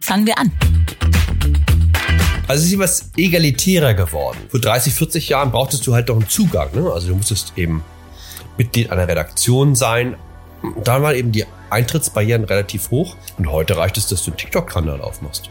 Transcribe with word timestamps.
Fangen 0.00 0.24
wir 0.24 0.38
an. 0.38 0.52
Also 2.46 2.62
es 2.62 2.66
ist 2.66 2.74
etwas 2.74 3.10
egalitärer 3.16 3.94
geworden. 3.94 4.38
Vor 4.48 4.60
30, 4.60 4.94
40 4.94 5.28
Jahren 5.30 5.50
brauchtest 5.50 5.84
du 5.84 5.94
halt 5.94 6.08
doch 6.08 6.14
einen 6.14 6.28
Zugang. 6.28 6.68
Ne? 6.72 6.88
Also 6.92 7.08
du 7.08 7.16
musstest 7.16 7.54
eben 7.56 7.82
Mitglied 8.56 8.90
einer 8.90 9.08
Redaktion 9.08 9.74
sein. 9.74 10.14
Da 10.84 11.02
waren 11.02 11.16
eben 11.16 11.32
die 11.32 11.44
Eintrittsbarrieren 11.70 12.44
relativ 12.44 12.92
hoch. 12.92 13.16
Und 13.36 13.50
heute 13.50 13.76
reicht 13.76 13.96
es, 13.96 14.06
dass 14.06 14.22
du 14.22 14.30
einen 14.30 14.38
TikTok-Kanal 14.38 15.00
aufmachst. 15.00 15.50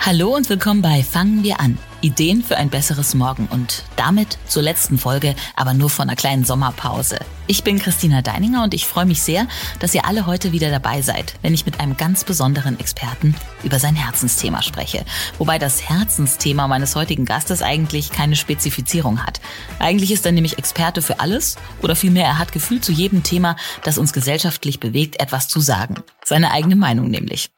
Hallo 0.00 0.34
und 0.34 0.48
willkommen 0.48 0.82
bei 0.82 1.04
Fangen 1.04 1.44
wir 1.44 1.60
an. 1.60 1.78
Ideen 2.00 2.42
für 2.42 2.56
ein 2.56 2.70
besseres 2.70 3.14
Morgen 3.14 3.46
und 3.50 3.84
damit 3.96 4.38
zur 4.46 4.62
letzten 4.62 4.98
Folge, 4.98 5.34
aber 5.56 5.74
nur 5.74 5.90
von 5.90 6.08
einer 6.08 6.16
kleinen 6.16 6.44
Sommerpause. 6.44 7.18
Ich 7.46 7.64
bin 7.64 7.78
Christina 7.78 8.22
Deininger 8.22 8.62
und 8.62 8.74
ich 8.74 8.86
freue 8.86 9.06
mich 9.06 9.22
sehr, 9.22 9.46
dass 9.80 9.94
ihr 9.94 10.04
alle 10.06 10.26
heute 10.26 10.52
wieder 10.52 10.70
dabei 10.70 11.02
seid, 11.02 11.34
wenn 11.42 11.52
ich 11.52 11.66
mit 11.66 11.80
einem 11.80 11.96
ganz 11.96 12.24
besonderen 12.24 12.78
Experten 12.78 13.34
über 13.64 13.78
sein 13.78 13.96
Herzensthema 13.96 14.62
spreche. 14.62 15.04
Wobei 15.38 15.58
das 15.58 15.88
Herzensthema 15.88 16.68
meines 16.68 16.94
heutigen 16.96 17.24
Gastes 17.24 17.62
eigentlich 17.62 18.12
keine 18.12 18.36
Spezifizierung 18.36 19.24
hat. 19.26 19.40
Eigentlich 19.78 20.12
ist 20.12 20.24
er 20.24 20.32
nämlich 20.32 20.58
Experte 20.58 21.02
für 21.02 21.20
alles 21.20 21.56
oder 21.82 21.96
vielmehr 21.96 22.24
er 22.24 22.38
hat 22.38 22.52
Gefühl 22.52 22.80
zu 22.80 22.92
jedem 22.92 23.22
Thema, 23.22 23.56
das 23.82 23.98
uns 23.98 24.12
gesellschaftlich 24.12 24.80
bewegt, 24.80 25.20
etwas 25.20 25.48
zu 25.48 25.60
sagen. 25.60 25.96
Seine 26.24 26.52
eigene 26.52 26.76
Meinung 26.76 27.08
nämlich. 27.08 27.50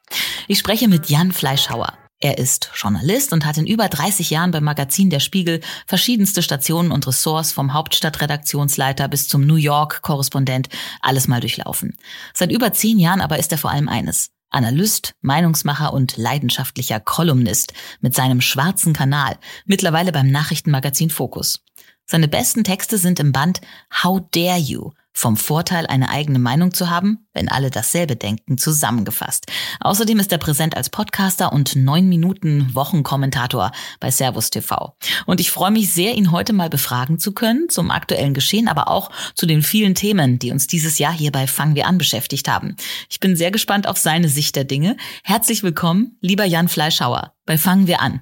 Ich 0.47 0.59
spreche 0.59 0.87
mit 0.87 1.09
Jan 1.09 1.31
Fleischhauer. 1.31 1.93
Er 2.23 2.37
ist 2.37 2.71
Journalist 2.73 3.33
und 3.33 3.45
hat 3.45 3.57
in 3.57 3.67
über 3.67 3.89
30 3.89 4.29
Jahren 4.29 4.51
beim 4.51 4.63
Magazin 4.63 5.09
Der 5.09 5.19
Spiegel 5.19 5.59
verschiedenste 5.85 6.41
Stationen 6.41 6.93
und 6.93 7.05
Ressorts 7.05 7.51
vom 7.51 7.73
Hauptstadtredaktionsleiter 7.73 9.09
bis 9.09 9.27
zum 9.27 9.45
New 9.45 9.57
York-Korrespondent 9.57 10.69
alles 11.01 11.27
mal 11.27 11.41
durchlaufen. 11.41 11.97
Seit 12.33 12.53
über 12.53 12.71
zehn 12.71 12.97
Jahren 12.97 13.19
aber 13.19 13.39
ist 13.39 13.51
er 13.51 13.57
vor 13.57 13.71
allem 13.71 13.89
eines. 13.89 14.29
Analyst, 14.51 15.15
Meinungsmacher 15.19 15.91
und 15.91 16.15
leidenschaftlicher 16.15 17.01
Kolumnist 17.01 17.73
mit 17.99 18.15
seinem 18.15 18.39
schwarzen 18.39 18.93
Kanal, 18.93 19.37
mittlerweile 19.65 20.13
beim 20.13 20.31
Nachrichtenmagazin 20.31 21.09
Focus. 21.09 21.59
Seine 22.05 22.29
besten 22.29 22.63
Texte 22.63 22.97
sind 22.97 23.19
im 23.19 23.33
Band 23.33 23.59
How 24.01 24.21
Dare 24.31 24.59
You 24.59 24.91
vom 25.13 25.37
Vorteil, 25.37 25.85
eine 25.87 26.09
eigene 26.09 26.39
Meinung 26.39 26.73
zu 26.73 26.89
haben, 26.89 27.27
wenn 27.33 27.49
alle 27.49 27.69
dasselbe 27.69 28.15
denken, 28.15 28.57
zusammengefasst. 28.57 29.45
Außerdem 29.79 30.19
ist 30.19 30.31
er 30.31 30.37
präsent 30.37 30.75
als 30.75 30.89
Podcaster 30.89 31.53
und 31.53 31.75
neun 31.75 32.09
Minuten 32.09 32.73
Wochenkommentator 32.73 33.71
bei 33.99 34.11
Servus 34.11 34.49
TV. 34.49 34.95
Und 35.25 35.39
ich 35.39 35.51
freue 35.51 35.71
mich 35.71 35.93
sehr, 35.93 36.15
ihn 36.15 36.31
heute 36.31 36.53
mal 36.53 36.69
befragen 36.69 37.19
zu 37.19 37.31
können 37.33 37.69
zum 37.69 37.91
aktuellen 37.91 38.33
Geschehen, 38.33 38.67
aber 38.67 38.87
auch 38.87 39.11
zu 39.35 39.45
den 39.45 39.61
vielen 39.61 39.95
Themen, 39.95 40.39
die 40.39 40.51
uns 40.51 40.67
dieses 40.67 40.97
Jahr 40.97 41.13
hier 41.13 41.31
bei 41.31 41.47
Fangen 41.47 41.75
wir 41.75 41.87
an 41.87 41.97
beschäftigt 41.97 42.47
haben. 42.47 42.75
Ich 43.09 43.19
bin 43.19 43.35
sehr 43.35 43.51
gespannt 43.51 43.87
auf 43.87 43.97
seine 43.97 44.29
Sicht 44.29 44.55
der 44.55 44.63
Dinge. 44.63 44.97
Herzlich 45.23 45.63
willkommen, 45.63 46.17
lieber 46.21 46.45
Jan 46.45 46.67
Fleischhauer, 46.67 47.33
bei 47.45 47.57
Fangen 47.57 47.87
wir 47.87 48.01
an. 48.01 48.21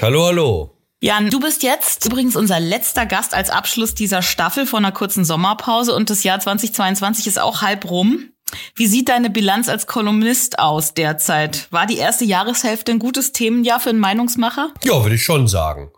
Hallo, 0.00 0.26
hallo. 0.26 0.78
Jan, 1.00 1.30
du 1.30 1.38
bist 1.38 1.62
jetzt 1.62 2.06
übrigens 2.06 2.34
unser 2.34 2.58
letzter 2.60 3.06
Gast 3.06 3.34
als 3.34 3.50
Abschluss 3.50 3.94
dieser 3.94 4.22
Staffel 4.22 4.66
von 4.66 4.84
einer 4.84 4.94
kurzen 4.94 5.24
Sommerpause 5.24 5.94
und 5.94 6.10
das 6.10 6.22
Jahr 6.22 6.40
2022 6.40 7.26
ist 7.26 7.40
auch 7.40 7.60
halb 7.60 7.90
rum. 7.90 8.30
Wie 8.74 8.86
sieht 8.86 9.08
deine 9.08 9.30
Bilanz 9.30 9.68
als 9.68 9.86
Kolumnist 9.86 10.58
aus 10.58 10.94
derzeit? 10.94 11.70
War 11.70 11.86
die 11.86 11.98
erste 11.98 12.24
Jahreshälfte 12.24 12.92
ein 12.92 12.98
gutes 12.98 13.32
Themenjahr 13.32 13.80
für 13.80 13.90
einen 13.90 14.00
Meinungsmacher? 14.00 14.72
Ja, 14.84 15.02
würde 15.02 15.16
ich 15.16 15.24
schon 15.24 15.46
sagen. 15.46 15.90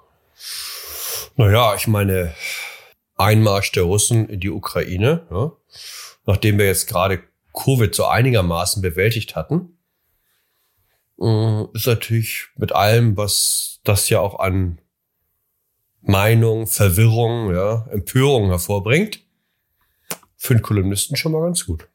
Naja, 1.36 1.74
ich 1.74 1.86
meine, 1.86 2.34
Einmarsch 3.16 3.72
der 3.72 3.84
Russen 3.84 4.28
in 4.28 4.40
die 4.40 4.50
Ukraine, 4.50 5.26
ja, 5.30 5.52
nachdem 6.26 6.58
wir 6.58 6.66
jetzt 6.66 6.88
gerade 6.88 7.22
Covid 7.52 7.94
so 7.94 8.06
einigermaßen 8.06 8.82
bewältigt 8.82 9.36
hatten, 9.36 9.73
äh, 11.20 11.64
ist 11.72 11.86
natürlich 11.86 12.48
mit 12.56 12.72
allem, 12.72 13.16
was 13.16 13.80
das 13.84 14.08
ja 14.08 14.20
auch 14.20 14.38
an 14.38 14.80
Meinung, 16.00 16.66
Verwirrung, 16.66 17.54
ja, 17.54 17.86
Empörung 17.90 18.48
hervorbringt, 18.48 19.20
für 20.36 20.54
einen 20.54 20.62
Kolumnisten 20.62 21.16
schon 21.16 21.32
mal 21.32 21.42
ganz 21.42 21.64
gut. 21.66 21.88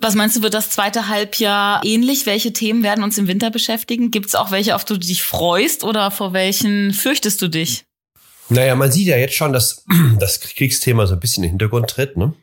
Was 0.00 0.14
meinst 0.14 0.36
du, 0.36 0.42
wird 0.42 0.54
das 0.54 0.70
zweite 0.70 1.08
Halbjahr 1.08 1.84
ähnlich? 1.84 2.26
Welche 2.26 2.52
Themen 2.52 2.82
werden 2.82 3.02
uns 3.02 3.18
im 3.18 3.26
Winter 3.26 3.50
beschäftigen? 3.50 4.10
Gibt 4.10 4.26
es 4.26 4.34
auch 4.34 4.50
welche, 4.50 4.76
auf 4.76 4.84
die 4.84 4.94
du 4.94 5.00
dich 5.00 5.22
freust 5.22 5.82
oder 5.82 6.10
vor 6.10 6.32
welchen 6.32 6.92
fürchtest 6.92 7.42
du 7.42 7.48
dich? 7.48 7.84
Naja, 8.48 8.76
man 8.76 8.92
sieht 8.92 9.08
ja 9.08 9.16
jetzt 9.16 9.34
schon, 9.34 9.52
dass 9.52 9.84
das 10.18 10.40
Kriegsthema 10.40 11.06
so 11.06 11.14
ein 11.14 11.20
bisschen 11.20 11.42
in 11.42 11.48
den 11.48 11.52
Hintergrund 11.54 11.90
tritt, 11.90 12.16
ne? 12.16 12.34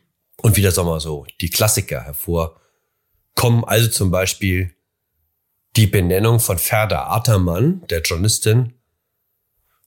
Und 0.42 0.56
wieder, 0.56 0.70
sagen 0.70 0.86
wir 0.86 0.92
mal 0.92 1.00
so, 1.00 1.26
die 1.40 1.50
Klassiker 1.50 2.02
hervorkommen. 2.02 3.64
Also 3.64 3.88
zum 3.88 4.10
Beispiel 4.10 4.75
die 5.76 5.86
Benennung 5.86 6.40
von 6.40 6.58
Ferda 6.58 7.08
Atermann, 7.08 7.86
der 7.88 8.00
Journalistin 8.00 8.72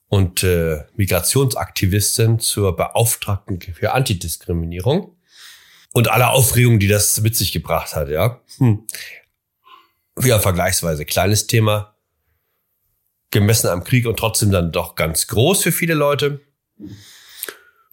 und 0.06 0.44
äh, 0.44 0.84
Migrationsaktivistin 0.94 2.38
zur 2.38 2.76
Beauftragten 2.76 3.60
für 3.60 3.92
Antidiskriminierung 3.92 5.16
und 5.92 6.08
alle 6.08 6.30
Aufregung, 6.30 6.78
die 6.78 6.86
das 6.86 7.20
mit 7.20 7.36
sich 7.36 7.50
gebracht 7.52 7.96
hat, 7.96 8.08
ja. 8.08 8.40
Hm. 8.58 8.86
Ja, 10.22 10.38
vergleichsweise 10.38 11.04
kleines 11.04 11.46
Thema, 11.46 11.96
gemessen 13.30 13.68
am 13.68 13.84
Krieg 13.84 14.06
und 14.06 14.18
trotzdem 14.18 14.50
dann 14.52 14.70
doch 14.70 14.94
ganz 14.94 15.26
groß 15.26 15.62
für 15.62 15.72
viele 15.72 15.94
Leute. 15.94 16.40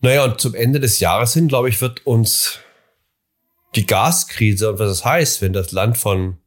Naja, 0.02 0.24
und 0.25 0.40
zum 0.40 0.53
Ende 0.53 0.80
des 0.80 1.00
Jahres 1.00 1.34
hin, 1.34 1.47
glaube 1.47 1.69
ich, 1.69 1.81
wird 1.81 2.06
uns 2.06 2.59
die 3.75 3.86
Gaskrise 3.86 4.72
und 4.72 4.80
was 4.80 4.90
es 4.90 4.97
das 5.00 5.06
heißt, 5.06 5.41
wenn 5.41 5.53
das 5.53 5.72
Land 5.72 5.97
von 5.97 6.38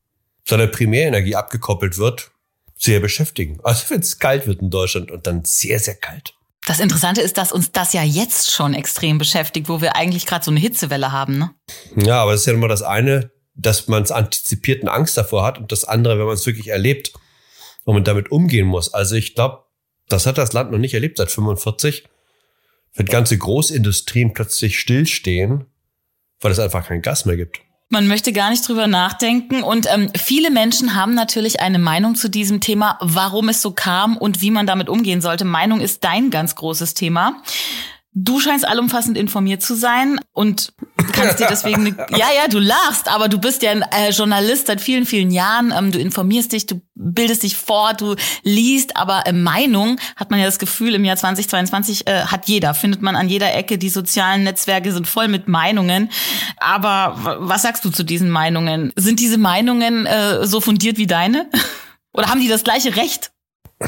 seiner 0.45 0.67
Primärenergie 0.67 1.37
abgekoppelt 1.37 1.99
wird, 1.99 2.31
sehr 2.77 3.01
beschäftigen. 3.01 3.61
Also 3.63 3.91
wenn 3.91 4.01
es 4.01 4.19
kalt 4.19 4.47
wird 4.47 4.63
in 4.63 4.71
Deutschland 4.71 5.11
und 5.11 5.27
dann 5.27 5.45
sehr, 5.45 5.79
sehr 5.79 5.95
kalt. 5.95 6.35
Das 6.67 6.81
Interessante 6.81 7.21
ist, 7.21 7.39
dass 7.39 7.53
uns 7.53 7.73
das 7.73 7.93
ja 7.93 8.03
jetzt 8.03 8.51
schon 8.51 8.75
extrem 8.75 9.19
beschäftigt, 9.19 9.69
wo 9.69 9.81
wir 9.81 9.97
eigentlich 9.97 10.27
gerade 10.27 10.45
so 10.45 10.51
eine 10.51 10.61
Hitzewelle 10.61 11.11
haben, 11.11 11.39
ne? 11.39 11.51
Ja, 11.97 12.23
aber 12.23 12.35
es 12.35 12.41
ist 12.41 12.47
ja 12.47 12.53
immer 12.53 12.69
das 12.69 12.83
eine, 12.83 13.31
dass 13.55 13.89
man 13.89 14.03
es 14.03 14.11
antizipiert 14.11 14.83
und 14.83 14.89
Angst 14.89 15.17
davor 15.17 15.45
hat 15.45 15.59
und 15.59 15.73
das 15.73 15.85
andere, 15.85 16.19
wenn 16.19 16.27
man 16.27 16.35
es 16.35 16.47
wirklich 16.47 16.69
erlebt 16.69 17.13
und 17.85 17.95
man 17.95 18.05
damit 18.05 18.31
umgehen 18.31 18.67
muss. 18.67 18.93
Also 18.93 19.17
ich 19.17 19.35
glaube, 19.35 19.65
das 20.09 20.27
hat 20.27 20.39
das 20.39 20.53
Land 20.53 20.71
noch 20.71 20.79
nicht 20.79 20.95
erlebt 20.95 21.19
seit 21.19 21.31
45, 21.31 22.05
wenn 22.95 23.07
ganze 23.07 23.39
Großindustrien 23.39 24.33
plötzlich 24.33 24.79
stillstehen, 24.79 25.67
weil 26.41 26.53
es 26.53 26.59
einfach 26.59 26.87
kein 26.87 27.03
Gas 27.03 27.25
mehr 27.25 27.37
gibt. 27.37 27.61
Man 27.93 28.07
möchte 28.07 28.33
gar 28.33 28.51
nicht 28.51 28.67
drüber 28.67 28.87
nachdenken. 28.87 29.65
Und 29.65 29.89
ähm, 29.93 30.11
viele 30.17 30.53
Menschen 30.53 30.95
haben 30.95 31.15
natürlich 31.15 31.61
eine 31.61 31.81
Meinung 31.81 32.15
zu 32.15 32.31
diesem 32.31 32.61
Thema, 32.61 32.97
warum 33.01 33.49
es 33.49 33.63
so 33.63 33.73
kam 33.73 34.17
und 34.17 34.41
wie 34.41 34.53
man 34.53 34.65
damit 34.65 34.89
umgehen 34.89 35.21
sollte. 35.21 35.45
Meinung 35.45 35.81
ist 35.81 36.05
dein 36.05 36.31
ganz 36.31 36.55
großes 36.55 36.95
Thema. 36.95 37.43
Du 38.13 38.41
scheinst 38.41 38.67
allumfassend 38.67 39.17
informiert 39.17 39.63
zu 39.63 39.77
sein 39.77 40.19
und 40.33 40.73
kannst 41.13 41.39
dir 41.39 41.47
deswegen, 41.49 41.85
ne, 41.85 41.97
ja, 42.11 42.27
ja, 42.37 42.49
du 42.49 42.59
lachst, 42.59 43.07
aber 43.07 43.29
du 43.29 43.39
bist 43.39 43.63
ja 43.63 43.71
ein 43.71 43.83
äh, 43.83 44.11
Journalist 44.11 44.67
seit 44.67 44.81
vielen, 44.81 45.07
vielen 45.07 45.31
Jahren. 45.31 45.73
Ähm, 45.77 45.93
du 45.93 46.01
informierst 46.01 46.51
dich, 46.53 46.67
du 46.67 46.81
bildest 46.97 47.45
dich 47.45 47.57
fort, 47.57 48.01
du 48.01 48.17
liest, 48.43 48.97
aber 48.97 49.29
äh, 49.29 49.33
Meinung 49.33 50.01
hat 50.17 50.33
man 50.33 50.41
ja 50.41 50.47
das 50.47 50.59
Gefühl, 50.59 50.97
im 50.97 51.05
Jahr 51.05 51.17
2022 51.17 52.09
äh, 52.09 52.25
hat 52.25 52.49
jeder, 52.49 52.75
findet 52.75 53.01
man 53.01 53.15
an 53.15 53.29
jeder 53.29 53.55
Ecke. 53.55 53.79
Die 53.79 53.91
sozialen 53.91 54.43
Netzwerke 54.43 54.93
sind 54.93 55.07
voll 55.07 55.29
mit 55.29 55.47
Meinungen. 55.47 56.11
Aber 56.57 57.39
was 57.39 57.63
sagst 57.63 57.85
du 57.85 57.91
zu 57.91 58.03
diesen 58.03 58.29
Meinungen? 58.29 58.93
Sind 58.97 59.21
diese 59.21 59.39
Meinungen 59.39 60.07
äh, 60.07 60.47
so 60.49 60.61
fundiert 60.61 60.99
wie 60.99 61.07
deine? 61.07 61.49
Oder 62.13 62.29
haben 62.29 62.41
die 62.41 62.49
das 62.49 62.65
gleiche 62.65 62.97
Recht? 62.97 63.30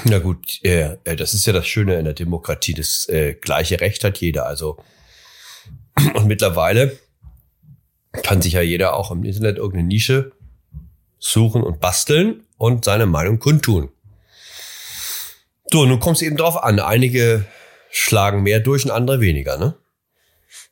Na 0.04 0.18
gut, 0.18 0.62
äh, 0.64 0.96
das 1.04 1.34
ist 1.34 1.46
ja 1.46 1.52
das 1.52 1.66
Schöne 1.66 1.96
in 1.98 2.04
der 2.04 2.14
Demokratie. 2.14 2.74
Das 2.74 3.08
äh, 3.08 3.34
gleiche 3.34 3.80
Recht 3.80 4.04
hat 4.04 4.18
jeder. 4.18 4.46
Also 4.46 4.78
und 6.14 6.26
mittlerweile 6.26 6.98
kann 8.22 8.42
sich 8.42 8.54
ja 8.54 8.62
jeder 8.62 8.94
auch 8.94 9.10
im 9.10 9.24
Internet 9.24 9.58
irgendeine 9.58 9.88
Nische 9.88 10.32
suchen 11.18 11.62
und 11.62 11.80
basteln 11.80 12.44
und 12.58 12.84
seine 12.84 13.06
Meinung 13.06 13.38
kundtun. 13.38 13.90
So, 15.70 15.86
nun 15.86 16.00
kommt 16.00 16.16
es 16.16 16.22
eben 16.22 16.36
drauf 16.36 16.62
an. 16.62 16.80
Einige 16.80 17.46
schlagen 17.90 18.42
mehr 18.42 18.60
durch 18.60 18.84
und 18.84 18.90
andere 18.90 19.20
weniger, 19.20 19.58
ne? 19.58 19.74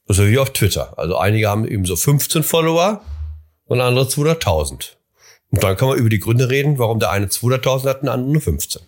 So 0.07 0.27
wie 0.27 0.39
auf 0.39 0.53
Twitter. 0.53 0.99
Also 0.99 1.17
einige 1.17 1.49
haben 1.49 1.67
eben 1.67 1.85
so 1.85 1.95
15 1.95 2.43
Follower 2.43 3.03
und 3.67 3.81
andere 3.81 4.07
200.000. 4.07 4.97
Und 5.51 5.63
dann 5.63 5.77
kann 5.77 5.89
man 5.89 5.99
über 5.99 6.09
die 6.09 6.19
Gründe 6.19 6.51
reden, 6.51 6.79
warum 6.79 6.99
der 6.99 7.11
eine 7.11 7.27
200.000 7.27 7.89
hat 7.89 8.01
und 8.01 8.07
der 8.07 8.15
andere 8.15 8.33
nur 8.33 8.43
15. 8.43 8.83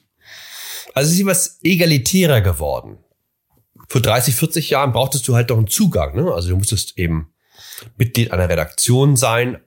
Also 0.95 1.09
es 1.09 1.15
ist 1.15 1.21
etwas 1.21 1.59
egalitärer 1.63 2.41
geworden. 2.41 2.99
Vor 3.89 4.01
30, 4.01 4.35
40 4.35 4.71
Jahren 4.71 4.93
brauchtest 4.93 5.27
du 5.29 5.35
halt 5.35 5.51
doch 5.51 5.59
einen 5.59 5.67
Zugang. 5.67 6.15
Ne? 6.15 6.33
Also 6.33 6.51
du 6.51 6.57
musstest 6.57 6.99
eben 6.99 7.33
Mitglied 7.97 8.31
einer 8.31 8.49
Redaktion 8.49 9.17
sein. 9.17 9.59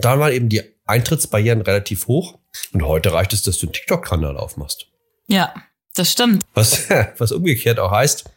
Da 0.00 0.18
waren 0.18 0.32
eben 0.32 0.48
die 0.48 0.62
Eintrittsbarrieren 0.86 1.60
relativ 1.60 2.06
hoch. 2.06 2.38
Und 2.72 2.82
heute 2.82 3.12
reicht 3.12 3.32
es, 3.32 3.42
dass 3.42 3.58
du 3.58 3.66
einen 3.66 3.74
TikTok-Kanal 3.74 4.36
aufmachst. 4.36 4.86
Ja, 5.26 5.54
das 5.94 6.12
stimmt. 6.12 6.44
Was, 6.54 6.88
was 7.18 7.32
umgekehrt 7.32 7.78
auch 7.78 7.90
heißt, 7.90 8.30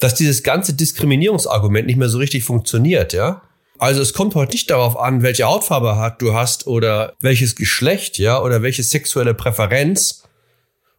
dass 0.00 0.14
dieses 0.14 0.42
ganze 0.42 0.74
Diskriminierungsargument 0.74 1.86
nicht 1.86 1.96
mehr 1.96 2.08
so 2.08 2.18
richtig 2.18 2.44
funktioniert, 2.44 3.12
ja. 3.12 3.42
Also 3.78 4.00
es 4.00 4.12
kommt 4.12 4.34
heute 4.34 4.52
nicht 4.52 4.70
darauf 4.70 4.96
an, 4.96 5.22
welche 5.22 5.44
Hautfarbe 5.44 6.16
du 6.18 6.34
hast 6.34 6.66
oder 6.66 7.14
welches 7.20 7.56
Geschlecht, 7.56 8.18
ja, 8.18 8.40
oder 8.40 8.62
welche 8.62 8.82
sexuelle 8.82 9.34
Präferenz, 9.34 10.21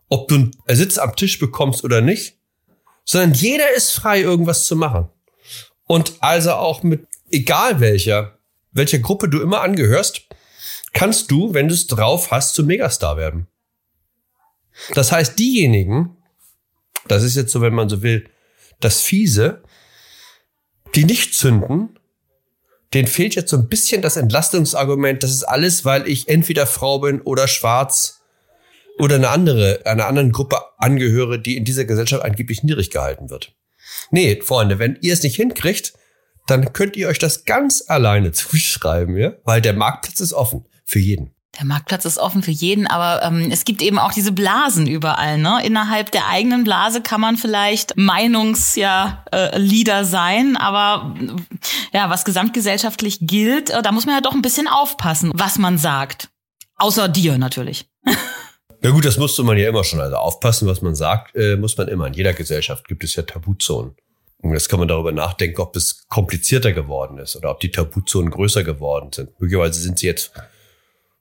ob 0.09 0.27
du 0.27 0.35
einen 0.35 0.51
Sitz 0.67 0.97
am 0.97 1.15
Tisch 1.15 1.39
bekommst 1.39 1.83
oder 1.83 2.01
nicht, 2.01 2.37
sondern 3.05 3.33
jeder 3.33 3.73
ist 3.73 3.91
frei, 3.91 4.21
irgendwas 4.21 4.65
zu 4.65 4.75
machen. 4.75 5.09
Und 5.87 6.13
also 6.19 6.53
auch 6.53 6.83
mit 6.83 7.07
egal 7.29 7.79
welcher, 7.79 8.37
welcher 8.71 8.99
Gruppe 8.99 9.29
du 9.29 9.41
immer 9.41 9.61
angehörst, 9.61 10.27
kannst 10.93 11.31
du, 11.31 11.53
wenn 11.53 11.67
du 11.67 11.73
es 11.73 11.87
drauf 11.87 12.31
hast, 12.31 12.53
zum 12.53 12.67
Megastar 12.67 13.17
werden. 13.17 13.47
Das 14.93 15.11
heißt, 15.11 15.37
diejenigen, 15.37 16.17
das 17.07 17.23
ist 17.23 17.35
jetzt 17.35 17.51
so, 17.51 17.61
wenn 17.61 17.73
man 17.73 17.89
so 17.89 18.01
will, 18.01 18.29
das 18.79 19.01
Fiese, 19.01 19.63
die 20.95 21.05
nicht 21.05 21.35
zünden, 21.35 21.99
denen 22.93 23.07
fehlt 23.07 23.35
jetzt 23.35 23.49
so 23.49 23.57
ein 23.57 23.67
bisschen 23.67 24.01
das 24.01 24.17
Entlastungsargument, 24.17 25.23
das 25.23 25.31
ist 25.31 25.43
alles, 25.43 25.83
weil 25.85 26.07
ich 26.07 26.29
entweder 26.29 26.67
Frau 26.67 26.99
bin 26.99 27.21
oder 27.21 27.47
schwarz 27.47 28.22
oder 28.99 29.15
eine 29.15 29.29
andere, 29.29 29.81
einer 29.85 30.07
anderen 30.07 30.31
Gruppe 30.31 30.57
angehöre, 30.77 31.39
die 31.39 31.57
in 31.57 31.65
dieser 31.65 31.85
Gesellschaft 31.85 32.23
angeblich 32.23 32.63
niedrig 32.63 32.91
gehalten 32.91 33.29
wird. 33.29 33.53
Nee, 34.11 34.41
Freunde, 34.41 34.79
wenn 34.79 34.97
ihr 35.01 35.13
es 35.13 35.23
nicht 35.23 35.35
hinkriegt, 35.35 35.93
dann 36.47 36.73
könnt 36.73 36.95
ihr 36.95 37.07
euch 37.07 37.19
das 37.19 37.45
ganz 37.45 37.83
alleine 37.87 38.31
zuschreiben, 38.33 39.17
ja? 39.17 39.33
Weil 39.43 39.61
der 39.61 39.73
Marktplatz 39.73 40.19
ist 40.19 40.33
offen 40.33 40.65
für 40.85 40.99
jeden. 40.99 41.31
Der 41.59 41.65
Marktplatz 41.65 42.05
ist 42.05 42.17
offen 42.17 42.41
für 42.41 42.51
jeden, 42.51 42.87
aber 42.87 43.23
ähm, 43.23 43.49
es 43.51 43.63
gibt 43.63 43.83
eben 43.83 43.99
auch 43.99 44.11
diese 44.11 44.31
Blasen 44.31 44.87
überall. 44.87 45.37
Ne? 45.37 45.61
Innerhalb 45.63 46.09
der 46.09 46.27
eigenen 46.27 46.63
Blase 46.63 47.01
kann 47.01 47.21
man 47.21 47.37
vielleicht 47.37 47.95
Meinungsleader 47.95 49.21
ja, 49.29 49.99
äh, 50.01 50.03
sein, 50.03 50.57
aber 50.57 51.15
ja, 51.91 52.09
was 52.09 52.25
gesamtgesellschaftlich 52.25 53.19
gilt, 53.21 53.69
äh, 53.69 53.83
da 53.83 53.91
muss 53.91 54.07
man 54.07 54.15
ja 54.15 54.21
doch 54.21 54.33
ein 54.33 54.41
bisschen 54.41 54.67
aufpassen, 54.67 55.31
was 55.35 55.59
man 55.59 55.77
sagt. 55.77 56.29
Außer 56.77 57.07
dir 57.07 57.37
natürlich. 57.37 57.87
Ja 58.83 58.89
gut, 58.89 59.05
das 59.05 59.17
musste 59.17 59.43
man 59.43 59.57
ja 59.57 59.69
immer 59.69 59.85
schon. 59.85 60.01
Also 60.01 60.17
aufpassen, 60.17 60.67
was 60.67 60.81
man 60.81 60.93
sagt, 60.93 61.35
äh, 61.35 61.55
muss 61.55 61.77
man 61.77 61.87
immer. 61.87 62.07
In 62.07 62.13
jeder 62.13 62.33
Gesellschaft 62.33 62.87
gibt 62.87 63.03
es 63.05 63.15
ja 63.15 63.23
Tabuzonen. 63.23 63.95
Und 64.39 64.51
jetzt 64.51 64.67
kann 64.67 64.79
man 64.79 64.89
darüber 64.89 65.13
nachdenken, 65.13 65.61
ob 65.61 65.73
es 65.77 66.05
komplizierter 66.09 66.73
geworden 66.73 67.17
ist 67.17 67.37
oder 67.37 67.49
ob 67.49 67.61
die 67.61 67.71
Tabuzonen 67.71 68.29
größer 68.29 68.65
geworden 68.65 69.13
sind. 69.13 69.39
Möglicherweise 69.39 69.79
sind 69.79 69.99
sie 69.99 70.07
jetzt 70.07 70.33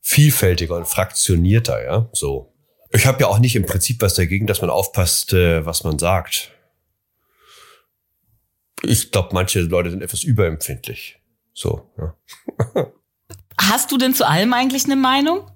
vielfältiger 0.00 0.76
und 0.76 0.88
fraktionierter, 0.88 1.84
ja, 1.84 2.08
so. 2.12 2.52
Ich 2.90 3.06
habe 3.06 3.20
ja 3.20 3.28
auch 3.28 3.38
nicht 3.38 3.54
im 3.54 3.64
Prinzip 3.64 4.02
was 4.02 4.14
dagegen, 4.14 4.48
dass 4.48 4.60
man 4.60 4.68
aufpasst, 4.68 5.32
äh, 5.32 5.64
was 5.64 5.84
man 5.84 6.00
sagt. 6.00 6.50
Ich 8.82 9.12
glaube, 9.12 9.28
manche 9.32 9.60
Leute 9.60 9.90
sind 9.90 10.02
etwas 10.02 10.24
überempfindlich. 10.24 11.20
So, 11.54 11.88
ja. 11.96 12.16
Hast 13.56 13.92
du 13.92 13.98
denn 13.98 14.14
zu 14.14 14.26
allem 14.26 14.52
eigentlich 14.52 14.84
eine 14.84 14.96
Meinung? 14.96 15.48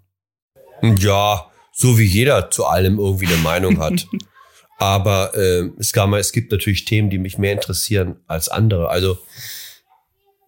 Ja, 0.83 1.51
so 1.79 1.99
wie 1.99 2.05
jeder 2.05 2.51
zu 2.51 2.65
allem 2.65 2.99
irgendwie 2.99 3.27
eine 3.27 3.37
Meinung 3.37 3.79
hat. 3.79 4.07
Aber 4.79 5.35
äh, 5.35 5.71
es, 5.79 5.93
gab 5.93 6.09
mal, 6.09 6.21
es 6.21 6.33
gibt 6.33 6.51
natürlich 6.51 6.85
Themen, 6.85 7.11
die 7.11 7.19
mich 7.19 7.39
mehr 7.39 7.53
interessieren 7.53 8.17
als 8.27 8.49
andere. 8.49 8.89
Also 8.89 9.19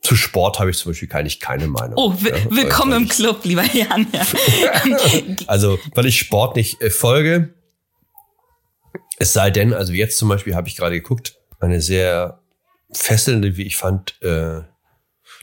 zu 0.03 0.17
Sport 0.17 0.59
habe 0.59 0.71
ich 0.71 0.79
zum 0.79 0.93
Beispiel 0.93 1.11
eigentlich 1.13 1.39
keine 1.39 1.69
Meinung. 1.69 1.95
Oh, 1.97 2.15
ja, 2.25 2.51
willkommen 2.51 3.03
im 3.03 3.09
Club, 3.09 3.45
lieber 3.45 3.65
Jan. 3.65 4.07
Ja. 4.13 4.27
also, 5.47 5.79
weil 5.95 6.07
ich 6.07 6.19
Sport 6.19 6.57
nicht 6.57 6.81
äh, 6.81 6.91
folge. 6.91 7.55
Es 9.19 9.35
sei 9.35 9.51
denn, 9.51 9.75
also 9.75 9.93
jetzt 9.93 10.17
zum 10.17 10.29
Beispiel 10.29 10.55
habe 10.55 10.69
ich 10.69 10.77
gerade 10.77 10.95
geguckt, 10.95 11.37
eine 11.61 11.83
sehr 11.83 12.41
fesselnde, 12.91 13.57
wie 13.57 13.65
ich 13.65 13.77
fand, 13.77 14.21
äh, 14.23 14.63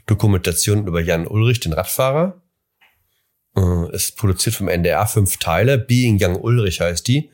Dokumentation 0.07 0.87
über 0.87 1.01
Jan 1.01 1.27
Ulrich, 1.27 1.59
den 1.59 1.73
Radfahrer. 1.73 2.41
Äh, 3.57 3.95
ist 3.95 4.17
produziert 4.17 4.55
vom 4.55 4.67
NDR, 4.67 5.07
fünf 5.07 5.37
Teile. 5.37 5.77
Being 5.77 6.19
Young 6.21 6.35
Ulrich 6.35 6.81
heißt 6.81 7.07
die. 7.07 7.31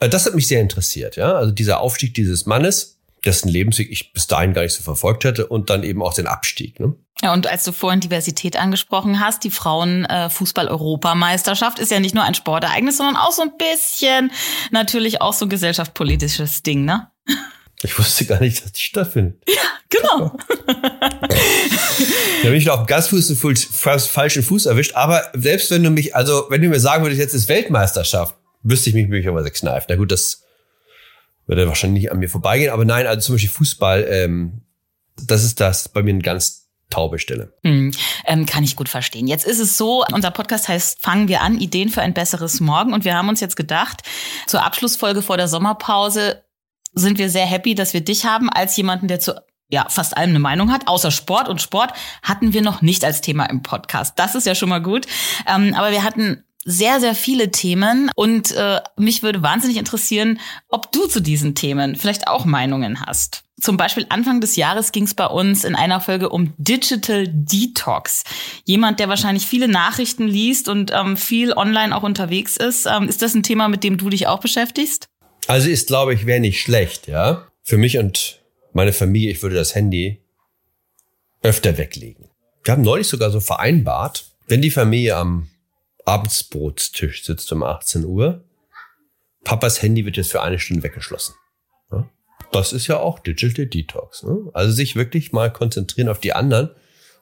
Äh, 0.00 0.08
das 0.08 0.26
hat 0.26 0.34
mich 0.34 0.48
sehr 0.48 0.60
interessiert, 0.60 1.16
ja. 1.16 1.34
Also 1.34 1.52
dieser 1.52 1.80
Aufstieg 1.80 2.14
dieses 2.14 2.46
Mannes 2.46 2.92
dessen 3.24 3.48
Lebensweg 3.48 3.90
ich 3.90 4.12
bis 4.12 4.26
dahin 4.26 4.52
gar 4.52 4.60
nicht 4.62 4.74
so 4.74 4.82
verfolgt 4.82 5.22
hätte 5.24 5.46
und 5.46 5.70
dann 5.70 5.84
eben 5.84 6.02
auch 6.02 6.12
den 6.14 6.26
Abstieg. 6.26 6.80
Ne? 6.80 6.96
Ja, 7.22 7.32
und 7.32 7.46
als 7.46 7.62
du 7.64 7.72
vorhin 7.72 8.00
Diversität 8.00 8.56
angesprochen 8.56 9.20
hast, 9.20 9.44
die 9.44 9.50
Frauenfußball-Europameisterschaft 9.50 11.78
ist 11.78 11.92
ja 11.92 12.00
nicht 12.00 12.14
nur 12.14 12.24
ein 12.24 12.34
Sportereignis, 12.34 12.96
sondern 12.96 13.16
auch 13.16 13.32
so 13.32 13.42
ein 13.42 13.52
bisschen 13.56 14.32
natürlich 14.70 15.20
auch 15.20 15.34
so 15.34 15.44
ein 15.46 15.50
gesellschaftspolitisches 15.50 16.62
Ding, 16.62 16.84
ne? 16.84 17.08
Ich 17.84 17.98
wusste 17.98 18.26
gar 18.26 18.38
nicht, 18.40 18.64
dass 18.64 18.70
die 18.72 18.80
stattfindet. 18.80 19.42
Ja, 19.48 19.62
genau. 19.88 20.36
da 22.42 22.48
bin 22.48 22.58
ich 22.58 22.70
auf 22.70 22.80
dem 22.80 22.86
Gasfuß 22.86 23.40
fast 23.70 24.08
falschen 24.08 24.42
Fuß 24.42 24.66
erwischt. 24.66 24.94
Aber 24.94 25.22
selbst 25.34 25.70
wenn 25.70 25.82
du 25.82 25.90
mich, 25.90 26.16
also 26.16 26.46
wenn 26.48 26.60
du 26.60 26.68
mir 26.68 26.80
sagen 26.80 27.04
würdest, 27.04 27.20
jetzt 27.20 27.34
ist 27.34 27.48
Weltmeisterschaft, 27.48 28.34
wüsste 28.62 28.90
ich 28.90 28.94
mich 28.94 29.08
möglicherweise 29.08 29.50
kneifen. 29.50 29.86
Na 29.90 29.96
gut, 29.96 30.10
das 30.10 30.42
würde 31.46 31.68
wahrscheinlich 31.68 32.02
nicht 32.02 32.12
an 32.12 32.18
mir 32.18 32.28
vorbeigehen. 32.28 32.72
Aber 32.72 32.84
nein, 32.84 33.06
also 33.06 33.20
zum 33.26 33.34
Beispiel 33.36 33.50
Fußball, 33.50 34.06
ähm, 34.08 34.62
das 35.20 35.44
ist 35.44 35.60
das 35.60 35.88
bei 35.88 36.02
mir 36.02 36.10
eine 36.10 36.22
ganz 36.22 36.68
taube 36.90 37.18
Stelle. 37.18 37.52
Hm, 37.64 37.92
ähm, 38.26 38.46
kann 38.46 38.64
ich 38.64 38.76
gut 38.76 38.88
verstehen. 38.88 39.26
Jetzt 39.26 39.46
ist 39.46 39.60
es 39.60 39.78
so, 39.78 40.04
unser 40.12 40.30
Podcast 40.30 40.68
heißt 40.68 41.00
Fangen 41.00 41.28
wir 41.28 41.40
an, 41.40 41.58
Ideen 41.58 41.88
für 41.88 42.02
ein 42.02 42.14
besseres 42.14 42.60
Morgen. 42.60 42.92
Und 42.92 43.04
wir 43.04 43.16
haben 43.16 43.28
uns 43.28 43.40
jetzt 43.40 43.56
gedacht, 43.56 44.02
zur 44.46 44.64
Abschlussfolge 44.64 45.22
vor 45.22 45.36
der 45.36 45.48
Sommerpause 45.48 46.42
sind 46.94 47.18
wir 47.18 47.30
sehr 47.30 47.46
happy, 47.46 47.74
dass 47.74 47.94
wir 47.94 48.02
dich 48.02 48.26
haben 48.26 48.50
als 48.50 48.76
jemanden, 48.76 49.08
der 49.08 49.20
zu 49.20 49.40
ja, 49.72 49.86
fast 49.88 50.16
allem 50.16 50.30
eine 50.30 50.38
Meinung 50.38 50.70
hat, 50.70 50.86
außer 50.86 51.10
Sport. 51.10 51.48
Und 51.48 51.62
Sport 51.62 51.94
hatten 52.22 52.52
wir 52.52 52.60
noch 52.60 52.82
nicht 52.82 53.04
als 53.04 53.22
Thema 53.22 53.46
im 53.46 53.62
Podcast. 53.62 54.18
Das 54.18 54.34
ist 54.34 54.46
ja 54.46 54.54
schon 54.54 54.68
mal 54.68 54.82
gut. 54.82 55.06
Ähm, 55.48 55.74
aber 55.74 55.90
wir 55.90 56.04
hatten 56.04 56.44
sehr, 56.64 57.00
sehr 57.00 57.14
viele 57.14 57.50
Themen 57.50 58.10
und 58.14 58.52
äh, 58.52 58.80
mich 58.96 59.22
würde 59.22 59.42
wahnsinnig 59.42 59.78
interessieren, 59.78 60.38
ob 60.68 60.92
du 60.92 61.06
zu 61.06 61.20
diesen 61.20 61.54
Themen 61.54 61.96
vielleicht 61.96 62.28
auch 62.28 62.44
Meinungen 62.44 63.00
hast. 63.00 63.44
Zum 63.60 63.76
Beispiel 63.76 64.06
Anfang 64.10 64.40
des 64.40 64.56
Jahres 64.56 64.92
ging 64.92 65.04
es 65.04 65.14
bei 65.14 65.26
uns 65.26 65.64
in 65.64 65.74
einer 65.74 66.00
Folge 66.00 66.28
um 66.28 66.52
Digital 66.58 67.26
Detox. 67.28 68.24
Jemand, 68.64 69.00
der 69.00 69.08
wahrscheinlich 69.08 69.46
viele 69.46 69.68
Nachrichten 69.68 70.28
liest 70.28 70.68
und 70.68 70.92
ähm, 70.92 71.16
viel 71.16 71.52
online 71.54 71.96
auch 71.96 72.02
unterwegs 72.02 72.58
ist. 72.58 72.86
Ähm, 72.86 73.08
ist 73.08 73.22
das 73.22 73.34
ein 73.34 73.42
Thema, 73.42 73.68
mit 73.68 73.82
dem 73.82 73.96
du 73.96 74.10
dich 74.10 74.26
auch 74.26 74.40
beschäftigst? 74.40 75.06
Also 75.46 75.70
ist, 75.70 75.88
glaube 75.88 76.12
ich, 76.12 76.26
wäre 76.26 76.40
nicht 76.40 76.60
schlecht, 76.60 77.08
ja. 77.08 77.46
Für 77.64 77.78
mich 77.78 77.98
und 77.98 78.41
meine 78.72 78.92
Familie, 78.92 79.32
ich 79.32 79.42
würde 79.42 79.56
das 79.56 79.74
Handy 79.74 80.22
öfter 81.42 81.76
weglegen. 81.78 82.28
Wir 82.64 82.72
haben 82.72 82.82
neulich 82.82 83.08
sogar 83.08 83.30
so 83.30 83.40
vereinbart, 83.40 84.26
wenn 84.46 84.62
die 84.62 84.70
Familie 84.70 85.16
am 85.16 85.48
Abendsbrotstisch 86.04 87.24
sitzt 87.24 87.52
um 87.52 87.62
18 87.62 88.04
Uhr. 88.04 88.44
Papas 89.44 89.82
Handy 89.82 90.04
wird 90.04 90.16
jetzt 90.16 90.30
für 90.30 90.42
eine 90.42 90.58
Stunde 90.58 90.82
weggeschlossen. 90.82 91.34
Das 92.52 92.72
ist 92.72 92.86
ja 92.86 92.98
auch 92.98 93.18
Digital 93.18 93.66
Detox. 93.66 94.22
Ne? 94.22 94.50
Also 94.52 94.72
sich 94.72 94.94
wirklich 94.94 95.32
mal 95.32 95.50
konzentrieren 95.50 96.08
auf 96.08 96.20
die 96.20 96.34
anderen 96.34 96.70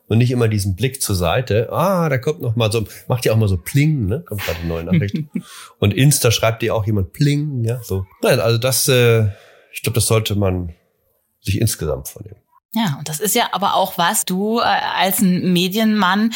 und 0.08 0.18
nicht 0.18 0.32
immer 0.32 0.48
diesen 0.48 0.74
Blick 0.74 1.00
zur 1.00 1.14
Seite. 1.14 1.72
Ah, 1.72 2.08
da 2.08 2.18
kommt 2.18 2.42
noch 2.42 2.56
mal 2.56 2.72
so, 2.72 2.84
macht 3.06 3.24
ja 3.24 3.32
auch 3.32 3.36
mal 3.36 3.48
so 3.48 3.56
Pling, 3.56 4.06
ne? 4.06 4.24
Kommt 4.26 4.42
gerade 4.42 4.58
eine 4.58 4.68
neue 4.68 4.84
Nachricht. 4.84 5.16
und 5.78 5.94
Insta 5.94 6.32
schreibt 6.32 6.62
dir 6.62 6.74
auch 6.74 6.84
jemand 6.84 7.12
Pling, 7.12 7.62
ja, 7.64 7.80
so. 7.82 8.06
Nein, 8.22 8.40
also 8.40 8.58
das, 8.58 8.88
äh, 8.88 9.28
ich 9.72 9.82
glaube, 9.82 9.94
das 9.94 10.08
sollte 10.08 10.34
man 10.34 10.74
sich 11.40 11.60
insgesamt 11.60 12.08
vornehmen. 12.08 12.40
Ja, 12.72 12.96
und 12.98 13.08
das 13.08 13.18
ist 13.18 13.34
ja 13.34 13.48
aber 13.52 13.74
auch 13.74 13.98
was 13.98 14.24
du 14.24 14.60
äh, 14.60 14.62
als 14.62 15.20
ein 15.20 15.52
Medienmann 15.52 16.32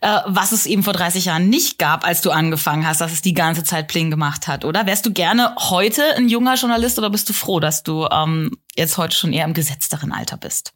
äh, 0.00 0.20
was 0.26 0.52
es 0.52 0.66
eben 0.66 0.82
vor 0.82 0.92
30 0.92 1.26
Jahren 1.26 1.48
nicht 1.48 1.78
gab, 1.78 2.04
als 2.04 2.20
du 2.20 2.30
angefangen 2.30 2.86
hast, 2.86 3.00
dass 3.00 3.12
es 3.12 3.22
die 3.22 3.34
ganze 3.34 3.64
Zeit 3.64 3.88
Pling 3.88 4.10
gemacht 4.10 4.46
hat, 4.46 4.64
oder? 4.64 4.86
Wärst 4.86 5.06
du 5.06 5.12
gerne 5.12 5.54
heute 5.58 6.02
ein 6.16 6.28
junger 6.28 6.54
Journalist 6.54 6.98
oder 6.98 7.10
bist 7.10 7.28
du 7.28 7.32
froh, 7.32 7.60
dass 7.60 7.82
du 7.82 8.06
ähm, 8.10 8.52
jetzt 8.76 8.98
heute 8.98 9.16
schon 9.16 9.32
eher 9.32 9.44
im 9.44 9.54
gesetzteren 9.54 10.12
Alter 10.12 10.36
bist? 10.36 10.72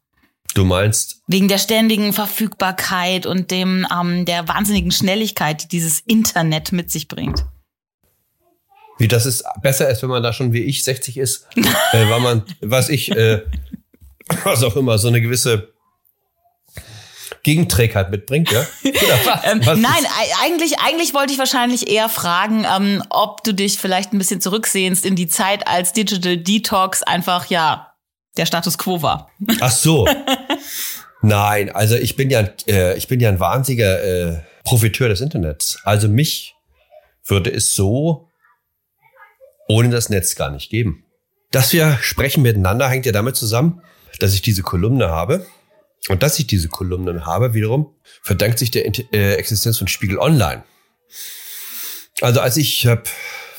Du 0.54 0.64
meinst? 0.64 1.22
Wegen 1.28 1.48
der 1.48 1.58
ständigen 1.58 2.12
Verfügbarkeit 2.12 3.26
und 3.26 3.50
dem 3.50 3.86
ähm, 3.90 4.26
der 4.26 4.48
wahnsinnigen 4.48 4.90
Schnelligkeit, 4.90 5.62
die 5.62 5.68
dieses 5.68 6.00
Internet 6.00 6.72
mit 6.72 6.90
sich 6.90 7.08
bringt. 7.08 7.44
Wie 9.02 9.08
das 9.08 9.26
ist 9.26 9.42
besser 9.62 9.90
ist, 9.90 10.00
wenn 10.02 10.10
man 10.10 10.22
da 10.22 10.32
schon 10.32 10.52
wie 10.52 10.62
ich 10.62 10.84
60 10.84 11.16
ist, 11.16 11.48
äh, 11.56 12.08
weil 12.08 12.20
man, 12.20 12.44
was 12.60 12.88
ich, 12.88 13.10
äh, 13.10 13.42
was 14.44 14.62
auch 14.62 14.76
immer, 14.76 14.96
so 14.96 15.08
eine 15.08 15.20
gewisse 15.20 15.72
Gegenträgheit 17.42 18.12
mitbringt, 18.12 18.52
ja? 18.52 18.64
ähm, 19.42 19.58
nein, 19.58 20.06
eigentlich, 20.44 20.78
eigentlich 20.78 21.14
wollte 21.14 21.32
ich 21.32 21.40
wahrscheinlich 21.40 21.90
eher 21.90 22.08
fragen, 22.08 22.64
ähm, 22.64 23.02
ob 23.10 23.42
du 23.42 23.52
dich 23.52 23.76
vielleicht 23.76 24.12
ein 24.12 24.18
bisschen 24.18 24.40
zurücksehnst 24.40 25.04
in 25.04 25.16
die 25.16 25.26
Zeit, 25.26 25.66
als 25.66 25.92
Digital 25.92 26.36
Detox 26.36 27.02
einfach, 27.02 27.46
ja, 27.46 27.94
der 28.36 28.46
Status 28.46 28.78
quo 28.78 29.02
war. 29.02 29.32
Ach 29.58 29.72
so. 29.72 30.06
Nein, 31.22 31.70
also 31.70 31.96
ich 31.96 32.14
bin 32.14 32.30
ja, 32.30 32.48
äh, 32.68 32.96
ich 32.96 33.08
bin 33.08 33.18
ja 33.18 33.30
ein 33.30 33.40
wahnsinniger 33.40 34.04
äh, 34.04 34.42
Profiteur 34.62 35.08
des 35.08 35.20
Internets. 35.20 35.80
Also 35.82 36.06
mich 36.06 36.54
würde 37.24 37.52
es 37.52 37.74
so 37.74 38.28
ohne 39.72 39.88
das 39.88 40.10
Netz 40.10 40.36
gar 40.36 40.50
nicht 40.50 40.68
geben. 40.68 41.04
Dass 41.50 41.72
wir 41.72 41.98
sprechen 42.02 42.42
miteinander 42.42 42.88
hängt 42.88 43.06
ja 43.06 43.12
damit 43.12 43.36
zusammen, 43.36 43.80
dass 44.18 44.34
ich 44.34 44.42
diese 44.42 44.62
Kolumne 44.62 45.08
habe. 45.08 45.46
Und 46.08 46.22
dass 46.22 46.38
ich 46.38 46.46
diese 46.46 46.68
Kolumnen 46.68 47.26
habe, 47.26 47.54
wiederum, 47.54 47.94
verdankt 48.22 48.58
sich 48.58 48.70
der 48.72 48.84
äh, 49.14 49.34
Existenz 49.34 49.78
von 49.78 49.86
Spiegel 49.86 50.18
Online. 50.18 50.64
Also 52.20 52.40
als 52.40 52.56
ich 52.56 52.86
hab, 52.86 53.08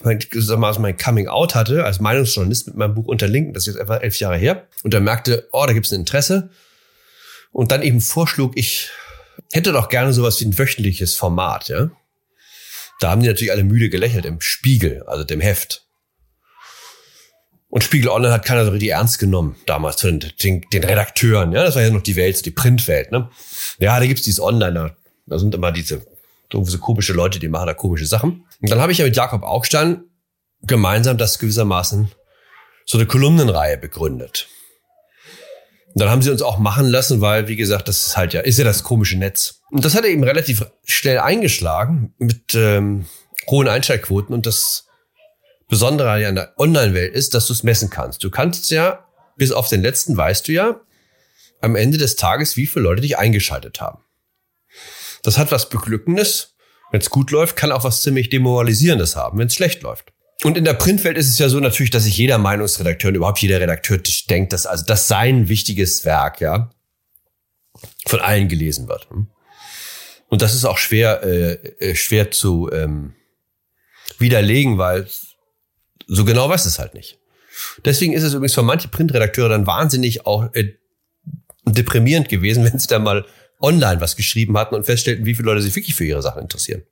mein, 0.04 0.20
sag 0.34 0.60
mal, 0.60 0.78
mein 0.78 0.98
Coming 0.98 1.30
Out 1.30 1.56
hatte, 1.56 1.86
als 1.86 2.00
Meinungsjournalist 2.00 2.68
mit 2.68 2.76
meinem 2.76 2.96
Buch 2.96 3.06
Unterlinken, 3.06 3.54
das 3.54 3.66
ist 3.66 3.76
jetzt 3.76 3.82
etwa 3.82 3.98
elf 3.98 4.20
Jahre 4.20 4.38
her, 4.38 4.68
und 4.84 4.94
dann 4.94 5.06
merkte, 5.06 5.48
oh, 5.54 5.64
da 5.66 5.74
gibt 5.74 5.86
es 5.86 5.94
ein 5.94 6.02
Interesse, 6.02 6.50
und 7.52 7.72
dann 7.72 7.82
eben 7.82 8.02
vorschlug, 8.02 8.58
ich 8.58 8.90
hätte 9.54 9.72
doch 9.72 9.88
gerne 9.88 10.12
sowas 10.12 10.40
wie 10.42 10.46
ein 10.46 10.58
wöchentliches 10.58 11.16
Format, 11.16 11.70
ja. 11.70 11.92
Da 13.00 13.10
haben 13.10 13.22
die 13.22 13.28
natürlich 13.28 13.52
alle 13.52 13.64
müde 13.64 13.90
gelächelt 13.90 14.26
im 14.26 14.42
Spiegel, 14.42 15.04
also 15.04 15.24
dem 15.24 15.40
Heft. 15.40 15.83
Und 17.74 17.84
Spiegel 17.84 18.10
Online 18.10 18.32
hat 18.32 18.46
keiner 18.46 18.66
so 18.66 18.70
richtig 18.70 18.92
ernst 18.92 19.18
genommen 19.18 19.56
damals 19.66 20.00
von 20.00 20.20
den, 20.20 20.62
den, 20.72 20.84
Redakteuren. 20.84 21.54
Ja, 21.54 21.64
das 21.64 21.74
war 21.74 21.82
ja 21.82 21.90
noch 21.90 22.04
die 22.04 22.16
Welt, 22.16 22.46
die 22.46 22.52
Printwelt. 22.52 23.12
Ne? 23.12 23.32
Ja, 23.80 24.00
da 24.00 24.06
gibt's 24.06 24.22
dieses 24.22 24.40
Online. 24.40 24.74
Da, 24.74 24.96
da 25.26 25.40
sind 25.40 25.56
immer 25.56 25.72
diese 25.72 26.06
so 26.52 26.78
komische 26.78 27.14
Leute, 27.14 27.40
die 27.40 27.48
machen 27.48 27.66
da 27.66 27.74
komische 27.74 28.06
Sachen. 28.06 28.46
Und 28.62 28.70
dann 28.70 28.80
habe 28.80 28.92
ich 28.92 29.00
ja 29.00 29.06
mit 29.06 29.16
Jakob 29.16 29.42
Augstein 29.42 30.04
gemeinsam 30.62 31.18
das 31.18 31.40
gewissermaßen 31.40 32.12
so 32.86 33.00
eine 33.00 33.08
Kolumnenreihe 33.08 33.80
begründet. 33.80 34.50
Und 35.96 36.02
dann 36.02 36.12
haben 36.12 36.22
sie 36.22 36.30
uns 36.30 36.44
auch 36.44 36.60
machen 36.60 36.86
lassen, 36.86 37.22
weil, 37.22 37.48
wie 37.48 37.56
gesagt, 37.56 37.88
das 37.88 38.06
ist 38.06 38.18
halt 38.18 38.34
ja, 38.34 38.42
ist 38.42 38.60
ja 38.60 38.66
das 38.66 38.84
komische 38.84 39.18
Netz. 39.18 39.62
Und 39.72 39.84
das 39.84 39.96
hat 39.96 40.04
er 40.04 40.12
eben 40.12 40.24
relativ 40.24 40.64
schnell 40.86 41.18
eingeschlagen 41.18 42.14
mit 42.20 42.54
ähm, 42.54 43.08
hohen 43.50 43.68
Einschaltquoten 43.68 44.36
und 44.36 44.46
das 44.46 44.86
Besondere 45.70 46.28
an 46.28 46.36
der 46.36 46.54
Online-Welt 46.58 47.14
ist, 47.14 47.34
dass 47.34 47.48
du 47.48 47.54
es 47.54 47.64
messen 47.64 47.90
kannst. 47.90 48.24
Du 48.24 48.30
kannst 48.30 48.70
ja, 48.72 49.08
bis 49.38 49.52
auf 49.52 49.70
den 49.70 49.82
letzten 49.82 50.16
weißt 50.16 50.48
du 50.48 50.52
ja, 50.52 50.82
am 51.62 51.76
Ende 51.76 51.98
des 51.98 52.16
Tages, 52.16 52.58
wie 52.58 52.68
viele 52.68 52.84
Leute 52.84 53.02
dich 53.02 53.18
eingeschaltet 53.18 53.82
haben. 53.82 54.04
Das 55.24 55.38
hat 55.38 55.52
was 55.52 55.70
Beglückendes. 55.70 56.56
Wenn 56.92 57.02
es 57.02 57.10
gut 57.10 57.32
läuft, 57.32 57.56
kann 57.56 57.72
auch 57.72 57.84
was 57.84 58.02
ziemlich 58.02 58.30
Demoralisierendes 58.30 59.16
haben, 59.16 59.40
wenn 59.40 59.48
es 59.48 59.56
schlecht 59.56 59.82
läuft. 59.82 60.14
Und 60.44 60.58
in 60.58 60.66
der 60.66 60.74
Printwelt 60.74 61.18
ist 61.18 61.30
es 61.30 61.40
ja 61.40 61.48
so 61.48 61.60
natürlich, 61.60 61.90
dass 61.90 62.04
sich 62.04 62.18
jeder 62.18 62.38
Meinungsredakteur 62.38 63.10
und 63.10 63.16
überhaupt 63.16 63.40
jeder 63.40 63.62
Redakteur 63.62 64.00
denkt, 64.30 64.52
dass 64.52 64.66
also 64.66 64.84
das 64.86 65.08
sein 65.08 65.48
wichtiges 65.48 66.04
Werk, 66.06 66.42
ja, 66.42 66.70
von 68.06 68.20
allen 68.20 68.50
gelesen 68.50 68.88
wird. 68.90 69.08
Und 70.30 70.42
das 70.42 70.54
ist 70.54 70.66
auch 70.66 70.78
schwer, 70.78 71.24
äh, 71.24 71.54
äh 71.80 71.96
schwer 71.96 72.32
zu 72.32 72.70
ähm, 72.72 73.14
widerlegen, 74.20 74.78
weil 74.78 75.08
so 76.08 76.26
genau 76.26 76.50
weiß 76.50 76.66
es 76.66 76.80
halt 76.80 76.94
nicht. 76.94 77.20
Deswegen 77.86 78.14
ist 78.14 78.24
es 78.24 78.34
übrigens 78.34 78.54
für 78.54 78.64
manche 78.64 78.88
Printredakteure 78.88 79.50
dann 79.50 79.68
wahnsinnig 79.68 80.26
auch 80.26 80.54
äh, 80.54 80.74
deprimierend 81.66 82.30
gewesen, 82.30 82.64
wenn 82.72 82.80
sie 82.80 82.88
dann 82.88 83.04
mal 83.04 83.26
online 83.60 84.02
was 84.02 84.16
geschrieben 84.16 84.58
hatten 84.58 84.76
und 84.76 84.86
feststellten, 84.86 85.26
wie 85.26 85.36
viele 85.36 85.48
Leute 85.48 85.62
sich 85.62 85.76
wirklich 85.76 85.96
für 85.96 86.06
ihre 86.06 86.22
Sachen 86.22 86.42
interessieren. 86.42 86.84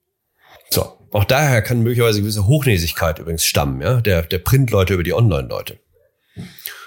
So, 0.70 0.98
auch 1.12 1.26
daher 1.26 1.62
kann 1.62 1.82
möglicherweise 1.82 2.22
gewisse 2.22 2.48
Hochnäsigkeit 2.48 3.20
übrigens 3.20 3.44
stammen, 3.44 3.82
ja, 3.82 4.00
der, 4.00 4.22
der 4.24 4.40
Printleute 4.40 4.94
über 4.94 5.04
die 5.04 5.14
Online-Leute. 5.14 5.80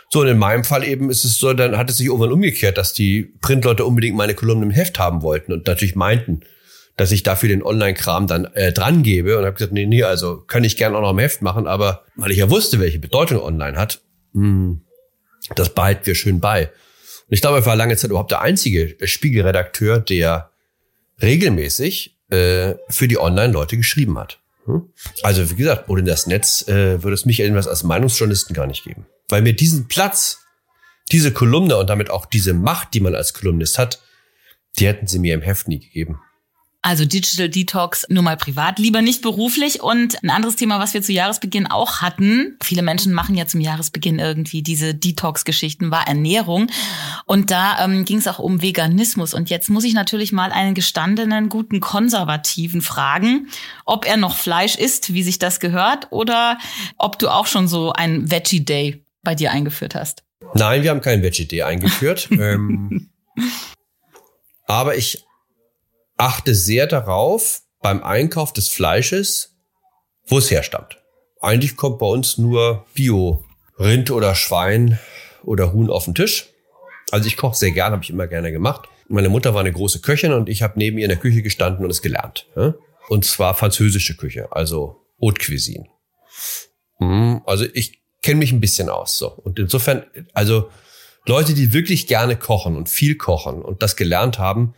So, 0.08 0.20
und 0.20 0.28
in 0.28 0.38
meinem 0.38 0.64
Fall 0.64 0.84
eben 0.84 1.10
ist 1.10 1.24
es 1.24 1.38
so, 1.38 1.52
dann 1.52 1.76
hat 1.76 1.90
es 1.90 1.98
sich 1.98 2.06
irgendwann 2.06 2.32
umgekehrt, 2.32 2.78
dass 2.78 2.94
die 2.94 3.34
Printleute 3.42 3.84
unbedingt 3.84 4.16
meine 4.16 4.34
Kolumnen 4.34 4.70
im 4.70 4.74
Heft 4.74 4.98
haben 4.98 5.22
wollten 5.22 5.52
und 5.52 5.66
natürlich 5.66 5.96
meinten, 5.96 6.40
dass 6.96 7.10
ich 7.10 7.22
dafür 7.22 7.48
den 7.48 7.62
Online-Kram 7.62 8.26
dann 8.26 8.44
äh, 8.54 8.72
dran 8.72 9.02
gebe 9.02 9.38
und 9.38 9.44
habe 9.44 9.54
gesagt, 9.54 9.72
nee, 9.72 9.86
nee, 9.86 10.04
also 10.04 10.38
kann 10.38 10.64
ich 10.64 10.76
gerne 10.76 10.96
auch 10.96 11.02
noch 11.02 11.10
im 11.10 11.18
Heft 11.18 11.42
machen, 11.42 11.66
aber 11.66 12.04
weil 12.16 12.30
ich 12.30 12.38
ja 12.38 12.50
wusste, 12.50 12.78
welche 12.78 12.98
Bedeutung 12.98 13.40
online 13.40 13.76
hat, 13.76 14.00
mh, 14.32 14.42
hm, 14.42 14.80
das 15.56 15.74
behalten 15.74 16.06
wir 16.06 16.14
schön 16.14 16.40
bei. 16.40 16.66
Und 16.66 17.32
ich 17.32 17.40
glaube, 17.40 17.58
ich 17.58 17.66
war 17.66 17.76
lange 17.76 17.96
Zeit 17.96 18.10
überhaupt 18.10 18.30
der 18.30 18.42
einzige 18.42 18.96
Spiegelredakteur, 19.06 20.00
der 20.00 20.50
regelmäßig 21.20 22.16
äh, 22.30 22.74
für 22.88 23.08
die 23.08 23.18
Online-Leute 23.18 23.76
geschrieben 23.76 24.18
hat. 24.18 24.38
Hm? 24.66 24.88
Also 25.22 25.50
wie 25.50 25.56
gesagt, 25.56 25.88
ohne 25.88 26.04
das 26.04 26.26
Netz 26.26 26.66
äh, 26.68 27.02
würde 27.02 27.14
es 27.14 27.26
mich 27.26 27.40
irgendwas 27.40 27.68
als 27.68 27.82
Meinungsjournalisten 27.82 28.54
gar 28.54 28.66
nicht 28.66 28.84
geben. 28.84 29.06
Weil 29.28 29.42
mir 29.42 29.54
diesen 29.54 29.88
Platz, 29.88 30.40
diese 31.12 31.32
Kolumne 31.32 31.76
und 31.76 31.90
damit 31.90 32.10
auch 32.10 32.26
diese 32.26 32.54
Macht, 32.54 32.94
die 32.94 33.00
man 33.00 33.14
als 33.14 33.34
Kolumnist 33.34 33.78
hat, 33.78 34.00
die 34.78 34.86
hätten 34.86 35.06
sie 35.06 35.18
mir 35.18 35.34
im 35.34 35.42
Heft 35.42 35.68
nie 35.68 35.80
gegeben. 35.80 36.20
Also 36.84 37.06
Digital 37.06 37.48
Detox 37.48 38.04
nur 38.10 38.22
mal 38.22 38.36
privat, 38.36 38.78
lieber 38.78 39.00
nicht 39.00 39.22
beruflich. 39.22 39.82
Und 39.82 40.22
ein 40.22 40.28
anderes 40.28 40.56
Thema, 40.56 40.80
was 40.80 40.92
wir 40.92 41.00
zu 41.00 41.12
Jahresbeginn 41.12 41.66
auch 41.66 42.02
hatten, 42.02 42.58
viele 42.62 42.82
Menschen 42.82 43.14
machen 43.14 43.34
ja 43.34 43.46
zum 43.46 43.62
Jahresbeginn 43.62 44.18
irgendwie 44.18 44.62
diese 44.62 44.94
Detox-Geschichten, 44.94 45.90
war 45.90 46.06
Ernährung. 46.06 46.66
Und 47.24 47.50
da 47.50 47.82
ähm, 47.82 48.04
ging 48.04 48.18
es 48.18 48.26
auch 48.26 48.38
um 48.38 48.60
Veganismus. 48.60 49.32
Und 49.32 49.48
jetzt 49.48 49.70
muss 49.70 49.84
ich 49.84 49.94
natürlich 49.94 50.30
mal 50.30 50.52
einen 50.52 50.74
gestandenen, 50.74 51.48
guten 51.48 51.80
Konservativen 51.80 52.82
fragen, 52.82 53.48
ob 53.86 54.06
er 54.06 54.18
noch 54.18 54.36
Fleisch 54.36 54.76
isst, 54.76 55.14
wie 55.14 55.22
sich 55.22 55.38
das 55.38 55.60
gehört, 55.60 56.08
oder 56.10 56.58
ob 56.98 57.18
du 57.18 57.30
auch 57.30 57.46
schon 57.46 57.66
so 57.66 57.94
ein 57.94 58.30
Veggie 58.30 58.62
Day 58.62 59.02
bei 59.22 59.34
dir 59.34 59.52
eingeführt 59.52 59.94
hast. 59.94 60.22
Nein, 60.52 60.82
wir 60.82 60.90
haben 60.90 61.00
keinen 61.00 61.22
Veggie 61.22 61.48
Day 61.48 61.62
eingeführt. 61.62 62.28
ähm, 62.30 63.08
aber 64.66 64.98
ich 64.98 65.23
achte 66.16 66.54
sehr 66.54 66.86
darauf 66.86 67.62
beim 67.80 68.02
Einkauf 68.02 68.52
des 68.52 68.68
Fleisches, 68.68 69.56
wo 70.26 70.38
es 70.38 70.50
herstammt. 70.50 70.98
Eigentlich 71.40 71.76
kommt 71.76 71.98
bei 71.98 72.06
uns 72.06 72.38
nur 72.38 72.86
Bio 72.94 73.44
Rind 73.78 74.10
oder 74.10 74.34
Schwein 74.34 74.98
oder 75.42 75.72
Huhn 75.72 75.90
auf 75.90 76.04
den 76.04 76.14
Tisch. 76.14 76.46
Also 77.10 77.26
ich 77.26 77.36
koche 77.36 77.56
sehr 77.56 77.72
gern, 77.72 77.92
habe 77.92 78.02
ich 78.02 78.10
immer 78.10 78.26
gerne 78.26 78.52
gemacht. 78.52 78.88
Meine 79.08 79.28
Mutter 79.28 79.52
war 79.52 79.60
eine 79.60 79.72
große 79.72 80.00
Köchin 80.00 80.32
und 80.32 80.48
ich 80.48 80.62
habe 80.62 80.74
neben 80.76 80.96
ihr 80.96 81.04
in 81.04 81.10
der 81.10 81.18
Küche 81.18 81.42
gestanden 81.42 81.84
und 81.84 81.90
es 81.90 82.00
gelernt. 82.00 82.46
Und 83.08 83.24
zwar 83.24 83.54
französische 83.54 84.16
Küche, 84.16 84.48
also 84.50 85.02
Haute 85.20 85.44
Cuisine. 85.44 85.86
Hm, 86.98 87.42
also 87.44 87.66
ich 87.74 88.00
kenne 88.22 88.38
mich 88.38 88.52
ein 88.52 88.60
bisschen 88.60 88.88
aus. 88.88 89.18
So. 89.18 89.28
Und 89.28 89.58
insofern, 89.58 90.04
also 90.32 90.70
Leute, 91.26 91.54
die 91.54 91.72
wirklich 91.72 92.06
gerne 92.06 92.36
kochen 92.36 92.76
und 92.76 92.88
viel 92.88 93.16
kochen 93.16 93.62
und 93.62 93.82
das 93.82 93.96
gelernt 93.96 94.38
haben, 94.38 94.74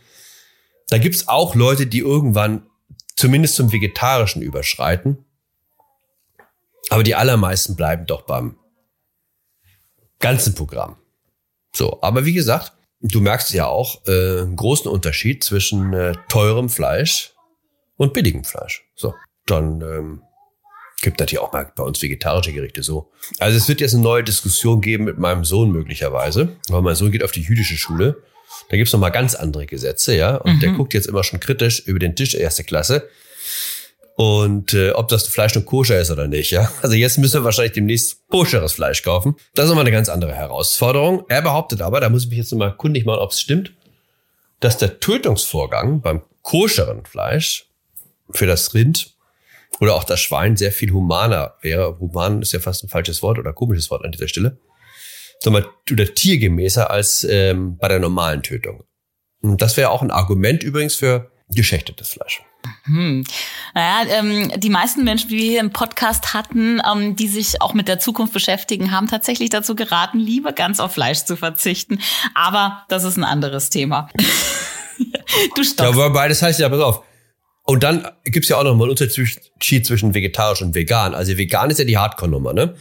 da 0.89 0.97
gibt's 0.97 1.27
auch 1.27 1.55
Leute, 1.55 1.87
die 1.87 1.99
irgendwann 1.99 2.65
zumindest 3.15 3.55
zum 3.55 3.71
Vegetarischen 3.71 4.41
überschreiten. 4.41 5.25
Aber 6.89 7.03
die 7.03 7.15
allermeisten 7.15 7.75
bleiben 7.75 8.05
doch 8.05 8.21
beim 8.21 8.57
ganzen 10.19 10.55
Programm. 10.55 10.97
So, 11.75 12.01
aber 12.01 12.25
wie 12.25 12.33
gesagt, 12.33 12.73
du 13.01 13.19
merkst 13.19 13.53
ja 13.53 13.67
auch 13.67 14.07
äh, 14.07 14.41
einen 14.41 14.55
großen 14.55 14.89
Unterschied 14.89 15.43
zwischen 15.43 15.93
äh, 15.93 16.15
teurem 16.29 16.69
Fleisch 16.69 17.33
und 17.97 18.13
billigem 18.13 18.43
Fleisch. 18.43 18.89
So, 18.95 19.13
dann 19.45 19.81
ähm, 19.81 20.21
gibt 21.01 21.19
natürlich 21.19 21.39
auch 21.39 21.51
mal 21.51 21.71
bei 21.75 21.83
uns 21.83 22.01
vegetarische 22.01 22.53
Gerichte 22.53 22.81
so. 22.81 23.11
Also 23.39 23.57
es 23.57 23.67
wird 23.67 23.81
jetzt 23.81 23.93
eine 23.93 24.03
neue 24.03 24.23
Diskussion 24.23 24.81
geben 24.81 25.03
mit 25.03 25.17
meinem 25.17 25.43
Sohn 25.43 25.71
möglicherweise, 25.71 26.55
weil 26.69 26.81
mein 26.81 26.95
Sohn 26.95 27.11
geht 27.11 27.23
auf 27.23 27.31
die 27.31 27.41
jüdische 27.41 27.77
Schule 27.77 28.23
da 28.69 28.77
gibt's 28.77 28.93
noch 28.93 28.99
mal 28.99 29.09
ganz 29.09 29.35
andere 29.35 29.65
Gesetze, 29.65 30.15
ja. 30.15 30.35
Und 30.35 30.55
mhm. 30.55 30.59
der 30.59 30.71
guckt 30.71 30.93
jetzt 30.93 31.07
immer 31.07 31.23
schon 31.23 31.39
kritisch 31.39 31.79
über 31.79 31.99
den 31.99 32.15
Tisch 32.15 32.35
erste 32.35 32.63
Klasse. 32.63 33.09
Und 34.15 34.73
äh, 34.73 34.91
ob 34.91 35.09
das 35.09 35.27
Fleisch 35.27 35.53
nur 35.53 35.63
koscher 35.63 35.99
ist 35.99 36.09
oder 36.09 36.27
nicht, 36.27 36.49
ja. 36.51 36.71
Also 36.81 36.95
jetzt 36.95 37.17
müssen 37.19 37.41
wir 37.41 37.43
wahrscheinlich 37.43 37.73
demnächst 37.73 38.27
koscheres 38.29 38.73
Fleisch 38.73 39.03
kaufen. 39.03 39.35
Das 39.53 39.65
ist 39.65 39.69
nochmal 39.69 39.83
eine 39.83 39.91
ganz 39.91 40.09
andere 40.09 40.33
Herausforderung. 40.33 41.23
Er 41.29 41.43
behauptet 41.43 41.81
aber, 41.81 41.99
da 41.99 42.09
muss 42.09 42.23
ich 42.23 42.29
mich 42.29 42.39
jetzt 42.39 42.51
nochmal 42.51 42.75
kundig 42.75 43.05
machen, 43.05 43.19
ob 43.19 43.31
es 43.31 43.39
stimmt, 43.39 43.73
dass 44.59 44.77
der 44.77 44.99
Tötungsvorgang 44.99 46.01
beim 46.01 46.23
koscheren 46.41 47.05
Fleisch 47.05 47.67
für 48.31 48.47
das 48.47 48.73
Rind 48.73 49.13
oder 49.79 49.93
auch 49.93 50.03
das 50.03 50.19
Schwein 50.19 50.57
sehr 50.57 50.71
viel 50.71 50.91
humaner 50.91 51.53
wäre. 51.61 51.99
Human 51.99 52.41
ist 52.41 52.53
ja 52.53 52.59
fast 52.59 52.83
ein 52.83 52.89
falsches 52.89 53.21
Wort 53.21 53.37
oder 53.37 53.53
komisches 53.53 53.91
Wort 53.91 54.03
an 54.03 54.11
dieser 54.11 54.27
Stelle 54.27 54.57
sag 55.39 55.53
mal, 55.53 55.67
oder 55.91 56.13
tiergemäßer 56.13 56.89
als 56.89 57.25
ähm, 57.29 57.77
bei 57.77 57.87
der 57.87 57.99
normalen 57.99 58.43
Tötung. 58.43 58.83
Und 59.41 59.61
das 59.61 59.77
wäre 59.77 59.89
auch 59.89 60.01
ein 60.01 60.11
Argument 60.11 60.63
übrigens 60.63 60.95
für 60.95 61.31
geschächtetes 61.49 62.09
Fleisch. 62.09 62.41
Hm. 62.83 63.23
Naja, 63.73 64.09
ähm, 64.09 64.51
die 64.57 64.69
meisten 64.69 65.03
Menschen, 65.03 65.29
die 65.29 65.37
wir 65.37 65.45
hier 65.45 65.59
im 65.59 65.71
Podcast 65.71 66.33
hatten, 66.33 66.81
ähm, 66.89 67.15
die 67.15 67.27
sich 67.27 67.61
auch 67.61 67.73
mit 67.73 67.87
der 67.87 67.99
Zukunft 67.99 68.33
beschäftigen, 68.33 68.91
haben 68.91 69.07
tatsächlich 69.07 69.49
dazu 69.49 69.75
geraten, 69.75 70.19
lieber 70.19 70.51
ganz 70.51 70.79
auf 70.79 70.93
Fleisch 70.93 71.23
zu 71.23 71.37
verzichten. 71.37 71.99
Aber 72.33 72.83
das 72.89 73.03
ist 73.03 73.17
ein 73.17 73.23
anderes 73.23 73.69
Thema. 73.69 74.09
du 75.55 75.63
stoppst. 75.63 75.79
Ja, 75.79 75.87
aber 75.89 76.09
beides 76.09 76.41
heißt 76.41 76.59
ja, 76.59 76.67
pass 76.67 76.81
auf. 76.81 77.03
Und 77.63 77.83
dann 77.83 78.07
gibt's 78.23 78.49
ja 78.49 78.57
auch 78.57 78.63
noch 78.63 78.75
mal 78.75 78.85
einen 78.85 78.91
Unterschied 78.91 79.85
zwischen 79.85 80.13
vegetarisch 80.13 80.61
und 80.61 80.73
vegan. 80.73 81.13
Also 81.13 81.37
vegan 81.37 81.69
ist 81.69 81.79
ja 81.79 81.85
die 81.85 81.97
Hardcore-Nummer, 81.97 82.53
ne? 82.53 82.75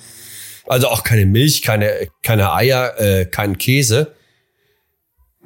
Also 0.66 0.88
auch 0.88 1.04
keine 1.04 1.26
Milch, 1.26 1.62
keine, 1.62 2.08
keine 2.22 2.52
Eier, 2.52 2.98
äh, 3.00 3.26
kein 3.26 3.58
Käse. 3.58 4.14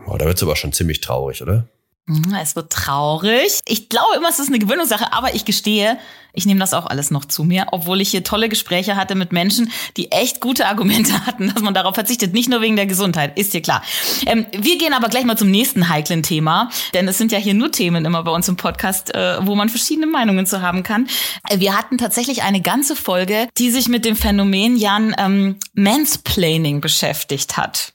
Oh, 0.06 0.16
da 0.16 0.24
wird's 0.24 0.42
aber 0.42 0.56
schon 0.56 0.72
ziemlich 0.72 1.00
traurig, 1.00 1.42
oder? 1.42 1.68
Mhm, 2.10 2.34
es 2.42 2.56
wird 2.56 2.72
traurig. 2.72 3.60
Ich 3.66 3.88
glaube 3.88 4.16
immer, 4.16 4.28
es 4.28 4.40
ist 4.40 4.48
eine 4.48 4.58
Gewöhnungssache, 4.58 5.12
aber 5.12 5.36
ich 5.36 5.44
gestehe, 5.44 5.96
ich 6.32 6.44
nehme 6.44 6.58
das 6.58 6.74
auch 6.74 6.86
alles 6.86 7.12
noch 7.12 7.24
zu 7.24 7.44
mir, 7.44 7.66
obwohl 7.70 8.00
ich 8.00 8.10
hier 8.10 8.24
tolle 8.24 8.48
Gespräche 8.48 8.96
hatte 8.96 9.14
mit 9.14 9.30
Menschen, 9.32 9.70
die 9.96 10.10
echt 10.10 10.40
gute 10.40 10.66
Argumente 10.66 11.12
hatten, 11.26 11.52
dass 11.54 11.62
man 11.62 11.72
darauf 11.72 11.94
verzichtet. 11.94 12.32
Nicht 12.32 12.48
nur 12.48 12.62
wegen 12.62 12.74
der 12.74 12.86
Gesundheit, 12.86 13.38
ist 13.38 13.54
dir 13.54 13.62
klar. 13.62 13.84
Ähm, 14.26 14.44
wir 14.50 14.76
gehen 14.76 14.92
aber 14.92 15.08
gleich 15.08 15.24
mal 15.24 15.38
zum 15.38 15.52
nächsten 15.52 15.88
heiklen 15.88 16.24
Thema, 16.24 16.70
denn 16.94 17.06
es 17.06 17.16
sind 17.16 17.30
ja 17.30 17.38
hier 17.38 17.54
nur 17.54 17.70
Themen 17.70 18.04
immer 18.04 18.24
bei 18.24 18.32
uns 18.32 18.48
im 18.48 18.56
Podcast, 18.56 19.14
äh, 19.14 19.46
wo 19.46 19.54
man 19.54 19.68
verschiedene 19.68 20.08
Meinungen 20.08 20.46
zu 20.46 20.62
haben 20.62 20.82
kann. 20.82 21.06
Äh, 21.48 21.60
wir 21.60 21.78
hatten 21.78 21.96
tatsächlich 21.96 22.42
eine 22.42 22.60
ganze 22.60 22.96
Folge, 22.96 23.48
die 23.56 23.70
sich 23.70 23.88
mit 23.88 24.04
dem 24.04 24.16
Phänomen 24.16 24.76
Jan 24.76 25.14
ähm, 25.16 25.58
Mansplaining 25.74 26.80
beschäftigt 26.80 27.56
hat. 27.56 27.92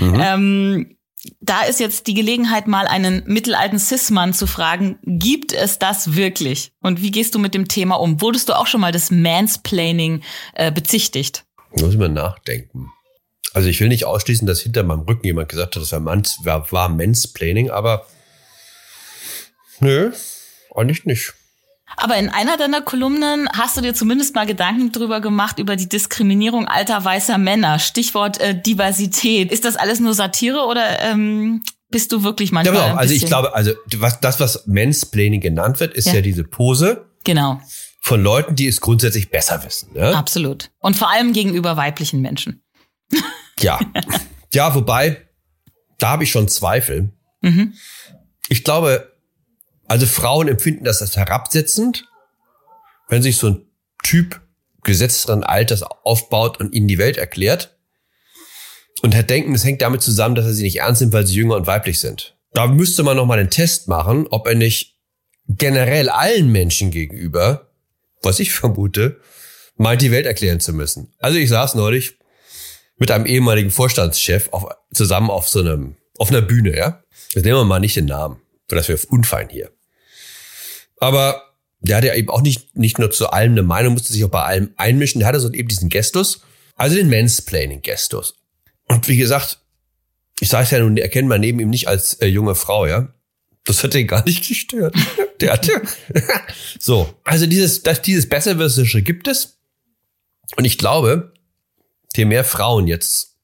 Mhm. 0.00 0.20
Ähm, 0.20 0.96
da 1.40 1.62
ist 1.62 1.80
jetzt 1.80 2.06
die 2.06 2.14
Gelegenheit, 2.14 2.66
mal 2.66 2.86
einen 2.86 3.22
mittelalten 3.26 3.78
Cis-Mann 3.78 4.34
zu 4.34 4.46
fragen, 4.46 4.98
gibt 5.04 5.52
es 5.52 5.78
das 5.78 6.14
wirklich? 6.14 6.72
Und 6.80 7.00
wie 7.02 7.10
gehst 7.10 7.34
du 7.34 7.38
mit 7.38 7.54
dem 7.54 7.68
Thema 7.68 7.96
um? 7.96 8.20
Wurdest 8.20 8.48
du 8.48 8.58
auch 8.58 8.66
schon 8.66 8.80
mal 8.80 8.92
des 8.92 9.10
Mansplaining 9.10 10.22
äh, 10.54 10.72
bezichtigt? 10.72 11.44
Muss 11.70 11.92
ich 11.92 11.98
mal 11.98 12.08
nachdenken. 12.08 12.90
Also 13.54 13.68
ich 13.68 13.80
will 13.80 13.88
nicht 13.88 14.04
ausschließen, 14.04 14.46
dass 14.46 14.60
hinter 14.60 14.82
meinem 14.82 15.00
Rücken 15.00 15.26
jemand 15.26 15.48
gesagt 15.48 15.76
hat, 15.76 15.82
das 15.82 15.92
war, 15.92 16.04
war, 16.04 16.72
war 16.72 16.88
Mansplaining, 16.88 17.70
aber 17.70 18.06
nö, 19.80 20.12
eigentlich 20.74 21.04
nicht. 21.04 21.34
Aber 21.96 22.16
in 22.16 22.28
einer 22.28 22.56
deiner 22.56 22.80
Kolumnen 22.80 23.48
hast 23.52 23.76
du 23.76 23.80
dir 23.80 23.94
zumindest 23.94 24.34
mal 24.34 24.46
Gedanken 24.46 24.92
drüber 24.92 25.20
gemacht, 25.20 25.58
über 25.58 25.76
die 25.76 25.88
Diskriminierung 25.88 26.66
alter 26.66 27.04
weißer 27.04 27.38
Männer. 27.38 27.78
Stichwort 27.78 28.40
äh, 28.40 28.60
Diversität. 28.60 29.52
Ist 29.52 29.64
das 29.64 29.76
alles 29.76 30.00
nur 30.00 30.14
Satire 30.14 30.66
oder 30.66 31.00
ähm, 31.00 31.62
bist 31.90 32.10
du 32.10 32.24
wirklich 32.24 32.50
manchmal. 32.50 32.76
Ja, 32.76 32.86
genau. 32.88 32.96
Also 32.96 33.14
ich 33.14 33.26
glaube, 33.26 33.54
also 33.54 33.72
was, 33.96 34.20
das, 34.20 34.40
was 34.40 34.66
Mansplaining 34.66 35.40
genannt 35.40 35.78
wird, 35.78 35.94
ist 35.94 36.06
ja, 36.06 36.14
ja 36.14 36.20
diese 36.22 36.42
Pose. 36.42 37.06
Genau. 37.24 37.60
Von 38.00 38.22
Leuten, 38.22 38.56
die 38.56 38.66
es 38.66 38.80
grundsätzlich 38.80 39.30
besser 39.30 39.62
wissen. 39.64 39.92
Ne? 39.92 40.16
Absolut. 40.16 40.70
Und 40.78 40.96
vor 40.96 41.10
allem 41.10 41.32
gegenüber 41.32 41.76
weiblichen 41.76 42.20
Menschen. 42.20 42.62
Ja. 43.60 43.78
Ja, 44.52 44.74
wobei, 44.74 45.28
da 45.98 46.08
habe 46.08 46.24
ich 46.24 46.32
schon 46.32 46.48
Zweifel. 46.48 47.12
Mhm. 47.42 47.74
Ich 48.48 48.64
glaube, 48.64 49.11
also 49.92 50.06
Frauen 50.06 50.48
empfinden 50.48 50.84
das 50.84 51.02
als 51.02 51.18
herabsetzend, 51.18 52.08
wenn 53.10 53.22
sich 53.22 53.36
so 53.36 53.48
ein 53.48 53.66
Typ 54.02 54.40
gesetzteren 54.84 55.44
Alters 55.44 55.82
aufbaut 55.82 56.58
und 56.58 56.72
ihnen 56.72 56.88
die 56.88 56.96
Welt 56.96 57.18
erklärt. 57.18 57.76
Und 59.02 59.14
Herr 59.14 59.22
denken, 59.22 59.54
es 59.54 59.64
hängt 59.64 59.82
damit 59.82 60.00
zusammen, 60.00 60.34
dass 60.34 60.46
er 60.46 60.54
sie 60.54 60.62
nicht 60.62 60.78
ernst 60.78 61.02
nimmt, 61.02 61.12
weil 61.12 61.26
sie 61.26 61.34
jünger 61.34 61.56
und 61.56 61.66
weiblich 61.66 62.00
sind. 62.00 62.38
Da 62.54 62.68
müsste 62.68 63.02
man 63.02 63.18
noch 63.18 63.26
mal 63.26 63.38
einen 63.38 63.50
Test 63.50 63.86
machen, 63.86 64.26
ob 64.30 64.46
er 64.46 64.54
nicht 64.54 64.96
generell 65.46 66.08
allen 66.08 66.50
Menschen 66.50 66.90
gegenüber, 66.90 67.68
was 68.22 68.40
ich 68.40 68.50
vermute, 68.50 69.20
meint, 69.76 70.00
die 70.00 70.10
Welt 70.10 70.24
erklären 70.24 70.60
zu 70.60 70.72
müssen. 70.72 71.12
Also 71.18 71.36
ich 71.36 71.50
saß 71.50 71.74
neulich 71.74 72.16
mit 72.96 73.10
einem 73.10 73.26
ehemaligen 73.26 73.70
Vorstandschef 73.70 74.48
auf, 74.52 74.74
zusammen 74.94 75.28
auf 75.28 75.50
so 75.50 75.60
einem, 75.60 75.96
auf 76.16 76.30
einer 76.30 76.40
Bühne, 76.40 76.74
ja. 76.74 77.02
Jetzt 77.34 77.44
nehmen 77.44 77.58
wir 77.58 77.64
mal 77.66 77.78
nicht 77.78 77.96
den 77.96 78.06
Namen, 78.06 78.40
weil 78.70 78.78
das 78.78 78.88
wäre 78.88 78.98
unfein 79.10 79.50
hier. 79.50 79.70
Aber 81.02 81.56
der 81.80 81.96
hatte 81.96 82.06
ja 82.06 82.14
eben 82.14 82.28
auch 82.28 82.42
nicht, 82.42 82.76
nicht 82.76 83.00
nur 83.00 83.10
zu 83.10 83.30
allem 83.30 83.52
eine 83.52 83.64
Meinung, 83.64 83.94
musste 83.94 84.12
sich 84.12 84.24
auch 84.24 84.28
bei 84.28 84.44
allem 84.44 84.72
einmischen. 84.76 85.18
Der 85.18 85.26
hatte 85.26 85.40
so 85.40 85.50
eben 85.50 85.68
diesen 85.68 85.88
Gestus, 85.88 86.42
also 86.76 86.94
den 86.94 87.10
Mansplaining-Gestus. 87.10 88.36
Und 88.86 89.08
wie 89.08 89.16
gesagt, 89.16 89.58
ich 90.38 90.48
sage 90.48 90.62
es 90.62 90.70
ja 90.70 90.78
nun, 90.78 90.96
erkennen 90.96 91.26
wir 91.26 91.38
neben 91.38 91.58
ihm 91.58 91.70
nicht 91.70 91.88
als 91.88 92.14
äh, 92.14 92.26
junge 92.26 92.54
Frau, 92.54 92.86
ja. 92.86 93.12
Das 93.64 93.82
hat 93.82 93.94
den 93.94 94.06
gar 94.06 94.24
nicht 94.24 94.46
gestört. 94.48 94.94
Der 95.40 95.54
hatte. 95.54 95.82
so, 96.78 97.12
also 97.24 97.46
dieses, 97.46 97.82
das, 97.82 98.00
dieses 98.02 98.28
Besserwissische 98.28 99.02
gibt 99.02 99.26
es. 99.26 99.58
Und 100.54 100.66
ich 100.66 100.78
glaube, 100.78 101.32
je 102.14 102.26
mehr 102.26 102.44
Frauen 102.44 102.86
jetzt 102.86 103.38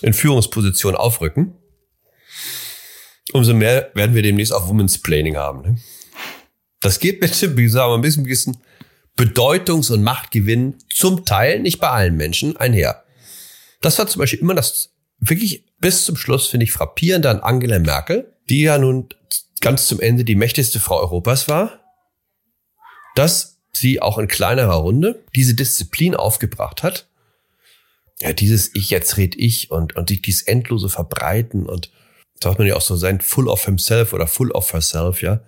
in 0.00 0.14
Führungspositionen 0.14 0.96
aufrücken, 0.96 1.58
umso 3.34 3.52
mehr 3.52 3.90
werden 3.92 4.14
wir 4.14 4.22
demnächst 4.22 4.54
auch 4.54 4.66
Women's 4.66 4.96
Planning 4.96 5.36
haben. 5.36 5.60
Ne? 5.60 5.76
Das 6.82 7.00
geht 7.00 7.20
mit 7.22 7.40
dem, 7.40 7.56
wie 7.56 7.72
wir, 7.72 7.84
ein 7.84 8.02
bisschen, 8.02 8.24
bisschen 8.24 8.58
Bedeutungs- 9.16 9.90
und 9.90 10.02
Machtgewinn 10.02 10.74
zum 10.92 11.24
Teil, 11.24 11.60
nicht 11.60 11.80
bei 11.80 11.88
allen 11.88 12.16
Menschen, 12.16 12.56
einher. 12.58 13.04
Das 13.80 13.98
war 13.98 14.06
zum 14.06 14.20
Beispiel 14.20 14.40
immer 14.40 14.54
das 14.54 14.90
wirklich 15.18 15.64
bis 15.78 16.04
zum 16.04 16.16
Schluss, 16.16 16.48
finde 16.48 16.64
ich, 16.64 16.72
frappierend 16.72 17.26
an 17.26 17.40
Angela 17.40 17.78
Merkel, 17.78 18.32
die 18.48 18.62
ja 18.62 18.78
nun 18.78 19.08
ganz 19.60 19.86
zum 19.86 20.00
Ende 20.00 20.24
die 20.24 20.34
mächtigste 20.34 20.80
Frau 20.80 20.98
Europas 20.98 21.48
war, 21.48 21.80
dass 23.14 23.58
sie 23.72 24.00
auch 24.00 24.18
in 24.18 24.28
kleinerer 24.28 24.74
Runde 24.74 25.24
diese 25.34 25.54
Disziplin 25.54 26.14
aufgebracht 26.14 26.82
hat. 26.82 27.08
Ja, 28.20 28.32
dieses 28.32 28.74
Ich, 28.74 28.90
jetzt 28.90 29.16
red 29.16 29.34
ich 29.36 29.70
und, 29.70 29.96
und 29.96 30.08
sich 30.08 30.22
dieses 30.22 30.42
endlose 30.42 30.88
Verbreiten 30.88 31.66
und 31.66 31.90
sagt 32.42 32.58
man 32.58 32.66
ja 32.66 32.76
auch 32.76 32.82
so 32.82 32.96
sein 32.96 33.20
Full 33.20 33.48
of 33.48 33.64
himself 33.64 34.12
oder 34.12 34.26
Full 34.26 34.50
of 34.52 34.72
herself, 34.72 35.22
ja 35.22 35.42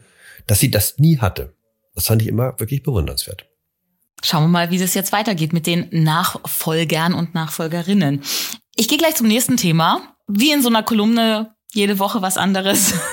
dass 0.46 0.60
sie 0.60 0.70
das 0.70 0.98
nie 0.98 1.18
hatte. 1.18 1.54
Das 1.94 2.06
fand 2.06 2.22
ich 2.22 2.28
immer 2.28 2.58
wirklich 2.58 2.82
bewundernswert. 2.82 3.46
Schauen 4.22 4.44
wir 4.44 4.48
mal, 4.48 4.70
wie 4.70 4.78
das 4.78 4.94
jetzt 4.94 5.12
weitergeht 5.12 5.52
mit 5.52 5.66
den 5.66 5.88
Nachfolgern 5.90 7.14
und 7.14 7.34
Nachfolgerinnen. 7.34 8.22
Ich 8.74 8.88
gehe 8.88 8.98
gleich 8.98 9.14
zum 9.14 9.26
nächsten 9.26 9.56
Thema. 9.56 10.16
Wie 10.26 10.50
in 10.50 10.62
so 10.62 10.68
einer 10.68 10.82
Kolumne 10.82 11.54
jede 11.74 11.98
Woche 11.98 12.22
was 12.22 12.36
anderes. 12.36 12.94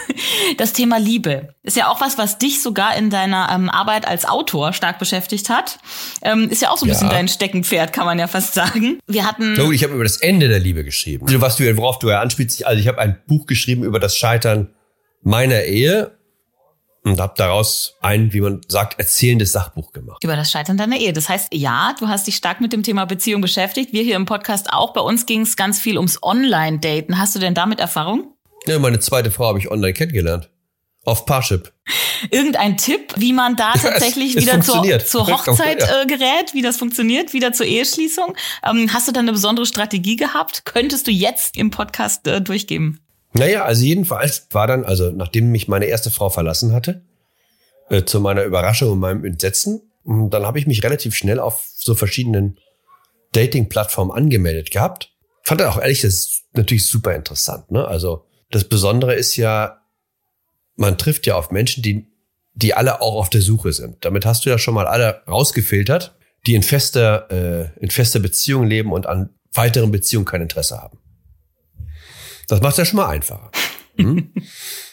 Das 0.57 0.73
Thema 0.73 0.97
Liebe 0.97 1.55
ist 1.63 1.77
ja 1.77 1.87
auch 1.87 2.01
was, 2.01 2.17
was 2.17 2.37
dich 2.37 2.61
sogar 2.61 2.95
in 2.95 3.09
deiner 3.09 3.49
ähm, 3.51 3.69
Arbeit 3.69 4.07
als 4.07 4.25
Autor 4.25 4.73
stark 4.73 4.99
beschäftigt 4.99 5.49
hat. 5.49 5.79
Ähm, 6.21 6.49
ist 6.49 6.61
ja 6.61 6.69
auch 6.71 6.77
so 6.77 6.85
ein 6.85 6.89
ja. 6.89 6.93
bisschen 6.93 7.09
dein 7.09 7.27
Steckenpferd, 7.27 7.93
kann 7.93 8.05
man 8.05 8.19
ja 8.19 8.27
fast 8.27 8.53
sagen. 8.53 8.99
Wir 9.07 9.25
hatten. 9.25 9.55
So, 9.55 9.71
ich 9.71 9.83
habe 9.83 9.93
über 9.93 10.03
das 10.03 10.17
Ende 10.17 10.49
der 10.49 10.59
Liebe 10.59 10.83
geschrieben. 10.83 11.25
Also, 11.25 11.41
was 11.41 11.55
du, 11.55 11.77
worauf 11.77 11.99
du 11.99 12.09
ja 12.09 12.19
anspielst, 12.21 12.65
also 12.65 12.79
ich 12.79 12.87
habe 12.87 12.99
ein 12.99 13.19
Buch 13.27 13.45
geschrieben 13.45 13.83
über 13.83 13.99
das 13.99 14.17
Scheitern 14.17 14.73
meiner 15.21 15.63
Ehe 15.63 16.17
und 17.03 17.19
habe 17.19 17.33
daraus 17.35 17.95
ein, 18.01 18.31
wie 18.33 18.41
man 18.41 18.61
sagt, 18.67 18.99
erzählendes 18.99 19.51
Sachbuch 19.51 19.91
gemacht. 19.91 20.23
Über 20.23 20.35
das 20.35 20.51
Scheitern 20.51 20.77
deiner 20.77 20.97
Ehe. 20.97 21.13
Das 21.13 21.29
heißt, 21.29 21.53
ja, 21.53 21.95
du 21.99 22.07
hast 22.07 22.27
dich 22.27 22.35
stark 22.35 22.61
mit 22.61 22.73
dem 22.73 22.83
Thema 22.83 23.05
Beziehung 23.05 23.41
beschäftigt. 23.41 23.91
Wir 23.93 24.03
hier 24.03 24.15
im 24.15 24.25
Podcast 24.25 24.71
auch. 24.71 24.93
Bei 24.93 25.01
uns 25.01 25.25
ging 25.25 25.41
es 25.41 25.55
ganz 25.55 25.79
viel 25.79 25.97
ums 25.97 26.21
Online-Daten. 26.21 27.17
Hast 27.17 27.35
du 27.35 27.39
denn 27.39 27.55
damit 27.55 27.79
Erfahrung? 27.79 28.35
Ja, 28.67 28.77
meine 28.77 28.99
zweite 28.99 29.31
Frau 29.31 29.47
habe 29.47 29.59
ich 29.59 29.71
online 29.71 29.93
kennengelernt. 29.93 30.49
Auf 31.03 31.25
Parship. 31.25 31.73
Irgendein 32.29 32.77
Tipp, 32.77 33.15
wie 33.17 33.33
man 33.33 33.55
da 33.55 33.73
tatsächlich 33.73 34.33
ja, 34.35 34.41
es, 34.55 34.67
es 34.67 34.83
wieder 34.83 34.99
zur, 34.99 35.25
zur, 35.25 35.27
Hochzeit 35.27 35.81
äh, 35.81 36.05
gerät, 36.05 36.53
wie 36.53 36.61
das 36.61 36.77
funktioniert, 36.77 37.33
wieder 37.33 37.53
zur 37.53 37.65
Eheschließung? 37.65 38.35
Ähm, 38.63 38.93
hast 38.93 39.07
du 39.07 39.11
da 39.11 39.21
eine 39.21 39.31
besondere 39.31 39.65
Strategie 39.65 40.15
gehabt? 40.15 40.63
Könntest 40.65 41.07
du 41.07 41.11
jetzt 41.11 41.57
im 41.57 41.71
Podcast 41.71 42.27
äh, 42.27 42.39
durchgeben? 42.39 42.99
Naja, 43.33 43.63
also 43.63 43.83
jedenfalls 43.83 44.47
war 44.51 44.67
dann, 44.67 44.83
also 44.83 45.11
nachdem 45.11 45.51
mich 45.51 45.67
meine 45.67 45.85
erste 45.85 46.11
Frau 46.11 46.29
verlassen 46.29 46.73
hatte, 46.73 47.05
äh, 47.89 48.03
zu 48.03 48.19
meiner 48.19 48.43
Überraschung 48.43 48.91
und 48.91 48.99
meinem 48.99 49.25
Entsetzen, 49.25 49.81
dann 50.03 50.45
habe 50.45 50.59
ich 50.59 50.67
mich 50.67 50.83
relativ 50.83 51.15
schnell 51.15 51.39
auf 51.39 51.69
so 51.75 51.95
verschiedenen 51.95 52.57
Dating-Plattformen 53.33 54.11
angemeldet 54.11 54.71
gehabt. 54.71 55.13
Fand 55.43 55.61
auch 55.61 55.79
ehrlich, 55.79 56.01
das 56.01 56.13
ist 56.13 56.43
natürlich 56.53 56.87
super 56.87 57.15
interessant. 57.15 57.71
Ne? 57.71 57.87
Also 57.87 58.25
das 58.49 58.65
Besondere 58.65 59.15
ist 59.15 59.35
ja, 59.37 59.81
man 60.75 60.97
trifft 60.97 61.27
ja 61.27 61.35
auf 61.35 61.51
Menschen, 61.51 61.83
die, 61.83 62.07
die 62.53 62.73
alle 62.73 63.01
auch 63.01 63.15
auf 63.15 63.29
der 63.29 63.41
Suche 63.41 63.71
sind. 63.73 64.03
Damit 64.03 64.25
hast 64.25 64.45
du 64.45 64.49
ja 64.49 64.57
schon 64.57 64.73
mal 64.73 64.87
alle 64.87 65.23
rausgefiltert, 65.27 66.15
die 66.47 66.55
in 66.55 66.63
fester, 66.63 67.29
äh, 67.31 67.79
in 67.79 67.91
fester 67.91 68.19
Beziehung 68.19 68.65
leben 68.65 68.91
und 68.91 69.05
an 69.05 69.29
weiteren 69.53 69.91
Beziehungen 69.91 70.25
kein 70.25 70.41
Interesse 70.41 70.81
haben. 70.81 70.97
Das 72.47 72.61
macht 72.61 72.73
es 72.73 72.77
ja 72.77 72.85
schon 72.85 72.97
mal 72.97 73.09
einfacher. 73.09 73.51
Hm? 73.97 74.33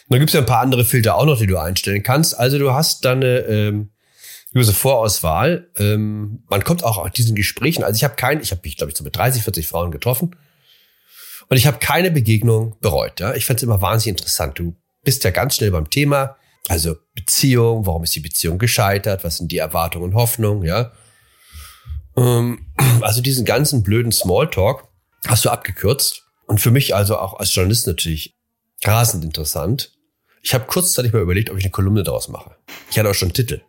dann 0.09 0.19
gibt 0.19 0.29
es 0.29 0.33
ja 0.33 0.41
ein 0.41 0.45
paar 0.45 0.61
andere 0.61 0.83
Filter 0.85 1.15
auch 1.15 1.25
noch, 1.25 1.37
die 1.37 1.47
du 1.47 1.57
einstellen 1.57 2.03
kannst. 2.03 2.37
Also 2.37 2.57
du 2.57 2.73
hast 2.73 3.05
dann 3.05 3.23
eine 3.23 3.39
ähm, 3.39 3.91
gewisse 4.53 4.73
Vorauswahl. 4.73 5.69
Ähm, 5.77 6.43
man 6.49 6.63
kommt 6.63 6.83
auch 6.83 6.97
aus 6.97 7.11
diesen 7.11 7.35
Gesprächen. 7.35 7.83
Also 7.83 7.97
ich 7.97 8.03
habe 8.03 8.15
kein, 8.15 8.41
ich 8.41 8.51
habe 8.51 8.61
mich, 8.63 8.77
glaube 8.77 8.91
ich, 8.91 8.97
so 8.97 9.03
mit 9.03 9.15
30, 9.15 9.43
40 9.43 9.67
Frauen 9.67 9.91
getroffen. 9.91 10.35
Und 11.47 11.57
ich 11.57 11.67
habe 11.67 11.79
keine 11.79 12.11
Begegnung 12.11 12.75
bereut. 12.79 13.19
Ja? 13.19 13.33
Ich 13.33 13.45
fand 13.45 13.59
es 13.59 13.63
immer 13.63 13.81
wahnsinnig 13.81 14.19
interessant. 14.19 14.57
Du 14.59 14.75
bist 15.03 15.23
ja 15.23 15.31
ganz 15.31 15.55
schnell 15.55 15.71
beim 15.71 15.89
Thema. 15.89 16.35
Also 16.67 16.95
Beziehung, 17.15 17.85
warum 17.85 18.03
ist 18.03 18.15
die 18.15 18.19
Beziehung 18.19 18.57
gescheitert? 18.59 19.23
Was 19.23 19.37
sind 19.37 19.51
die 19.51 19.57
Erwartungen 19.57 20.05
und 20.05 20.13
Hoffnungen, 20.13 20.63
ja? 20.63 20.91
Ähm, 22.15 22.67
also 23.01 23.21
diesen 23.21 23.45
ganzen 23.45 23.83
blöden 23.83 24.11
Smalltalk 24.11 24.87
hast 25.27 25.45
du 25.45 25.49
abgekürzt. 25.49 26.28
Und 26.49 26.59
für 26.59 26.71
mich 26.71 26.95
also 26.95 27.15
auch 27.19 27.39
als 27.39 27.53
Journalist 27.53 27.85
natürlich 27.85 28.35
rasend 28.83 29.23
interessant. 29.23 29.91
Ich 30.41 30.55
habe 30.55 30.65
kurzzeitig 30.65 31.13
mal 31.13 31.21
überlegt, 31.21 31.51
ob 31.51 31.57
ich 31.57 31.63
eine 31.63 31.71
Kolumne 31.71 32.01
daraus 32.01 32.27
mache. 32.27 32.55
Ich 32.89 32.97
hatte 32.97 33.07
auch 33.07 33.13
schon 33.13 33.27
einen 33.27 33.35
Titel. 33.35 33.61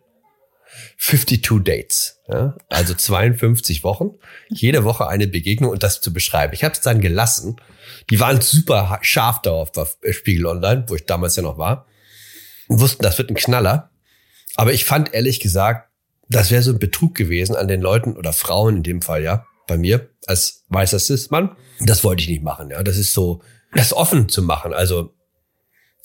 52 0.97 1.63
Dates, 1.63 2.19
ja? 2.27 2.55
also 2.69 2.95
52 2.95 3.83
Wochen, 3.83 4.11
jede 4.49 4.83
Woche 4.83 5.07
eine 5.07 5.27
Begegnung 5.27 5.69
und 5.69 5.83
das 5.83 6.01
zu 6.01 6.11
beschreiben. 6.11 6.53
Ich 6.53 6.63
habe 6.63 6.73
es 6.73 6.81
dann 6.81 7.01
gelassen. 7.01 7.57
Die 8.09 8.19
waren 8.19 8.41
super 8.41 8.97
scharf 9.03 9.43
darauf 9.43 9.77
auf 9.77 9.97
Spiegel 10.09 10.47
Online, 10.47 10.85
wo 10.87 10.95
ich 10.95 11.05
damals 11.05 11.35
ja 11.35 11.43
noch 11.43 11.59
war, 11.59 11.85
und 12.67 12.79
wussten, 12.79 13.03
das 13.03 13.19
wird 13.19 13.29
ein 13.29 13.35
Knaller. 13.35 13.91
Aber 14.55 14.73
ich 14.73 14.85
fand 14.85 15.13
ehrlich 15.13 15.39
gesagt, 15.39 15.91
das 16.29 16.49
wäre 16.49 16.63
so 16.63 16.71
ein 16.71 16.79
Betrug 16.79 17.13
gewesen 17.13 17.55
an 17.55 17.67
den 17.67 17.81
Leuten 17.81 18.15
oder 18.15 18.33
Frauen 18.33 18.77
in 18.77 18.83
dem 18.83 19.01
Fall, 19.03 19.21
ja, 19.21 19.45
bei 19.67 19.77
mir 19.77 20.10
als 20.27 20.65
weißer 20.69 20.99
Cis-Mann. 20.99 21.55
Das 21.79 22.03
wollte 22.03 22.23
ich 22.23 22.29
nicht 22.29 22.43
machen, 22.43 22.69
ja. 22.69 22.83
Das 22.83 22.97
ist 22.97 23.13
so, 23.13 23.41
das 23.73 23.93
offen 23.93 24.29
zu 24.29 24.41
machen. 24.41 24.73
Also 24.73 25.13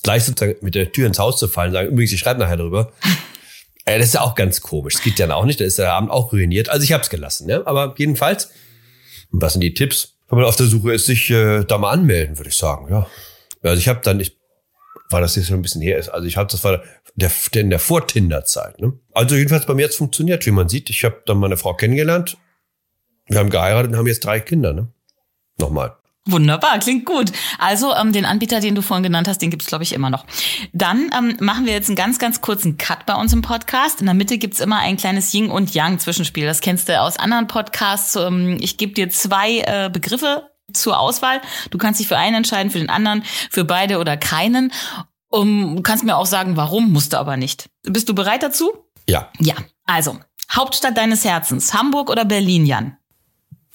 gleich 0.02 0.24
sozusagen 0.24 0.56
mit 0.62 0.74
der 0.74 0.92
Tür 0.92 1.06
ins 1.06 1.18
Haus 1.18 1.38
zu 1.38 1.48
fallen, 1.48 1.72
sagen, 1.72 1.88
übrigens, 1.88 2.12
ich 2.12 2.20
schreibe 2.20 2.40
nachher 2.40 2.56
drüber. 2.56 2.92
Äh, 3.88 4.00
das 4.00 4.08
ist 4.08 4.14
ja 4.14 4.22
auch 4.22 4.34
ganz 4.34 4.62
komisch. 4.62 4.94
Das 4.94 5.02
geht 5.04 5.16
ja 5.20 5.32
auch 5.32 5.44
nicht. 5.44 5.60
Da 5.60 5.64
ist 5.64 5.78
der 5.78 5.92
Abend 5.92 6.10
auch 6.10 6.32
ruiniert. 6.32 6.68
Also 6.68 6.82
ich 6.82 6.92
habe 6.92 7.04
es 7.04 7.08
gelassen. 7.08 7.48
Ja? 7.48 7.64
Aber 7.66 7.94
jedenfalls, 7.96 8.50
und 9.30 9.40
was 9.40 9.52
sind 9.52 9.60
die 9.60 9.74
Tipps? 9.74 10.16
Wenn 10.28 10.38
man 10.38 10.48
auf 10.48 10.56
der 10.56 10.66
Suche 10.66 10.92
ist, 10.92 11.06
sich 11.06 11.30
äh, 11.30 11.62
da 11.62 11.78
mal 11.78 11.92
anmelden, 11.92 12.36
würde 12.36 12.50
ich 12.50 12.56
sagen. 12.56 12.88
Ja. 12.90 13.06
Also 13.62 13.78
ich 13.78 13.86
habe 13.86 14.00
dann, 14.02 14.18
ich 14.18 14.36
war 15.08 15.20
das 15.20 15.36
jetzt 15.36 15.46
schon 15.46 15.58
ein 15.58 15.62
bisschen 15.62 15.82
her 15.82 15.98
ist. 15.98 16.08
Also 16.08 16.26
ich 16.26 16.36
habe 16.36 16.50
das 16.50 16.64
war 16.64 16.82
der, 17.14 17.30
der 17.54 17.62
in 17.62 17.70
der 17.70 17.78
Vor-Tinder-Zeit. 17.78 18.80
Ne? 18.80 18.94
Also 19.12 19.36
jedenfalls 19.36 19.66
bei 19.66 19.74
mir 19.74 19.82
jetzt 19.82 19.98
funktioniert, 19.98 20.44
wie 20.46 20.50
man 20.50 20.68
sieht. 20.68 20.90
Ich 20.90 21.04
habe 21.04 21.22
dann 21.26 21.38
meine 21.38 21.56
Frau 21.56 21.74
kennengelernt. 21.74 22.36
Wir 23.28 23.38
haben 23.38 23.50
geheiratet 23.50 23.92
und 23.92 23.98
haben 23.98 24.06
jetzt 24.06 24.24
drei 24.24 24.40
Kinder. 24.40 24.72
Ne? 24.72 24.88
Nochmal. 25.58 25.96
Wunderbar, 26.28 26.80
klingt 26.80 27.06
gut. 27.06 27.30
Also 27.58 27.94
ähm, 27.94 28.12
den 28.12 28.24
Anbieter, 28.24 28.58
den 28.58 28.74
du 28.74 28.82
vorhin 28.82 29.04
genannt 29.04 29.28
hast, 29.28 29.38
den 29.38 29.50
gibt's 29.50 29.66
glaube 29.66 29.84
ich 29.84 29.92
immer 29.92 30.10
noch. 30.10 30.26
Dann 30.72 31.08
ähm, 31.16 31.36
machen 31.38 31.66
wir 31.66 31.72
jetzt 31.72 31.88
einen 31.88 31.94
ganz, 31.94 32.18
ganz 32.18 32.40
kurzen 32.40 32.78
Cut 32.78 33.06
bei 33.06 33.14
uns 33.14 33.32
im 33.32 33.42
Podcast. 33.42 34.00
In 34.00 34.06
der 34.06 34.14
Mitte 34.14 34.36
gibt's 34.36 34.58
immer 34.58 34.78
ein 34.80 34.96
kleines 34.96 35.32
Yin 35.32 35.50
und 35.50 35.72
Yang 35.72 36.00
Zwischenspiel. 36.00 36.44
Das 36.44 36.60
kennst 36.60 36.88
du 36.88 37.00
aus 37.00 37.16
anderen 37.16 37.46
Podcasts. 37.46 38.16
Ähm, 38.16 38.58
ich 38.60 38.76
gebe 38.76 38.92
dir 38.92 39.08
zwei 39.08 39.60
äh, 39.60 39.88
Begriffe 39.88 40.50
zur 40.72 40.98
Auswahl. 40.98 41.40
Du 41.70 41.78
kannst 41.78 42.00
dich 42.00 42.08
für 42.08 42.18
einen 42.18 42.36
entscheiden, 42.36 42.72
für 42.72 42.78
den 42.78 42.90
anderen, 42.90 43.22
für 43.50 43.64
beide 43.64 43.98
oder 43.98 44.16
keinen. 44.16 44.72
Um, 45.28 45.76
du 45.76 45.82
kannst 45.82 46.04
mir 46.04 46.16
auch 46.16 46.26
sagen, 46.26 46.56
warum, 46.56 46.92
musst 46.92 47.12
du 47.12 47.18
aber 47.18 47.36
nicht. 47.36 47.68
Bist 47.82 48.08
du 48.08 48.14
bereit 48.14 48.42
dazu? 48.42 48.72
Ja. 49.08 49.30
Ja. 49.38 49.54
Also, 49.84 50.18
Hauptstadt 50.50 50.96
deines 50.96 51.24
Herzens, 51.24 51.74
Hamburg 51.74 52.10
oder 52.10 52.24
Berlin, 52.24 52.66
Jan? 52.66 52.96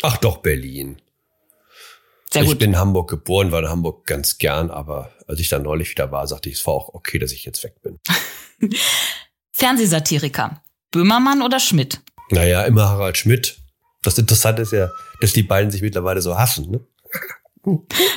Ach 0.01 0.17
doch, 0.17 0.37
Berlin. 0.37 1.01
Sehr 2.31 2.43
gut. 2.43 2.53
Ich 2.53 2.59
bin 2.59 2.71
in 2.71 2.79
Hamburg 2.79 3.09
geboren, 3.09 3.51
war 3.51 3.61
in 3.61 3.69
Hamburg 3.69 4.05
ganz 4.05 4.37
gern, 4.37 4.71
aber 4.71 5.11
als 5.27 5.39
ich 5.39 5.49
da 5.49 5.59
neulich 5.59 5.91
wieder 5.91 6.11
war, 6.11 6.27
sagte 6.27 6.49
ich, 6.49 6.55
es 6.55 6.67
war 6.67 6.73
auch 6.73 6.93
okay, 6.93 7.19
dass 7.19 7.31
ich 7.33 7.43
jetzt 7.43 7.63
weg 7.63 7.75
bin. 7.81 7.99
Fernsehsatiriker. 9.51 10.61
Böhmermann 10.91 11.41
oder 11.41 11.59
Schmidt? 11.59 12.01
Naja, 12.29 12.63
immer 12.63 12.87
Harald 12.87 13.17
Schmidt. 13.17 13.57
Das 14.03 14.17
Interessante 14.17 14.61
ist 14.61 14.71
ja, 14.71 14.89
dass 15.19 15.33
die 15.33 15.43
beiden 15.43 15.71
sich 15.71 15.81
mittlerweile 15.81 16.21
so 16.21 16.37
hassen, 16.37 16.71
ne? 16.71 16.79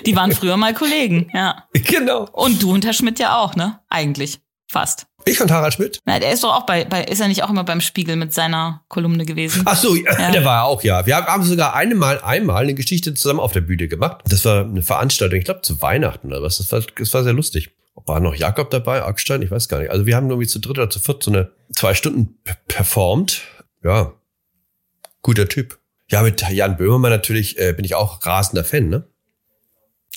Die 0.06 0.16
waren 0.16 0.32
früher 0.32 0.56
mal 0.56 0.72
Kollegen, 0.72 1.28
ja. 1.34 1.68
Genau. 1.72 2.28
Und 2.32 2.62
du 2.62 2.72
und 2.72 2.84
Herr 2.84 2.94
Schmidt 2.94 3.18
ja 3.18 3.38
auch, 3.38 3.56
ne? 3.56 3.80
Eigentlich. 3.90 4.40
Fast. 4.68 5.06
Ich 5.26 5.40
und 5.40 5.50
Harald 5.50 5.74
Schmidt? 5.74 6.00
Na, 6.04 6.18
der 6.18 6.32
ist 6.32 6.44
doch 6.44 6.54
auch 6.54 6.66
bei, 6.66 6.84
bei, 6.84 7.04
ist 7.04 7.20
er 7.20 7.28
nicht 7.28 7.42
auch 7.42 7.50
immer 7.50 7.64
beim 7.64 7.80
Spiegel 7.80 8.16
mit 8.16 8.34
seiner 8.34 8.84
Kolumne 8.88 9.24
gewesen? 9.24 9.62
Ach 9.64 9.76
so, 9.76 9.94
ja. 9.94 10.30
der 10.30 10.44
war 10.44 10.64
auch, 10.64 10.82
ja. 10.82 11.06
Wir 11.06 11.16
haben 11.16 11.42
sogar 11.44 11.74
einmal, 11.74 12.20
einmal 12.20 12.62
eine 12.62 12.74
Geschichte 12.74 13.14
zusammen 13.14 13.40
auf 13.40 13.52
der 13.52 13.62
Bühne 13.62 13.88
gemacht. 13.88 14.22
Das 14.28 14.44
war 14.44 14.64
eine 14.64 14.82
Veranstaltung, 14.82 15.38
ich 15.38 15.44
glaube 15.44 15.62
zu 15.62 15.80
Weihnachten 15.80 16.28
oder 16.28 16.42
was. 16.42 16.58
Das 16.58 16.70
war, 16.72 16.82
das 16.98 17.14
war 17.14 17.24
sehr 17.24 17.32
lustig. 17.32 17.70
War 18.06 18.20
noch 18.20 18.34
Jakob 18.34 18.70
dabei, 18.70 19.02
Augstein, 19.04 19.40
ich 19.40 19.50
weiß 19.50 19.68
gar 19.68 19.78
nicht. 19.78 19.90
Also 19.90 20.04
wir 20.04 20.16
haben 20.16 20.28
irgendwie 20.28 20.48
zu 20.48 20.58
dritt 20.58 20.78
oder 20.78 20.90
zu 20.90 20.98
viert 21.00 21.22
so 21.22 21.30
eine 21.30 21.52
zwei 21.74 21.94
Stunden 21.94 22.38
performt. 22.66 23.42
Ja, 23.82 24.12
guter 25.22 25.48
Typ. 25.48 25.78
Ja, 26.10 26.22
mit 26.22 26.42
Jan 26.50 26.76
Böhmermann 26.76 27.10
natürlich 27.10 27.58
äh, 27.58 27.72
bin 27.72 27.84
ich 27.84 27.94
auch 27.94 28.24
rasender 28.26 28.64
Fan, 28.64 28.88
ne? 28.88 29.08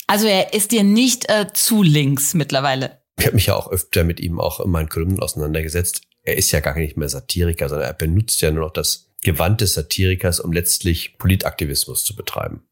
Also 0.06 0.26
er 0.26 0.54
ist 0.54 0.72
dir 0.72 0.84
nicht 0.84 1.28
äh, 1.28 1.46
zu 1.52 1.82
links 1.82 2.34
mittlerweile. 2.34 2.97
Ich 3.18 3.26
habe 3.26 3.34
mich 3.34 3.46
ja 3.46 3.56
auch 3.56 3.70
öfter 3.70 4.04
mit 4.04 4.20
ihm 4.20 4.40
auch 4.40 4.60
in 4.60 4.70
meinen 4.70 4.88
Kolumnen 4.88 5.20
auseinandergesetzt. 5.20 6.02
Er 6.22 6.36
ist 6.36 6.52
ja 6.52 6.60
gar 6.60 6.76
nicht 6.76 6.96
mehr 6.96 7.08
Satiriker, 7.08 7.68
sondern 7.68 7.88
er 7.88 7.94
benutzt 7.94 8.40
ja 8.40 8.50
nur 8.50 8.64
noch 8.64 8.72
das 8.72 9.10
Gewand 9.22 9.60
des 9.60 9.74
Satirikers, 9.74 10.40
um 10.40 10.52
letztlich 10.52 11.18
Politaktivismus 11.18 12.04
zu 12.04 12.14
betreiben. 12.14 12.62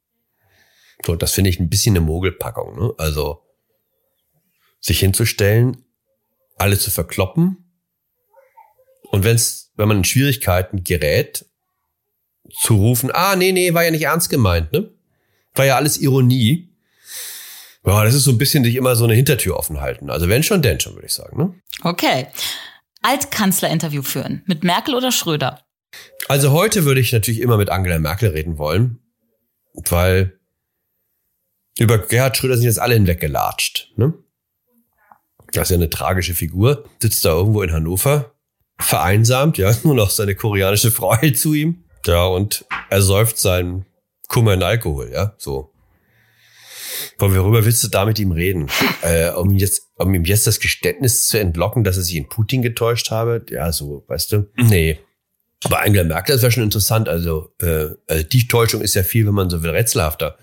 So, 1.05 1.17
das 1.17 1.33
finde 1.33 1.51
ich 1.51 1.59
ein 1.59 1.69
bisschen 1.69 1.97
eine 1.97 2.05
Mogelpackung. 2.05 2.79
Ne? 2.79 2.95
Also 2.97 3.43
sich 4.81 5.01
hinzustellen, 5.01 5.85
alle 6.57 6.79
zu 6.79 6.91
verkloppen 6.91 7.67
und 9.11 9.25
wenn's, 9.25 9.73
wenn 9.77 9.89
man 9.89 9.99
in 9.99 10.05
Schwierigkeiten 10.05 10.85
gerät, 10.85 11.47
zu 12.61 12.77
rufen, 12.77 13.11
ah, 13.13 13.35
nee, 13.35 13.53
nee, 13.53 13.75
war 13.75 13.85
ja 13.85 13.91
nicht 13.91 14.05
ernst 14.05 14.31
gemeint, 14.31 14.73
ne? 14.73 14.91
War 15.55 15.65
ja 15.65 15.77
alles 15.77 15.99
Ironie. 15.99 16.66
Ja, 17.87 18.05
das 18.05 18.15
ist 18.15 18.25
so 18.25 18.33
ein 18.33 18.39
bisschen 18.39 18.65
sich 18.65 18.75
immer 18.75 18.97
so 18.97 19.05
eine 19.05 19.15
Hintertür 19.15 19.57
offen 19.57 19.81
halten. 19.81 20.11
Also 20.11 20.29
wenn 20.29 20.43
schon, 20.43 20.61
denn 20.61 20.81
schon, 20.81 20.95
würde 20.95 21.07
ich 21.07 21.15
sagen. 21.15 21.39
Ne? 21.39 21.55
Okay. 21.83 22.27
Altkanzlerinterview 23.03 24.03
führen. 24.03 24.43
Mit 24.47 24.65
Merkel 24.65 24.95
oder 24.95 25.13
Schröder? 25.13 25.61
Also 26.29 26.51
heute 26.51 26.85
würde 26.85 27.01
ich 27.01 27.13
natürlich 27.13 27.41
immer 27.41 27.57
mit 27.57 27.71
Angela 27.71 28.01
Merkel 28.01 28.31
reden 28.31 28.59
wollen, 28.59 28.99
weil 29.75 30.41
über 31.79 31.99
Gerhard 31.99 32.37
Schröder 32.37 32.57
sind 32.57 32.65
jetzt 32.65 32.81
alle 32.81 32.95
hinweggelatscht. 32.95 33.93
Ne? 33.97 34.15
Das 35.53 35.65
ist 35.65 35.71
ja 35.71 35.77
eine 35.77 35.91
tragische 35.91 36.35
Figur. 36.35 36.85
Sitzt 36.99 37.25
da 37.25 37.31
irgendwo 37.31 37.63
in 37.63 37.73
Hannover, 37.73 38.35
vereinsamt, 38.79 39.59
ja, 39.59 39.73
nur 39.85 39.95
noch 39.95 40.11
seine 40.11 40.35
koreanische 40.35 40.91
Frau 40.91 41.17
hält 41.17 41.39
zu 41.39 41.55
ihm. 41.55 41.85
Ja, 42.05 42.25
und 42.25 42.65
er 42.91 43.03
säuft 43.03 43.39
seinen 43.39 43.87
Kummer 44.29 44.55
in 44.55 44.63
Alkohol, 44.65 45.11
ja, 45.13 45.35
so. 45.39 45.73
Von 47.19 47.35
worüber 47.35 47.65
willst 47.65 47.83
du 47.85 47.89
da 47.89 48.05
mit 48.05 48.19
ihm 48.19 48.33
reden? 48.33 48.69
Äh, 49.03 49.31
um, 49.31 49.51
jetzt, 49.53 49.89
um 49.97 50.15
ihm 50.15 50.25
jetzt 50.25 50.47
das 50.47 50.61
Geständnis 50.61 51.29
zu 51.29 51.39
entlocken, 51.39 51.85
dass 51.85 51.97
er 51.97 52.03
sich 52.03 52.17
in 52.17 52.29
Putin 52.29 52.63
getäuscht 52.63 53.11
habe? 53.11 53.45
Ja, 53.51 53.73
so, 53.73 54.05
weißt 54.09 54.33
du? 54.33 54.51
Nee. 54.57 54.99
Aber 55.65 55.81
Angela 55.81 56.05
Merkel, 56.05 56.35
das 56.35 56.43
wäre 56.43 56.53
schon 56.53 56.65
interessant. 56.65 57.09
Also, 57.09 57.55
äh, 57.61 57.89
also 58.07 58.23
die 58.23 58.47
Täuschung 58.47 58.83
ist 58.83 58.95
ja 58.95 59.03
viel, 59.03 59.27
wenn 59.27 59.35
man 59.35 59.51
so 59.51 59.63
will, 59.63 59.71
rätselhafter. 59.71 60.37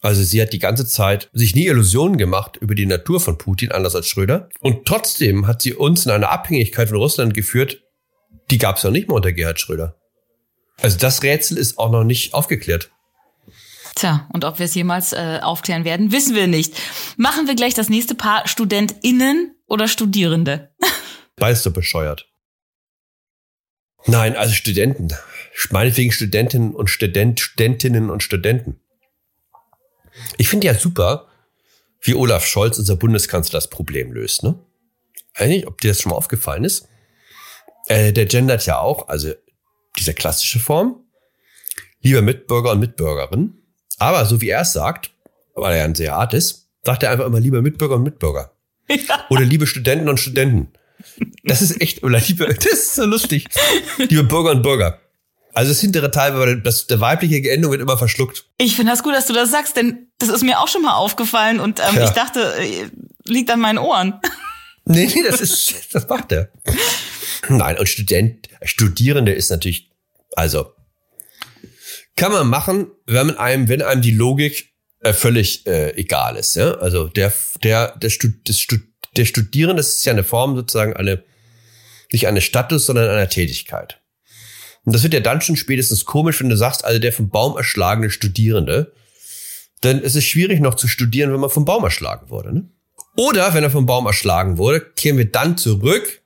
Also 0.00 0.22
sie 0.22 0.40
hat 0.40 0.52
die 0.52 0.60
ganze 0.60 0.86
Zeit 0.86 1.28
sich 1.32 1.54
nie 1.54 1.66
Illusionen 1.66 2.18
gemacht 2.18 2.56
über 2.56 2.74
die 2.74 2.86
Natur 2.86 3.20
von 3.20 3.36
Putin, 3.36 3.72
anders 3.72 3.96
als 3.96 4.06
Schröder. 4.06 4.48
Und 4.60 4.86
trotzdem 4.86 5.46
hat 5.46 5.60
sie 5.60 5.74
uns 5.74 6.06
in 6.06 6.12
eine 6.12 6.28
Abhängigkeit 6.28 6.88
von 6.88 6.98
Russland 6.98 7.34
geführt, 7.34 7.82
die 8.50 8.58
gab 8.58 8.76
es 8.76 8.84
ja 8.84 8.90
nicht 8.90 9.08
mehr 9.08 9.16
unter 9.16 9.32
Gerhard 9.32 9.60
Schröder. 9.60 9.96
Also 10.80 10.98
das 10.98 11.22
Rätsel 11.22 11.58
ist 11.58 11.78
auch 11.78 11.90
noch 11.90 12.04
nicht 12.04 12.34
aufgeklärt. 12.34 12.90
Tja, 13.98 14.28
und 14.32 14.44
ob 14.44 14.60
wir 14.60 14.66
es 14.66 14.76
jemals 14.76 15.12
äh, 15.12 15.40
aufklären 15.42 15.84
werden, 15.84 16.12
wissen 16.12 16.36
wir 16.36 16.46
nicht. 16.46 16.72
Machen 17.16 17.48
wir 17.48 17.56
gleich 17.56 17.74
das 17.74 17.88
nächste 17.88 18.14
Paar 18.14 18.46
StudentInnen 18.46 19.56
oder 19.66 19.88
Studierende? 19.88 20.72
Beides 21.36 21.64
so 21.64 21.72
bescheuert. 21.72 22.28
Nein, 24.06 24.36
also 24.36 24.54
Studenten. 24.54 25.08
Meinetwegen 25.70 26.12
Studentinnen 26.12 26.76
und 26.76 26.88
Student, 26.88 27.40
Studentinnen 27.40 28.08
und 28.08 28.22
Studenten. 28.22 28.78
Ich 30.36 30.48
finde 30.48 30.68
ja 30.68 30.74
super, 30.74 31.26
wie 32.00 32.14
Olaf 32.14 32.46
Scholz, 32.46 32.78
unser 32.78 32.94
Bundeskanzler, 32.94 33.56
das 33.56 33.68
Problem 33.68 34.12
löst. 34.12 34.44
Ne? 34.44 34.64
Eigentlich, 35.34 35.66
ob 35.66 35.80
dir 35.80 35.88
das 35.88 36.02
schon 36.02 36.10
mal 36.10 36.16
aufgefallen 36.16 36.62
ist. 36.62 36.86
Äh, 37.88 38.12
der 38.12 38.26
gendert 38.26 38.64
ja 38.64 38.78
auch, 38.78 39.08
also 39.08 39.32
diese 39.98 40.14
klassische 40.14 40.60
Form. 40.60 41.04
Lieber 42.00 42.22
Mitbürger 42.22 42.70
und 42.70 42.78
Mitbürgerin. 42.78 43.57
Aber 43.98 44.24
so 44.26 44.40
wie 44.40 44.48
er 44.48 44.62
es 44.62 44.72
sagt, 44.72 45.10
weil 45.54 45.72
er 45.72 45.78
ja 45.78 45.84
ein 45.84 45.94
sehr 45.94 46.12
hart 46.12 46.34
ist, 46.34 46.68
sagt 46.84 47.02
er 47.02 47.10
einfach 47.10 47.26
immer 47.26 47.40
lieber 47.40 47.62
Mitbürger 47.62 47.96
und 47.96 48.04
Mitbürger. 48.04 48.52
Ja. 48.88 49.26
Oder 49.28 49.42
liebe 49.42 49.66
Studenten 49.66 50.08
und 50.08 50.18
Studenten. 50.18 50.68
Das 51.44 51.62
ist 51.62 51.80
echt, 51.80 52.02
oder 52.02 52.20
liebe, 52.20 52.46
das 52.54 52.66
ist 52.66 52.94
so 52.94 53.04
lustig. 53.04 53.46
Liebe 53.98 54.24
Bürger 54.24 54.50
und 54.52 54.62
Bürger. 54.62 55.00
Also 55.54 55.70
das 55.72 55.80
hintere 55.80 56.10
Teil, 56.10 56.38
weil 56.38 56.60
das, 56.60 56.86
der 56.86 57.00
weibliche 57.00 57.50
Endung 57.50 57.72
wird 57.72 57.82
immer 57.82 57.98
verschluckt. 57.98 58.44
Ich 58.58 58.76
finde 58.76 58.92
das 58.92 59.02
gut, 59.02 59.14
dass 59.14 59.26
du 59.26 59.32
das 59.32 59.50
sagst, 59.50 59.76
denn 59.76 60.06
das 60.18 60.28
ist 60.28 60.44
mir 60.44 60.60
auch 60.60 60.68
schon 60.68 60.82
mal 60.82 60.94
aufgefallen 60.94 61.58
und 61.58 61.80
ähm, 61.80 61.96
ja. 61.96 62.04
ich 62.04 62.10
dachte, 62.10 62.54
äh, 62.58 62.88
liegt 63.24 63.50
an 63.50 63.60
meinen 63.60 63.78
Ohren. 63.78 64.14
Nee, 64.90 65.06
nee, 65.14 65.22
das 65.22 65.42
ist, 65.42 65.94
das 65.94 66.08
macht 66.08 66.32
er. 66.32 66.48
Nein, 67.50 67.78
und 67.78 67.86
Student, 67.90 68.48
Studierende 68.62 69.32
ist 69.32 69.50
natürlich, 69.50 69.90
also 70.34 70.72
kann 72.18 72.32
man 72.32 72.48
machen, 72.48 72.88
wenn 73.06 73.36
einem, 73.38 73.68
wenn 73.68 73.80
einem 73.80 74.02
die 74.02 74.10
Logik 74.10 74.74
äh, 75.00 75.12
völlig 75.12 75.66
äh, 75.66 75.94
egal 75.96 76.36
ist. 76.36 76.56
Ja? 76.56 76.72
Also 76.74 77.08
der, 77.08 77.32
der, 77.62 77.96
der, 77.96 78.10
Stud, 78.10 78.46
des 78.46 78.60
Stud, 78.60 78.82
der 79.16 79.24
Studierende 79.24 79.80
ist 79.80 80.04
ja 80.04 80.12
eine 80.12 80.24
Form 80.24 80.56
sozusagen 80.56 80.94
eine, 80.94 81.22
nicht 82.12 82.26
eines 82.26 82.44
Status, 82.44 82.86
sondern 82.86 83.08
einer 83.08 83.28
Tätigkeit. 83.28 84.00
Und 84.84 84.94
das 84.94 85.02
wird 85.02 85.14
ja 85.14 85.20
dann 85.20 85.40
schon 85.40 85.56
spätestens 85.56 86.04
komisch, 86.04 86.40
wenn 86.40 86.48
du 86.48 86.56
sagst, 86.56 86.84
also 86.84 86.98
der 86.98 87.12
vom 87.12 87.30
Baum 87.30 87.56
erschlagene 87.56 88.10
Studierende. 88.10 88.92
Denn 89.84 90.02
es 90.02 90.16
ist 90.16 90.24
schwierig 90.24 90.60
noch 90.60 90.74
zu 90.74 90.88
studieren, 90.88 91.32
wenn 91.32 91.40
man 91.40 91.50
vom 91.50 91.64
Baum 91.64 91.84
erschlagen 91.84 92.30
wurde. 92.30 92.52
Ne? 92.52 92.68
Oder 93.16 93.54
wenn 93.54 93.62
er 93.62 93.70
vom 93.70 93.86
Baum 93.86 94.06
erschlagen 94.06 94.58
wurde, 94.58 94.80
kehren 94.80 95.18
wir 95.18 95.30
dann 95.30 95.56
zurück 95.56 96.22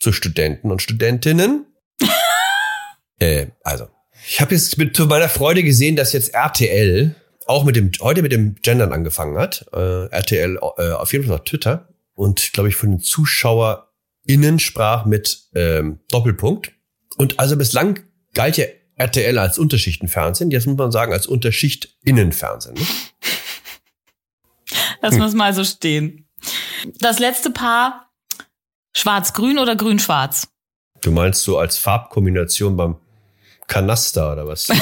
zu 0.00 0.12
Studenten 0.12 0.70
und 0.70 0.82
Studentinnen. 0.82 1.66
äh, 3.18 3.46
also, 3.62 3.88
ich 4.26 4.40
habe 4.40 4.54
jetzt 4.54 4.78
mit 4.78 4.96
zu 4.96 5.06
meiner 5.06 5.28
Freude 5.28 5.62
gesehen, 5.62 5.96
dass 5.96 6.12
jetzt 6.12 6.34
RTL 6.34 7.14
auch 7.46 7.64
mit 7.64 7.76
dem 7.76 7.90
heute 8.00 8.22
mit 8.22 8.32
dem 8.32 8.54
Gendern 8.62 8.92
angefangen 8.92 9.36
hat. 9.38 9.66
Äh, 9.72 10.06
RTL 10.06 10.58
äh, 10.78 10.92
auf 10.92 11.12
jeden 11.12 11.26
Fall 11.26 11.34
auf 11.36 11.44
Twitter 11.44 11.88
und 12.14 12.52
glaube 12.52 12.68
ich 12.68 12.76
von 12.76 12.90
den 12.90 13.00
ZuschauerInnen 13.00 14.58
sprach 14.58 15.04
mit 15.04 15.48
ähm, 15.54 16.00
Doppelpunkt. 16.10 16.72
Und 17.16 17.40
also 17.40 17.56
bislang 17.56 18.00
galt 18.34 18.56
ja 18.56 18.66
RTL 18.96 19.38
als 19.38 19.58
Unterschichtenfernsehen, 19.58 20.50
jetzt 20.50 20.66
muss 20.66 20.76
man 20.76 20.92
sagen 20.92 21.12
als 21.12 21.26
Unterschicht-Innenfernsehen. 21.26 22.74
Ne? 22.74 22.86
Lass 25.00 25.16
hm. 25.16 25.36
mal 25.36 25.54
so 25.54 25.64
stehen. 25.64 26.28
Das 26.98 27.18
letzte 27.18 27.50
Paar 27.50 28.10
schwarz-grün 28.94 29.58
oder 29.58 29.74
grün-schwarz? 29.74 30.48
Du 31.00 31.10
meinst 31.10 31.42
so 31.42 31.58
als 31.58 31.78
Farbkombination 31.78 32.76
beim 32.76 32.96
Kanaster 33.70 34.32
oder 34.32 34.46
was? 34.46 34.68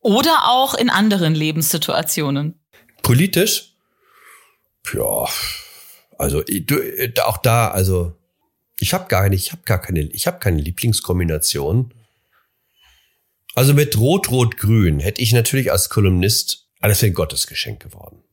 oder 0.00 0.48
auch 0.48 0.74
in 0.74 0.90
anderen 0.90 1.34
Lebenssituationen. 1.34 2.60
Politisch? 3.02 3.74
Ja, 4.92 5.28
also 6.18 6.42
du, 6.42 6.76
auch 7.24 7.38
da, 7.38 7.68
also 7.68 8.16
ich 8.80 8.92
habe 8.92 9.06
gar 9.06 9.28
nicht, 9.28 9.46
ich 9.46 9.52
habe 9.52 9.62
gar 9.64 9.80
keine, 9.80 10.00
ich 10.00 10.26
habe 10.26 10.40
keine 10.40 10.60
Lieblingskombination. 10.60 11.94
Also 13.54 13.74
mit 13.74 13.96
Rot, 13.96 14.30
Rot, 14.30 14.56
Grün 14.56 14.98
hätte 14.98 15.22
ich 15.22 15.32
natürlich 15.32 15.70
als 15.70 15.88
Kolumnist 15.88 16.66
alles 16.80 16.98
für 16.98 17.06
ein 17.06 17.14
Gottesgeschenk 17.14 17.80
geworden. 17.80 18.24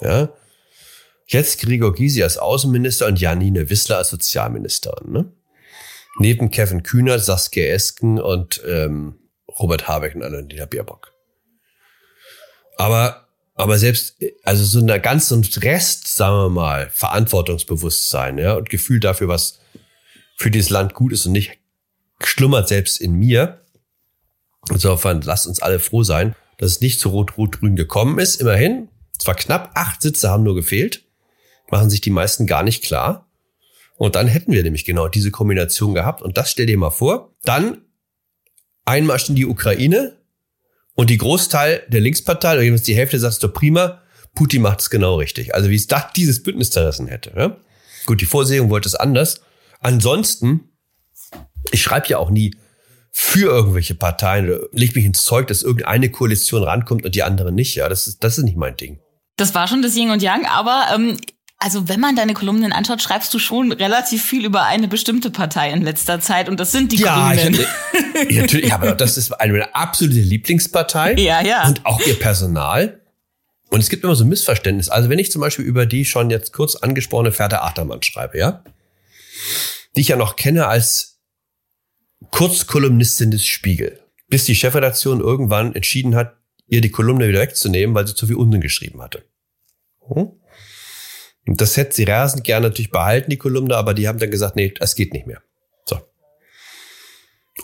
Ja. 0.00 0.32
Jetzt 1.26 1.60
Gregor 1.60 1.94
Gysi 1.94 2.22
als 2.22 2.38
Außenminister 2.38 3.06
und 3.06 3.20
Janine 3.20 3.68
Wissler 3.68 3.98
als 3.98 4.10
Sozialministerin. 4.10 5.12
Ne? 5.12 5.32
Neben 6.18 6.50
Kevin 6.50 6.82
Kühner, 6.82 7.18
Saskia 7.18 7.66
Esken 7.66 8.18
und 8.18 8.60
ähm, 8.66 9.18
Robert 9.48 9.88
Habeck 9.88 10.14
und 10.14 10.22
Annalena 10.22 10.66
Baerbock. 10.66 11.12
Aber 12.76 13.28
aber 13.60 13.78
selbst, 13.78 14.16
also 14.42 14.64
so 14.64 14.78
einer 14.78 14.98
ganzen 14.98 15.44
Rest, 15.44 16.08
sagen 16.08 16.34
wir 16.36 16.48
mal, 16.48 16.88
Verantwortungsbewusstsein, 16.90 18.38
ja, 18.38 18.54
und 18.54 18.70
Gefühl 18.70 19.00
dafür, 19.00 19.28
was 19.28 19.60
für 20.34 20.50
dieses 20.50 20.70
Land 20.70 20.94
gut 20.94 21.12
ist 21.12 21.26
und 21.26 21.32
nicht 21.32 21.58
schlummert 22.22 22.68
selbst 22.68 22.98
in 22.98 23.12
mir. 23.12 23.60
Insofern 24.70 25.20
lasst 25.20 25.46
uns 25.46 25.60
alle 25.60 25.78
froh 25.78 26.02
sein, 26.04 26.34
dass 26.56 26.70
es 26.70 26.80
nicht 26.80 27.00
zu 27.00 27.10
Rot-Rot-Grün 27.10 27.76
gekommen 27.76 28.18
ist. 28.18 28.36
Immerhin, 28.36 28.88
zwar 29.18 29.34
knapp, 29.34 29.72
acht 29.74 30.00
Sitze 30.00 30.30
haben 30.30 30.42
nur 30.42 30.54
gefehlt, 30.54 31.04
machen 31.70 31.90
sich 31.90 32.00
die 32.00 32.08
meisten 32.08 32.46
gar 32.46 32.62
nicht 32.62 32.82
klar. 32.82 33.29
Und 34.00 34.14
dann 34.14 34.28
hätten 34.28 34.52
wir 34.52 34.62
nämlich 34.62 34.86
genau 34.86 35.08
diese 35.08 35.30
Kombination 35.30 35.92
gehabt. 35.92 36.22
Und 36.22 36.38
das 36.38 36.50
stell 36.50 36.64
dir 36.64 36.78
mal 36.78 36.90
vor. 36.90 37.34
Dann 37.44 37.82
Einmarsch 38.86 39.28
in 39.28 39.34
die 39.34 39.44
Ukraine 39.44 40.16
und 40.94 41.10
die 41.10 41.18
Großteil 41.18 41.82
der 41.88 42.00
Linkspartei, 42.00 42.54
oder 42.54 42.62
jedenfalls 42.62 42.86
die 42.86 42.96
Hälfte 42.96 43.18
sagt 43.18 43.44
doch 43.44 43.52
prima, 43.52 44.00
Putin 44.34 44.62
macht 44.62 44.80
es 44.80 44.88
genau 44.88 45.16
richtig. 45.16 45.54
Also 45.54 45.68
wie 45.68 45.74
es 45.74 45.86
da 45.86 46.10
dieses 46.16 46.42
Bündnis 46.42 46.70
zerrissen 46.70 47.08
hätte. 47.08 47.34
Ja? 47.36 47.58
Gut, 48.06 48.22
die 48.22 48.26
Vorsehung 48.26 48.70
wollte 48.70 48.88
es 48.88 48.94
anders. 48.94 49.42
Ansonsten, 49.80 50.70
ich 51.70 51.82
schreibe 51.82 52.08
ja 52.08 52.16
auch 52.16 52.30
nie 52.30 52.56
für 53.12 53.50
irgendwelche 53.50 53.96
Parteien 53.96 54.46
oder 54.46 54.60
leg 54.72 54.96
mich 54.96 55.04
ins 55.04 55.24
Zeug, 55.24 55.46
dass 55.48 55.62
irgendeine 55.62 56.08
Koalition 56.08 56.62
rankommt 56.62 57.04
und 57.04 57.14
die 57.14 57.22
andere 57.22 57.52
nicht. 57.52 57.74
Ja, 57.74 57.90
das 57.90 58.06
ist, 58.06 58.24
das 58.24 58.38
ist 58.38 58.44
nicht 58.44 58.56
mein 58.56 58.78
Ding. 58.78 58.98
Das 59.36 59.54
war 59.54 59.68
schon 59.68 59.82
das 59.82 59.94
Yin 59.94 60.08
und 60.08 60.22
Yang, 60.22 60.46
aber 60.46 60.86
ähm, 60.94 61.18
also 61.60 61.88
wenn 61.88 62.00
man 62.00 62.16
deine 62.16 62.32
Kolumnen 62.32 62.72
anschaut, 62.72 63.02
schreibst 63.02 63.32
du 63.34 63.38
schon 63.38 63.70
relativ 63.70 64.24
viel 64.24 64.46
über 64.46 64.64
eine 64.64 64.88
bestimmte 64.88 65.30
Partei 65.30 65.70
in 65.70 65.82
letzter 65.82 66.18
Zeit 66.18 66.48
und 66.48 66.58
das 66.58 66.72
sind 66.72 66.90
die 66.90 66.96
ja, 66.96 67.34
Grünen. 67.34 67.60
Ich, 68.28 68.34
ja, 68.34 68.40
natürlich, 68.40 68.72
aber 68.72 68.94
das 68.94 69.18
ist 69.18 69.30
eine 69.32 69.52
meiner 69.52 69.76
absolute 69.76 70.20
Lieblingspartei. 70.20 71.14
Ja, 71.20 71.42
ja. 71.42 71.68
Und 71.68 71.84
auch 71.84 72.00
ihr 72.06 72.18
Personal. 72.18 73.00
Und 73.68 73.80
es 73.80 73.90
gibt 73.90 74.04
immer 74.04 74.16
so 74.16 74.24
ein 74.24 74.28
Missverständnis. 74.28 74.88
Also 74.88 75.10
wenn 75.10 75.18
ich 75.18 75.30
zum 75.30 75.42
Beispiel 75.42 75.64
über 75.64 75.84
die 75.84 76.04
schon 76.04 76.30
jetzt 76.30 76.52
kurz 76.52 76.76
angesprochene 76.76 77.30
Ferda 77.30 77.58
Achtermann 77.58 78.02
schreibe, 78.02 78.38
ja, 78.38 78.64
die 79.96 80.00
ich 80.00 80.08
ja 80.08 80.16
noch 80.16 80.36
kenne 80.36 80.66
als 80.66 81.20
Kurzkolumnistin 82.30 83.30
des 83.30 83.46
Spiegel, 83.46 84.00
bis 84.28 84.44
die 84.44 84.54
Chefredaktion 84.54 85.20
irgendwann 85.20 85.74
entschieden 85.74 86.16
hat, 86.16 86.36
ihr 86.68 86.80
die 86.80 86.90
Kolumne 86.90 87.28
wieder 87.28 87.40
wegzunehmen, 87.40 87.94
weil 87.94 88.06
sie 88.06 88.14
zu 88.14 88.26
viel 88.26 88.36
Unsinn 88.36 88.62
geschrieben 88.62 89.02
hatte. 89.02 89.24
Hm? 90.08 90.30
Und 91.50 91.60
das 91.60 91.76
hätte 91.76 91.96
sie 91.96 92.04
rasend 92.04 92.44
gerne 92.44 92.68
natürlich 92.68 92.92
behalten, 92.92 93.28
die 93.28 93.36
Kolumne, 93.36 93.76
aber 93.76 93.92
die 93.92 94.06
haben 94.06 94.20
dann 94.20 94.30
gesagt, 94.30 94.54
nee, 94.54 94.72
es 94.78 94.94
geht 94.94 95.12
nicht 95.12 95.26
mehr. 95.26 95.42
So. 95.84 95.98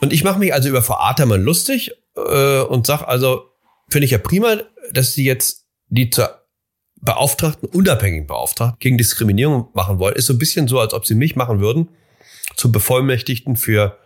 Und 0.00 0.12
ich 0.12 0.24
mache 0.24 0.40
mich 0.40 0.52
also 0.52 0.68
über 0.68 0.82
Frau 0.82 0.96
Atermann 0.98 1.40
lustig 1.40 1.92
äh, 2.16 2.62
und 2.62 2.84
sag 2.84 3.04
also, 3.04 3.44
finde 3.88 4.06
ich 4.06 4.10
ja 4.10 4.18
prima, 4.18 4.56
dass 4.92 5.12
sie 5.12 5.24
jetzt 5.24 5.68
die 5.86 6.10
zur 6.10 6.42
Beauftragten, 6.96 7.68
unabhängigen 7.68 8.26
Beauftragten 8.26 8.80
gegen 8.80 8.98
Diskriminierung 8.98 9.68
machen 9.72 10.00
wollen. 10.00 10.16
Ist 10.16 10.26
so 10.26 10.32
ein 10.32 10.38
bisschen 10.38 10.66
so, 10.66 10.80
als 10.80 10.92
ob 10.92 11.06
sie 11.06 11.14
mich 11.14 11.36
machen 11.36 11.60
würden 11.60 11.88
zum 12.56 12.72
Bevollmächtigten 12.72 13.54
für 13.54 13.96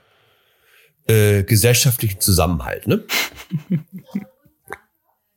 äh, 1.09 1.43
gesellschaftlichen 1.43 2.21
Zusammenhalt. 2.21 2.87
Ne? 2.87 3.05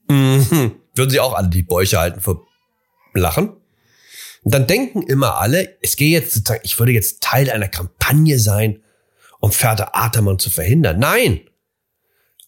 mhm. 0.10 0.74
Würden 0.96 1.10
sie 1.10 1.22
auch 1.22 1.34
alle 1.34 1.48
die 1.48 1.64
Bäuche 1.64 1.98
halten 1.98 2.20
vor 2.20 2.46
Lachen? 3.14 3.63
Und 4.44 4.54
dann 4.54 4.68
denken 4.68 5.04
immer 5.04 5.38
alle, 5.38 5.78
es 5.82 5.96
gehe 5.96 6.12
jetzt 6.12 6.34
sozusagen, 6.34 6.62
ich 6.64 6.78
würde 6.80 6.92
jetzt 6.92 7.22
Teil 7.22 7.50
einer 7.50 7.70
Kampagne 7.70 8.40
sein, 8.40 8.82
um 9.40 9.52
Ferda 9.52 9.92
Atermann 9.94 10.40
zu 10.40 10.50
verhindern. 10.50 11.00
Nein! 11.00 11.42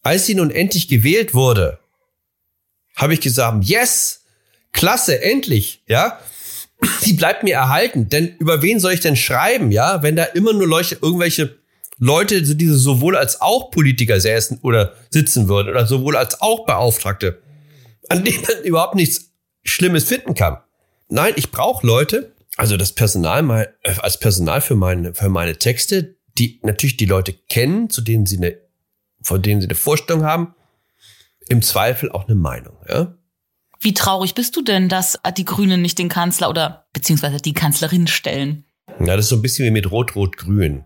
Als 0.01 0.25
sie 0.25 0.35
nun 0.35 0.51
endlich 0.51 0.87
gewählt 0.87 1.33
wurde, 1.33 1.79
habe 2.95 3.13
ich 3.13 3.21
gesagt, 3.21 3.65
yes, 3.65 4.25
klasse, 4.71 5.21
endlich, 5.21 5.83
ja 5.87 6.19
die 7.05 7.13
bleibt 7.13 7.43
mir 7.43 7.55
erhalten. 7.55 8.09
Denn 8.09 8.35
über 8.37 8.61
wen 8.61 8.79
soll 8.79 8.93
ich 8.93 8.99
denn 8.99 9.15
schreiben, 9.15 9.71
ja, 9.71 10.03
wenn 10.03 10.15
da 10.15 10.23
immer 10.23 10.53
nur 10.53 10.67
Leute, 10.67 10.97
irgendwelche 11.01 11.57
Leute, 11.97 12.41
diese 12.41 12.77
sowohl 12.77 13.15
als 13.15 13.41
auch 13.41 13.71
Politiker 13.71 14.19
säßen 14.19 14.59
oder 14.61 14.93
sitzen 15.09 15.47
würden 15.47 15.69
oder 15.69 15.85
sowohl 15.85 16.17
als 16.17 16.41
auch 16.41 16.65
Beauftragte, 16.65 17.41
an 18.09 18.23
denen 18.23 18.41
man 18.41 18.63
überhaupt 18.63 18.95
nichts 18.95 19.31
Schlimmes 19.63 20.03
finden 20.03 20.35
kann. 20.35 20.57
Nein, 21.09 21.33
ich 21.35 21.51
brauche 21.51 21.85
Leute, 21.85 22.35
also 22.57 22.77
das 22.77 22.93
Personal 22.93 23.43
mal 23.43 23.73
äh, 23.83 23.93
als 23.99 24.19
Personal 24.19 24.61
für 24.61 24.75
meine 24.75 25.13
für 25.13 25.29
meine 25.29 25.57
Texte, 25.57 26.15
die 26.37 26.59
natürlich 26.63 26.97
die 26.97 27.05
Leute 27.05 27.33
kennen, 27.33 27.89
zu 27.89 28.01
denen 28.01 28.25
sie 28.25 28.37
eine 28.37 28.57
von 29.21 29.41
denen 29.41 29.61
sie 29.61 29.67
eine 29.67 29.75
Vorstellung 29.75 30.23
haben, 30.23 30.53
im 31.49 31.61
Zweifel 31.61 32.11
auch 32.11 32.27
eine 32.27 32.35
Meinung, 32.35 32.77
ja. 32.87 33.15
Wie 33.79 33.93
traurig 33.93 34.33
bist 34.33 34.55
du 34.55 34.61
denn, 34.61 34.89
dass 34.89 35.19
die 35.37 35.45
Grünen 35.45 35.81
nicht 35.81 35.99
den 35.99 36.09
Kanzler 36.09 36.49
oder 36.49 36.87
beziehungsweise 36.93 37.37
die 37.37 37.53
Kanzlerin 37.53 38.07
stellen? 38.07 38.65
Ja, 38.99 39.15
das 39.15 39.25
ist 39.25 39.29
so 39.29 39.35
ein 39.35 39.41
bisschen 39.41 39.65
wie 39.65 39.71
mit 39.71 39.91
Rot-Rot-Grün. 39.91 40.85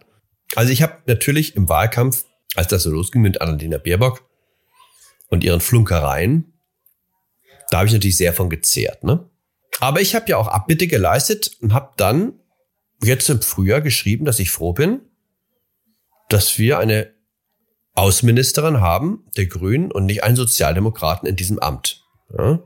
Also 0.56 0.72
ich 0.72 0.82
habe 0.82 0.98
natürlich 1.06 1.56
im 1.56 1.70
Wahlkampf, 1.70 2.26
als 2.56 2.68
das 2.68 2.84
so 2.84 2.90
losging 2.90 3.22
mit 3.22 3.42
Annalena 3.42 3.78
Baerbock 3.78 4.28
und 5.30 5.44
ihren 5.44 5.62
Flunkereien, 5.62 6.54
da 7.70 7.78
habe 7.78 7.88
ich 7.88 7.94
natürlich 7.94 8.18
sehr 8.18 8.34
von 8.34 8.50
gezehrt. 8.50 9.04
Ne? 9.04 9.29
Aber 9.80 10.02
ich 10.02 10.16
habe 10.16 10.26
ja 10.30 10.38
auch 10.38 10.48
Abbitte 10.48 10.88
geleistet 10.88 11.52
und 11.62 11.74
habe 11.74 11.94
dann 11.98 12.34
jetzt 13.02 13.30
im 13.30 13.42
Frühjahr 13.42 13.82
geschrieben, 13.82 14.26
dass 14.26 14.40
ich 14.40 14.52
froh 14.52 14.74
bin, 14.74 15.02
dass 16.28 16.58
wir 16.58 16.80
eine 16.80 17.14
Außenministerin 17.96 18.82
haben, 18.82 19.26
der 19.36 19.48
Grünen, 19.48 19.92
und 19.92 20.06
nicht 20.06 20.24
einen 20.24 20.36
Sozialdemokraten 20.36 21.28
in 21.28 21.36
diesem 21.36 21.60
Amt. 21.60 22.04
Ja? 22.38 22.60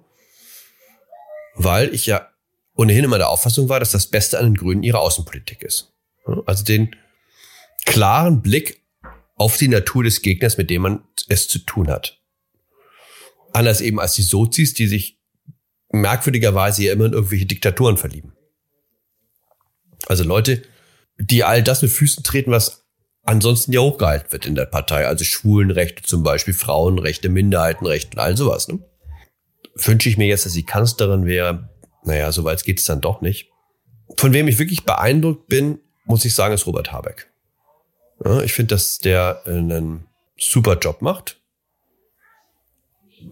weil 1.56 1.93
ich 1.93 2.06
ja 2.06 2.30
ohnehin 2.76 3.04
immer 3.04 3.17
der 3.17 3.30
Auffassung 3.30 3.69
war, 3.69 3.80
dass 3.80 3.91
das 3.91 4.08
Beste 4.08 4.39
an 4.39 4.45
den 4.45 4.56
Grünen 4.56 4.84
ihre 4.84 4.99
Außenpolitik 4.99 5.62
ist. 5.62 5.93
Also 6.45 6.63
den 6.63 6.95
klaren 7.86 8.41
Blick 8.41 8.82
auf 9.36 9.58
die 9.58 9.67
Natur 9.67 10.04
des 10.04 10.21
Gegners, 10.21 10.58
mit 10.58 10.69
dem 10.69 10.82
man 10.82 11.04
es 11.28 11.47
zu 11.47 11.60
tun 11.60 11.89
hat. 11.89 12.19
Anders 13.52 13.82
eben 13.82 13.99
als 13.99 14.13
die 14.13 14.23
Sozis, 14.23 14.73
die 14.73 14.88
sich 14.88 15.19
merkwürdigerweise 15.93 16.84
ja 16.84 16.93
immer 16.93 17.06
in 17.06 17.13
irgendwelche 17.13 17.45
Diktaturen 17.45 17.95
verlieben. 17.95 18.34
Also 20.08 20.25
Leute, 20.25 20.63
die 21.17 21.45
all 21.45 21.63
das 21.63 21.82
mit 21.82 21.91
Füßen 21.91 22.23
treten, 22.23 22.51
was 22.51 22.86
ansonsten 23.23 23.71
ja 23.71 23.79
hochgehalten 23.79 24.32
wird 24.32 24.45
in 24.45 24.56
der 24.56 24.65
Partei. 24.65 25.08
Also 25.08 25.23
Schwulenrechte 25.23 26.03
zum 26.03 26.23
Beispiel, 26.23 26.53
Frauenrechte, 26.53 27.29
Minderheitenrechte, 27.29 28.19
all 28.19 28.36
sowas. 28.36 28.67
Ne? 28.67 28.79
wünsche 29.75 30.10
ich 30.10 30.17
mir 30.17 30.27
jetzt, 30.27 30.45
dass 30.45 30.53
sie 30.53 30.63
Kanzlerin 30.63 31.25
wäre. 31.25 31.69
naja, 32.03 32.32
so 32.32 32.43
weit 32.43 32.63
geht 32.63 32.79
es 32.79 32.86
dann 32.86 33.01
doch 33.01 33.21
nicht. 33.21 33.49
Von 34.17 34.34
wem 34.34 34.47
ich 34.47 34.60
wirklich 34.60 34.84
beeindruckt 34.84 35.47
bin, 35.47 35.79
muss 36.06 36.25
ich 36.25 36.36
sagen, 36.36 36.53
ist 36.53 36.67
Robert 36.67 36.91
Habeck. 36.91 37.32
Ja, 38.23 38.41
ich 38.41 38.53
finde, 38.53 38.75
dass 38.75 38.99
der 38.99 39.41
einen 39.45 40.06
super 40.38 40.77
Job 40.77 41.01
macht. 41.01 41.41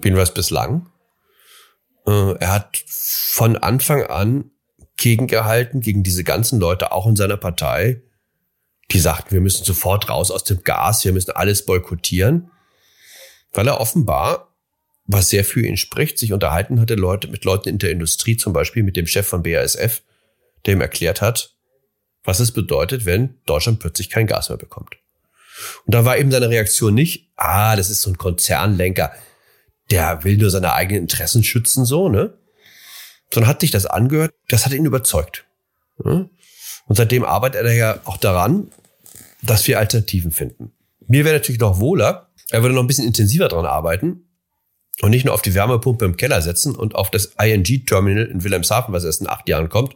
Jedenfalls 0.04 0.34
bislang. 0.34 0.90
Äh, 2.08 2.34
er 2.40 2.52
hat 2.52 2.84
von 2.88 3.58
Anfang 3.58 4.04
an 4.04 4.52
gegengehalten 4.98 5.82
gegen 5.82 6.04
diese 6.04 6.24
ganzen 6.24 6.60
Leute, 6.60 6.92
auch 6.92 7.08
in 7.08 7.16
seiner 7.16 7.38
Partei, 7.38 8.02
die 8.92 9.00
sagten, 9.00 9.32
wir 9.32 9.42
müssen 9.42 9.64
sofort 9.64 10.10
raus 10.10 10.32
aus 10.32 10.44
dem 10.44 10.64
Gas, 10.64 11.06
wir 11.06 11.14
müssen 11.14 11.32
alles 11.32 11.66
boykottieren, 11.66 12.52
weil 13.54 13.68
er 13.68 13.80
offenbar, 13.80 14.54
was 15.06 15.30
sehr 15.30 15.44
für 15.44 15.66
ihn 15.66 15.78
spricht, 15.78 16.20
sich 16.20 16.34
unterhalten 16.34 16.80
hatte 16.80 16.96
Leute 16.96 17.28
mit 17.28 17.44
Leuten 17.46 17.70
in 17.70 17.78
der 17.80 17.92
Industrie, 17.92 18.38
zum 18.38 18.54
Beispiel 18.54 18.84
mit 18.84 18.96
dem 18.96 19.08
Chef 19.08 19.28
von 19.28 19.44
BASF, 19.44 20.04
der 20.66 20.74
ihm 20.74 20.82
erklärt 20.82 21.22
hat, 21.22 21.56
was 22.24 22.40
es 22.40 22.52
bedeutet, 22.52 23.06
wenn 23.06 23.40
Deutschland 23.46 23.80
plötzlich 23.80 24.10
kein 24.10 24.28
Gas 24.28 24.50
mehr 24.50 24.58
bekommt. 24.58 24.98
Und 25.86 25.96
da 25.96 26.06
war 26.06 26.18
eben 26.18 26.32
seine 26.32 26.50
Reaktion 26.50 26.94
nicht, 26.94 27.32
ah, 27.36 27.76
das 27.76 27.90
ist 27.90 28.02
so 28.02 28.10
ein 28.10 28.18
Konzernlenker, 28.18 29.12
der 29.92 30.24
will 30.24 30.38
nur 30.38 30.50
seine 30.50 30.74
eigenen 30.74 31.04
Interessen 31.04 31.44
schützen, 31.44 31.86
so, 31.86 32.10
ne? 32.10 32.34
Sondern 33.34 33.50
hat 33.50 33.62
sich 33.62 33.72
das 33.72 33.86
angehört, 33.86 34.34
das 34.50 34.66
hat 34.66 34.74
ihn 34.74 34.86
überzeugt. 34.86 35.46
Ne? 36.04 36.30
Und 36.88 36.96
seitdem 36.96 37.24
arbeitet 37.24 37.64
er 37.64 37.74
ja 37.74 38.00
auch 38.04 38.18
daran, 38.18 38.72
dass 39.42 39.68
wir 39.68 39.80
Alternativen 39.80 40.32
finden. 40.32 40.74
Mir 41.08 41.26
wäre 41.26 41.36
natürlich 41.36 41.62
noch 41.62 41.80
wohler, 41.80 42.30
er 42.50 42.62
würde 42.62 42.76
noch 42.76 42.84
ein 42.84 42.88
bisschen 42.88 43.08
intensiver 43.08 43.48
dran 43.48 43.66
arbeiten 43.66 44.26
und 45.02 45.12
nicht 45.12 45.26
nur 45.26 45.34
auf 45.34 45.42
die 45.42 45.54
Wärmepumpe 45.54 46.06
im 46.06 46.18
Keller 46.18 46.42
setzen 46.42 46.76
und 46.76 46.96
auf 46.96 47.10
das 47.10 47.34
ING-Terminal 47.40 48.26
in 48.26 48.44
Wilhelmshaven, 48.44 48.94
was 48.94 49.04
erst 49.04 49.22
in 49.22 49.30
acht 49.30 49.48
Jahren 49.48 49.70
kommt, 49.70 49.96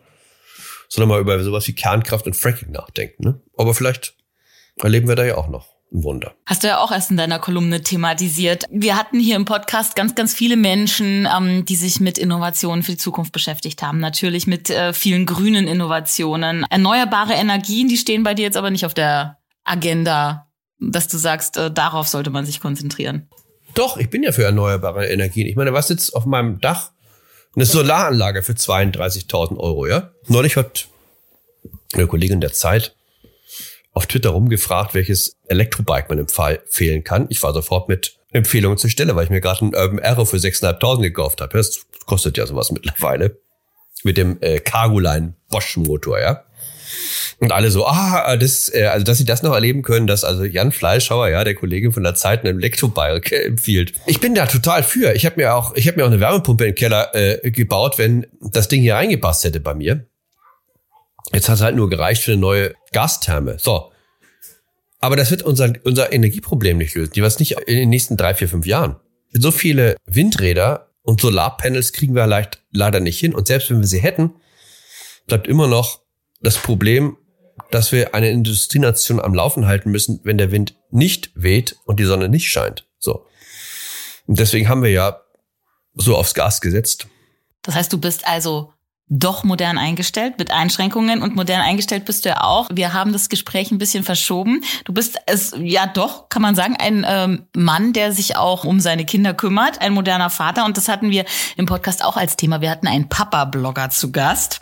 sondern 0.87 1.09
mal 1.09 1.19
über 1.19 1.43
sowas 1.43 1.67
wie 1.67 1.73
Kernkraft 1.73 2.25
und 2.25 2.35
Fracking 2.35 2.71
nachdenken. 2.71 3.23
Ne? 3.23 3.41
Aber 3.57 3.75
vielleicht 3.75 4.15
erleben 4.81 5.07
wir 5.07 5.15
da 5.15 5.25
ja 5.25 5.35
auch 5.35 5.49
noch 5.49 5.74
ein 5.95 6.03
Wunder. 6.03 6.35
Hast 6.45 6.63
du 6.63 6.67
ja 6.67 6.79
auch 6.79 6.91
erst 6.91 7.11
in 7.11 7.17
deiner 7.17 7.39
Kolumne 7.39 7.81
thematisiert. 7.81 8.65
Wir 8.69 8.97
hatten 8.97 9.19
hier 9.19 9.35
im 9.35 9.45
Podcast 9.45 9.95
ganz, 9.95 10.15
ganz 10.15 10.33
viele 10.33 10.57
Menschen, 10.57 11.27
ähm, 11.33 11.65
die 11.65 11.75
sich 11.75 11.99
mit 11.99 12.17
Innovationen 12.17 12.83
für 12.83 12.91
die 12.91 12.97
Zukunft 12.97 13.31
beschäftigt 13.31 13.81
haben. 13.81 13.99
Natürlich 13.99 14.47
mit 14.47 14.69
äh, 14.69 14.93
vielen 14.93 15.25
grünen 15.25 15.67
Innovationen. 15.67 16.65
Erneuerbare 16.69 17.33
Energien, 17.33 17.87
die 17.87 17.97
stehen 17.97 18.23
bei 18.23 18.33
dir 18.33 18.43
jetzt 18.43 18.57
aber 18.57 18.69
nicht 18.69 18.85
auf 18.85 18.93
der 18.93 19.37
Agenda, 19.63 20.47
dass 20.79 21.07
du 21.07 21.17
sagst, 21.17 21.57
äh, 21.57 21.71
darauf 21.71 22.07
sollte 22.07 22.29
man 22.29 22.45
sich 22.45 22.59
konzentrieren. 22.59 23.29
Doch, 23.73 23.97
ich 23.97 24.09
bin 24.09 24.23
ja 24.23 24.31
für 24.31 24.43
erneuerbare 24.43 25.07
Energien. 25.07 25.47
Ich 25.47 25.55
meine, 25.55 25.73
was 25.73 25.87
sitzt 25.87 26.15
auf 26.15 26.25
meinem 26.25 26.61
Dach? 26.61 26.91
Eine 27.55 27.65
Solaranlage 27.65 28.43
für 28.43 28.53
32.000 28.53 29.57
Euro, 29.57 29.87
ja? 29.87 30.11
Neulich 30.27 30.57
hat 30.57 30.87
eine 31.93 32.07
Kollegin 32.07 32.41
der 32.41 32.51
Zeit 32.51 32.95
auf 33.95 34.05
Twitter 34.05 34.29
rumgefragt, 34.31 34.93
welches 34.93 35.37
Elektrobike 35.47 36.07
man 36.09 36.19
empfehlen 36.19 37.03
kann. 37.03 37.27
Ich 37.29 37.41
war 37.41 37.53
sofort 37.53 37.87
mit 37.87 38.17
Empfehlungen 38.33 38.77
zur 38.77 38.89
Stelle, 38.89 39.15
weil 39.15 39.23
ich 39.23 39.29
mir 39.29 39.39
gerade 39.39 39.61
einen 39.61 39.73
Urban 39.73 39.99
Arrow 40.01 40.29
für 40.29 40.35
6.500 40.35 41.01
gekauft 41.01 41.39
habe. 41.41 41.57
Das 41.57 41.85
kostet 42.05 42.37
ja 42.37 42.45
sowas 42.45 42.71
mittlerweile. 42.71 43.39
Mit 44.03 44.17
dem 44.17 44.37
äh, 44.41 44.59
Cargoline 44.59 45.33
Bosch 45.49 45.77
Motor, 45.77 46.19
ja. 46.19 46.43
Und 47.39 47.51
alle 47.51 47.71
so, 47.71 47.87
ah, 47.87 48.35
das, 48.35 48.71
äh, 48.73 48.83
also 48.83 49.05
dass 49.05 49.17
sie 49.17 49.25
das 49.25 49.43
noch 49.43 49.53
erleben 49.53 49.81
können, 49.81 50.07
dass 50.07 50.25
also 50.25 50.43
Jan 50.43 50.73
Fleischhauer, 50.73 51.29
ja, 51.29 51.43
der 51.45 51.55
Kollege 51.55 51.93
von 51.93 52.03
der 52.03 52.15
Zeit, 52.15 52.45
einen 52.45 52.59
Elektrobike 52.59 53.43
empfiehlt. 53.45 53.93
Ich 54.05 54.19
bin 54.19 54.35
da 54.35 54.45
total 54.45 54.83
für. 54.83 55.13
Ich 55.13 55.25
habe 55.25 55.37
mir 55.37 55.55
auch, 55.55 55.73
ich 55.75 55.87
habe 55.87 55.97
mir 55.97 56.03
auch 56.03 56.11
eine 56.11 56.19
Wärmepumpe 56.19 56.65
im 56.65 56.75
Keller 56.75 57.15
äh, 57.15 57.49
gebaut, 57.49 57.97
wenn 57.97 58.27
das 58.41 58.67
Ding 58.67 58.81
hier 58.81 58.95
reingepasst 58.95 59.45
hätte 59.45 59.61
bei 59.61 59.73
mir. 59.73 60.05
Jetzt 61.33 61.49
hat 61.49 61.55
es 61.55 61.61
halt 61.61 61.75
nur 61.75 61.89
gereicht 61.89 62.23
für 62.23 62.31
eine 62.31 62.41
neue 62.41 62.75
Gastherme. 62.91 63.57
So. 63.59 63.91
Aber 64.99 65.15
das 65.15 65.31
wird 65.31 65.43
unser, 65.43 65.73
unser 65.83 66.11
Energieproblem 66.11 66.77
nicht 66.77 66.95
lösen. 66.95 67.13
Die 67.13 67.21
was 67.21 67.39
nicht 67.39 67.53
in 67.67 67.75
den 67.75 67.89
nächsten 67.89 68.17
drei, 68.17 68.33
vier, 68.33 68.49
fünf 68.49 68.65
Jahren. 68.65 68.95
So 69.31 69.51
viele 69.51 69.97
Windräder 70.05 70.91
und 71.01 71.21
Solarpanels 71.21 71.93
kriegen 71.93 72.15
wir 72.15 72.25
leicht, 72.25 72.63
leider 72.71 72.99
nicht 72.99 73.19
hin. 73.19 73.35
Und 73.35 73.47
selbst 73.47 73.69
wenn 73.69 73.79
wir 73.79 73.87
sie 73.87 73.99
hätten, 73.99 74.35
bleibt 75.27 75.47
immer 75.47 75.67
noch 75.67 76.01
das 76.41 76.57
Problem, 76.57 77.17
dass 77.71 77.91
wir 77.91 78.13
eine 78.13 78.29
Industrienation 78.29 79.19
am 79.19 79.33
Laufen 79.33 79.65
halten 79.65 79.91
müssen, 79.91 80.19
wenn 80.23 80.37
der 80.37 80.51
Wind 80.51 80.75
nicht 80.89 81.31
weht 81.35 81.77
und 81.85 81.99
die 81.99 82.05
Sonne 82.05 82.29
nicht 82.29 82.49
scheint. 82.49 82.87
So. 82.97 83.25
Und 84.27 84.39
deswegen 84.39 84.69
haben 84.69 84.83
wir 84.83 84.91
ja 84.91 85.21
so 85.93 86.15
aufs 86.15 86.33
Gas 86.33 86.61
gesetzt. 86.61 87.07
Das 87.61 87.75
heißt, 87.75 87.91
du 87.91 87.97
bist 87.97 88.27
also 88.27 88.73
doch 89.07 89.43
modern 89.43 89.77
eingestellt 89.77 90.39
mit 90.39 90.49
Einschränkungen 90.49 91.21
und 91.21 91.35
modern 91.35 91.61
eingestellt 91.61 92.05
bist 92.05 92.25
du 92.25 92.29
ja 92.29 92.41
auch. 92.41 92.69
Wir 92.73 92.93
haben 92.93 93.13
das 93.13 93.29
Gespräch 93.29 93.69
ein 93.69 93.77
bisschen 93.77 94.03
verschoben. 94.03 94.63
Du 94.83 94.93
bist 94.93 95.17
es 95.27 95.53
ja 95.59 95.85
doch, 95.85 96.27
kann 96.29 96.41
man 96.41 96.55
sagen, 96.55 96.75
ein 96.79 97.05
ähm, 97.07 97.43
Mann, 97.55 97.93
der 97.93 98.11
sich 98.11 98.35
auch 98.35 98.63
um 98.63 98.79
seine 98.79 99.05
Kinder 99.05 99.35
kümmert, 99.35 99.79
ein 99.79 99.93
moderner 99.93 100.31
Vater 100.31 100.65
und 100.65 100.75
das 100.77 100.87
hatten 100.87 101.11
wir 101.11 101.25
im 101.55 101.67
Podcast 101.67 102.03
auch 102.03 102.17
als 102.17 102.35
Thema. 102.35 102.61
Wir 102.61 102.71
hatten 102.71 102.87
einen 102.87 103.07
Papa-Blogger 103.07 103.91
zu 103.91 104.11
Gast. 104.11 104.61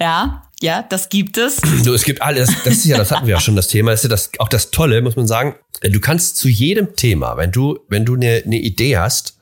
Ja, 0.00 0.42
ja, 0.60 0.82
das 0.82 1.08
gibt 1.08 1.38
es. 1.38 1.60
Du, 1.84 1.94
es 1.94 2.02
gibt 2.02 2.22
alles. 2.22 2.50
Das 2.64 2.74
ist 2.74 2.84
ja, 2.86 2.96
das 2.98 3.12
hatten 3.12 3.26
wir 3.26 3.34
ja 3.34 3.40
schon 3.40 3.54
das 3.54 3.68
Thema. 3.68 3.92
Das 3.92 4.00
ist 4.00 4.04
ja 4.04 4.10
das, 4.10 4.30
auch 4.38 4.48
das 4.48 4.72
Tolle, 4.72 5.00
muss 5.00 5.14
man 5.14 5.28
sagen. 5.28 5.54
Du 5.82 6.00
kannst 6.00 6.36
zu 6.36 6.48
jedem 6.48 6.96
Thema, 6.96 7.36
wenn 7.36 7.52
du, 7.52 7.78
wenn 7.88 8.04
du 8.04 8.14
eine, 8.14 8.42
eine 8.44 8.58
Idee 8.58 8.98
hast 8.98 9.38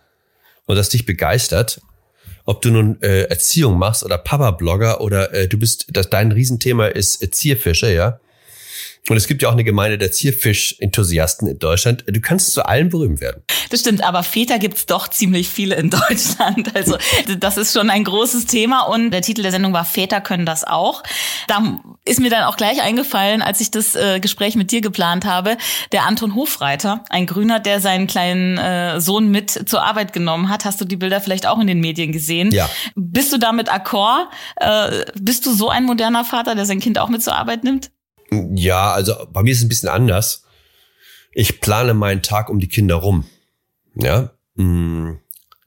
und 0.66 0.76
das 0.76 0.90
dich 0.90 1.06
begeistert, 1.06 1.80
ob 2.48 2.62
du 2.62 2.70
nun 2.70 2.96
äh, 3.02 3.24
Erziehung 3.24 3.78
machst 3.78 4.02
oder 4.02 4.16
Papa-Blogger 4.16 5.02
oder 5.02 5.34
äh, 5.34 5.48
du 5.48 5.58
bist, 5.58 5.94
dass 5.94 6.08
dein 6.08 6.32
Riesenthema 6.32 6.86
ist 6.86 7.22
äh, 7.22 7.30
Zierfische, 7.30 7.92
ja. 7.92 8.20
Und 9.08 9.16
es 9.16 9.26
gibt 9.26 9.42
ja 9.42 9.48
auch 9.48 9.52
eine 9.52 9.64
Gemeinde 9.64 9.98
der 9.98 10.12
Zierfisch-Enthusiasten 10.12 11.48
in 11.48 11.58
Deutschland. 11.58 12.04
Du 12.06 12.20
kannst 12.20 12.52
zu 12.52 12.64
allen 12.64 12.88
berühmt 12.88 13.20
werden. 13.20 13.42
Das 13.70 13.80
stimmt, 13.80 14.02
aber 14.02 14.22
Väter 14.22 14.58
gibt's 14.58 14.86
doch 14.86 15.08
ziemlich 15.08 15.48
viele 15.48 15.76
in 15.76 15.90
Deutschland. 16.08 16.74
Also 16.74 16.98
das 17.38 17.56
ist 17.56 17.72
schon 17.72 17.90
ein 17.90 18.04
großes 18.04 18.46
Thema 18.46 18.82
und 18.82 19.10
der 19.10 19.22
Titel 19.22 19.42
der 19.42 19.50
Sendung 19.50 19.72
war 19.72 19.84
Väter 19.84 20.20
können 20.20 20.46
das 20.46 20.64
auch. 20.64 21.02
Da 21.46 21.80
ist 22.04 22.20
mir 22.20 22.30
dann 22.30 22.44
auch 22.44 22.56
gleich 22.56 22.82
eingefallen, 22.82 23.42
als 23.42 23.60
ich 23.60 23.70
das 23.70 23.94
äh, 23.94 24.20
Gespräch 24.20 24.56
mit 24.56 24.70
dir 24.72 24.80
geplant 24.80 25.24
habe, 25.24 25.56
der 25.92 26.04
Anton 26.04 26.34
Hofreiter, 26.34 27.04
ein 27.10 27.26
Grüner, 27.26 27.60
der 27.60 27.80
seinen 27.80 28.06
kleinen 28.06 28.58
äh, 28.58 29.00
Sohn 29.00 29.30
mit 29.30 29.68
zur 29.68 29.82
Arbeit 29.82 30.12
genommen 30.12 30.48
hat. 30.48 30.64
Hast 30.64 30.80
du 30.80 30.84
die 30.84 30.96
Bilder 30.96 31.20
vielleicht 31.20 31.46
auch 31.46 31.58
in 31.58 31.66
den 31.66 31.80
Medien 31.80 32.12
gesehen? 32.12 32.50
Ja. 32.50 32.68
Bist 32.94 33.32
du 33.32 33.38
damit 33.38 33.72
akkord? 33.72 34.28
Äh, 34.56 35.04
bist 35.18 35.46
du 35.46 35.52
so 35.52 35.68
ein 35.68 35.84
moderner 35.84 36.24
Vater, 36.24 36.54
der 36.54 36.66
sein 36.66 36.80
Kind 36.80 36.98
auch 36.98 37.08
mit 37.08 37.22
zur 37.22 37.36
Arbeit 37.36 37.64
nimmt? 37.64 37.90
Ja, 38.30 38.92
also 38.92 39.26
bei 39.32 39.42
mir 39.42 39.52
ist 39.52 39.58
es 39.58 39.64
ein 39.64 39.68
bisschen 39.68 39.88
anders. 39.88 40.44
Ich 41.32 41.60
plane 41.60 41.94
meinen 41.94 42.22
Tag 42.22 42.50
um 42.50 42.58
die 42.58 42.68
Kinder 42.68 42.96
rum. 42.96 43.24
Ja, 43.94 44.32
mm, 44.54 45.14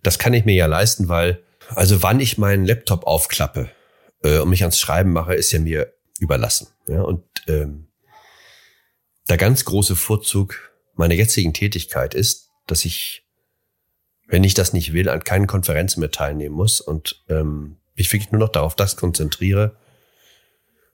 das 0.03 0.19
kann 0.19 0.33
ich 0.33 0.45
mir 0.45 0.55
ja 0.55 0.65
leisten, 0.65 1.07
weil 1.07 1.43
also 1.69 2.03
wann 2.03 2.19
ich 2.19 2.37
meinen 2.37 2.65
Laptop 2.65 3.05
aufklappe 3.05 3.71
äh, 4.23 4.39
und 4.39 4.49
mich 4.49 4.63
ans 4.63 4.79
Schreiben 4.79 5.11
mache, 5.11 5.35
ist 5.35 5.51
ja 5.51 5.59
mir 5.59 5.93
überlassen. 6.19 6.67
Ja, 6.87 7.01
und 7.01 7.23
ähm, 7.47 7.87
der 9.29 9.37
ganz 9.37 9.65
große 9.65 9.95
Vorzug 9.95 10.71
meiner 10.95 11.13
jetzigen 11.13 11.53
Tätigkeit 11.53 12.13
ist, 12.13 12.49
dass 12.67 12.85
ich, 12.85 13.25
wenn 14.27 14.43
ich 14.43 14.53
das 14.53 14.73
nicht 14.73 14.93
will, 14.93 15.09
an 15.09 15.23
keinen 15.23 15.47
Konferenzen 15.47 16.01
mehr 16.01 16.11
teilnehmen 16.11 16.55
muss 16.55 16.81
und 16.81 17.23
ähm, 17.29 17.77
mich 17.95 18.11
wirklich 18.11 18.31
nur 18.31 18.39
noch 18.39 18.49
darauf 18.49 18.75
das 18.75 18.97
konzentriere, 18.97 19.77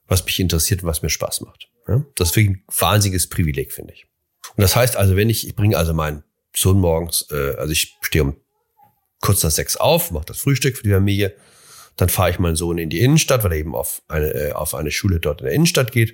was 0.08 0.26
mich 0.26 0.40
interessiert 0.40 0.84
und 0.84 0.90
was 0.90 1.02
mir 1.02 1.10
Spaß 1.10 1.42
macht. 1.42 1.70
Ja? 1.88 2.04
Das 2.16 2.30
ist 2.30 2.36
wirklich 2.36 2.58
ein 2.58 2.64
wahnsinniges 2.78 3.28
Privileg, 3.28 3.72
finde 3.72 3.94
ich. 3.94 4.08
Und 4.56 4.62
das 4.62 4.76
heißt 4.76 4.96
also, 4.96 5.16
wenn 5.16 5.30
ich, 5.30 5.48
ich 5.48 5.56
bringe 5.56 5.78
also 5.78 5.94
meinen 5.94 6.24
Sohn 6.56 6.80
morgens, 6.80 7.28
äh, 7.32 7.56
also 7.58 7.72
ich 7.72 7.98
stehe 8.02 8.24
um 8.24 8.36
kurz 9.22 9.44
nach 9.44 9.52
sechs 9.52 9.78
auf, 9.78 10.12
mache 10.12 10.26
das 10.26 10.40
Frühstück 10.40 10.78
für 10.78 10.84
die 10.84 10.92
Familie, 10.92 11.36
dann 11.96 12.10
fahre 12.10 12.30
ich 12.30 12.40
meinen 12.40 12.56
Sohn 12.56 12.78
in 12.78 12.90
die 12.90 13.02
Innenstadt, 13.02 13.44
weil 13.44 13.52
er 13.52 13.58
eben 13.58 13.76
auf 13.76 14.02
eine, 14.08 14.28
äh, 14.34 14.52
auf 14.52 14.76
eine 14.76 14.92
Schule 14.92 15.20
dort 15.20 15.42
in 15.42 15.46
der 15.46 15.54
Innenstadt 15.54 15.92
geht. 15.92 16.12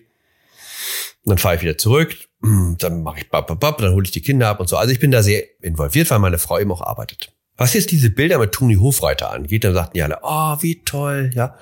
Und 1.23 1.29
dann 1.29 1.37
fahre 1.37 1.56
ich 1.56 1.62
wieder 1.62 1.77
zurück, 1.77 2.15
dann 2.41 3.04
mache 3.04 3.19
ich 3.19 3.29
bap, 3.29 3.48
bap, 3.48 3.60
bap, 3.60 3.77
dann 3.77 3.94
hole 3.94 4.06
ich 4.06 4.12
die 4.12 4.21
Kinder 4.21 4.50
ab 4.50 4.60
und 4.60 4.67
so. 4.67 4.77
Also 4.77 4.91
ich 4.91 5.00
bin 5.00 5.12
da 5.12 5.21
sehr 5.21 5.44
involviert, 5.62 6.10
weil 6.10 6.19
meine 6.19 6.39
Frau 6.39 6.60
eben 6.60 6.71
auch 6.71 6.81
arbeitet. 6.81 7.33
Was 7.56 7.73
jetzt 7.73 7.91
diese 7.91 8.10
Bilder 8.10 8.39
mit 8.39 8.52
Toni 8.52 8.75
Hofreiter 8.75 9.31
angeht, 9.31 9.63
dann 9.63 9.73
sagten 9.73 9.94
die 9.94 10.04
alle, 10.04 10.19
oh, 10.23 10.58
wie 10.62 10.83
toll, 10.83 11.29
ja. 11.35 11.58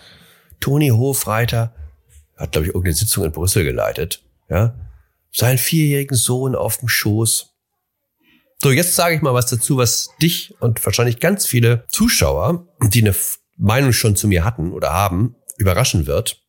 Toni 0.60 0.90
Hofreiter, 0.90 1.76
hat, 2.42 2.52
glaube 2.52 2.68
ich, 2.68 2.70
irgendeine 2.70 2.96
Sitzung 2.96 3.24
in 3.24 3.32
Brüssel 3.32 3.64
geleitet, 3.64 4.24
ja, 4.50 4.76
seinen 5.32 5.58
vierjährigen 5.58 6.18
Sohn 6.18 6.56
auf 6.56 6.78
dem 6.78 6.90
Schoß. 6.90 7.54
So, 8.62 8.72
jetzt 8.72 8.96
sage 8.96 9.16
ich 9.16 9.22
mal 9.22 9.34
was 9.34 9.48
dazu, 9.48 9.78
was 9.78 10.10
dich 10.22 10.54
und 10.60 10.84
wahrscheinlich 10.86 11.20
ganz 11.20 11.46
viele 11.46 11.86
Zuschauer, 11.88 12.68
die 12.82 13.02
eine 13.02 13.16
Meinung 13.58 13.94
schon 13.94 14.16
zu 14.16 14.28
mir 14.28 14.44
hatten 14.44 14.72
oder 14.72 14.92
haben, 14.92 15.36
überraschen 15.58 16.06
wird. 16.06 16.42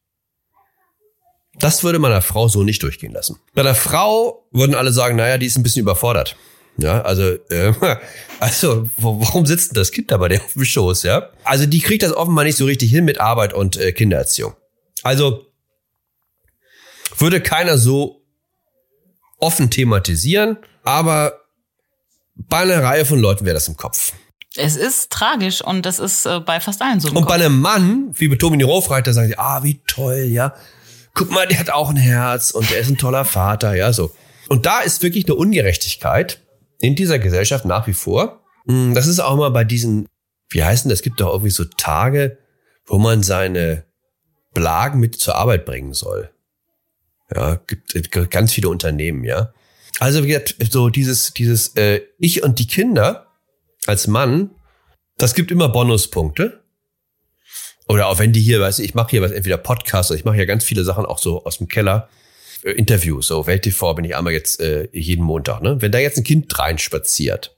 Das 1.59 1.85
würde 1.85 1.99
meiner 1.99 2.23
Frau 2.23 2.49
so 2.49 2.65
nicht 2.65 2.83
durchgehen 2.83 3.13
lassen. 3.13 3.39
Bei 3.55 3.63
der 3.63 3.75
Frau 3.75 4.47
würden 4.51 4.75
alle 4.75 4.93
sagen, 4.93 5.17
naja, 5.17 5.39
die 5.39 5.47
ist 5.47 5.57
ein 5.57 5.63
bisschen 5.63 5.83
überfordert. 5.83 6.37
Ja, 6.79 7.03
also, 7.03 7.23
äh, 7.51 7.73
also 8.41 8.89
warum 8.97 9.47
sitzt 9.47 9.71
denn 9.71 9.75
das 9.75 9.93
Kind 9.93 10.11
da 10.11 10.17
bei 10.17 10.29
der 10.29 10.43
auf 10.43 10.55
dem 10.55 10.65
Schoß, 10.65 11.03
ja? 11.03 11.29
Also 11.45 11.67
die 11.67 11.81
kriegt 11.81 12.03
das 12.03 12.13
offenbar 12.13 12.45
nicht 12.45 12.57
so 12.57 12.65
richtig 12.65 12.91
hin 12.91 13.05
mit 13.05 13.21
Arbeit 13.21 13.53
und 13.53 13.77
äh, 13.77 13.93
Kindererziehung. 13.93 14.55
Also 15.03 15.52
würde 17.19 17.41
keiner 17.41 17.79
so 17.79 18.23
offen 19.39 19.71
thematisieren, 19.71 20.57
aber 20.85 21.41
bei 22.35 22.59
einer 22.59 22.83
Reihe 22.83 23.05
von 23.05 23.21
Leuten 23.21 23.45
wäre 23.45 23.55
das 23.55 23.69
im 23.69 23.77
Kopf. 23.77 24.13
Es 24.57 24.77
ist 24.77 25.11
tragisch 25.11 25.63
und 25.63 25.87
das 25.87 25.99
ist 25.99 26.27
äh, 26.27 26.41
bei 26.41 26.61
fast 26.61 26.83
allen 26.83 27.01
so. 27.01 27.09
Und 27.09 27.15
Kopf. 27.15 27.29
bei 27.29 27.35
einem 27.35 27.61
Mann, 27.61 28.11
wie 28.15 28.29
bei 28.29 28.37
Tomini 28.37 28.65
Hofreiter, 28.65 29.13
sagen 29.13 29.29
sie, 29.29 29.39
ah, 29.39 29.63
wie 29.63 29.81
toll, 29.87 30.27
ja. 30.29 30.55
Guck 31.15 31.31
mal, 31.31 31.47
der 31.47 31.59
hat 31.59 31.71
auch 31.71 31.91
ein 31.91 31.97
Herz 31.97 32.51
und 32.51 32.71
er 32.71 32.79
ist 32.79 32.89
ein 32.89 32.99
toller 32.99 33.25
Vater, 33.25 33.75
ja, 33.75 33.93
so. 33.93 34.13
Und 34.49 34.67
da 34.67 34.81
ist 34.81 35.03
wirklich 35.03 35.27
eine 35.27 35.35
Ungerechtigkeit 35.35 36.41
in 36.81 36.95
dieser 36.95 37.19
Gesellschaft 37.19 37.65
nach 37.65 37.87
wie 37.87 37.95
vor. 37.95 38.41
Hm, 38.67 38.95
das 38.95 39.07
ist 39.07 39.21
auch 39.21 39.37
mal 39.37 39.51
bei 39.51 39.65
diesen, 39.65 40.07
wie 40.51 40.63
heißen 40.63 40.89
das, 40.89 40.99
es 40.99 41.03
gibt 41.03 41.21
doch 41.21 41.33
irgendwie 41.33 41.51
so 41.51 41.65
Tage, 41.65 42.39
wo 42.87 42.99
man 42.99 43.23
seine 43.23 43.85
Blagen 44.53 45.01
mit 45.01 45.19
zur 45.19 45.37
Arbeit 45.37 45.65
bringen 45.65 45.95
soll. 45.95 46.31
Ja, 47.35 47.61
gibt 47.67 48.31
ganz 48.31 48.53
viele 48.53 48.69
Unternehmen, 48.69 49.25
ja. 49.25 49.53
Also 49.99 50.25
wie 50.25 50.29
gesagt, 50.29 50.57
so 50.71 50.89
dieses, 50.89 51.33
dieses 51.35 51.69
äh, 51.77 52.01
Ich 52.19 52.43
und 52.43 52.59
die 52.59 52.67
Kinder 52.67 53.29
als 53.87 54.07
Mann, 54.07 54.51
das 55.19 55.35
gibt 55.35 55.51
immer 55.51 55.69
Bonuspunkte. 55.69 56.63
Oder 57.89 58.07
auch 58.09 58.19
wenn 58.19 58.33
die 58.33 58.41
hier, 58.41 58.61
weißt 58.61 58.79
du, 58.79 58.83
ich 58.83 58.95
mache 58.95 59.11
hier 59.11 59.23
was, 59.23 59.33
entweder 59.33 59.59
Podcast, 59.59 60.11
ich 60.13 60.25
mache 60.25 60.37
ja 60.37 60.45
ganz 60.45 60.65
viele 60.65 60.85
Sachen 60.85 61.05
auch 61.05 61.19
so 61.19 61.45
aus 61.45 61.59
dem 61.59 61.69
Keller. 61.69 62.09
Äh, 62.63 62.73
Interviews, 62.73 63.27
so 63.27 63.47
Welt 63.47 63.63
TV 63.63 63.95
bin 63.95 64.05
ich 64.05 64.17
einmal 64.17 64.33
jetzt 64.33 64.61
äh, 64.61 64.89
jeden 64.93 65.25
Montag, 65.25 65.63
ne? 65.63 65.81
Wenn 65.81 65.93
da 65.93 65.99
jetzt 65.99 66.19
ein 66.19 66.25
Kind 66.25 66.59
reinspaziert. 66.59 67.57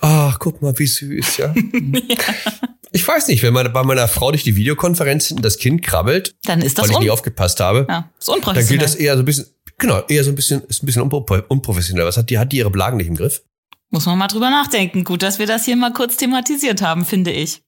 Ach, 0.00 0.38
guck 0.38 0.62
mal, 0.62 0.78
wie 0.78 0.86
süß, 0.86 1.36
ja. 1.38 1.54
ja. 1.54 2.68
Ich 2.92 3.06
weiß 3.06 3.28
nicht, 3.28 3.42
wenn 3.42 3.54
man 3.54 3.72
bei 3.72 3.82
meiner 3.82 4.06
Frau 4.06 4.30
durch 4.30 4.44
die 4.44 4.54
Videokonferenz 4.54 5.26
hinten 5.26 5.42
das 5.42 5.58
Kind 5.58 5.82
krabbelt, 5.82 6.34
dann 6.44 6.60
ist 6.60 6.78
das 6.78 6.84
weil 6.84 6.92
ich 6.92 6.98
nicht 7.00 7.10
aufgepasst 7.10 7.60
habe, 7.60 7.86
ja, 7.88 8.10
ist 8.18 8.28
unprofessionell. 8.28 8.54
dann 8.54 8.68
gilt 8.68 8.82
das 8.82 8.94
eher 8.94 9.14
so 9.14 9.22
ein 9.22 9.24
bisschen, 9.24 9.46
genau, 9.78 10.02
eher 10.08 10.24
so 10.24 10.30
ein 10.30 10.34
bisschen, 10.34 10.62
ist 10.68 10.82
ein 10.82 10.86
bisschen 10.86 11.02
unprofessionell. 11.02 12.04
Was 12.04 12.16
hat 12.16 12.28
die, 12.28 12.38
hat 12.38 12.52
die 12.52 12.58
ihre 12.58 12.70
Blagen 12.70 12.98
nicht 12.98 13.08
im 13.08 13.16
Griff? 13.16 13.42
Muss 13.90 14.06
man 14.06 14.18
mal 14.18 14.28
drüber 14.28 14.50
nachdenken. 14.50 15.04
Gut, 15.04 15.22
dass 15.22 15.38
wir 15.38 15.46
das 15.46 15.64
hier 15.64 15.76
mal 15.76 15.92
kurz 15.92 16.16
thematisiert 16.16 16.80
haben, 16.82 17.04
finde 17.04 17.30
ich. 17.30 17.62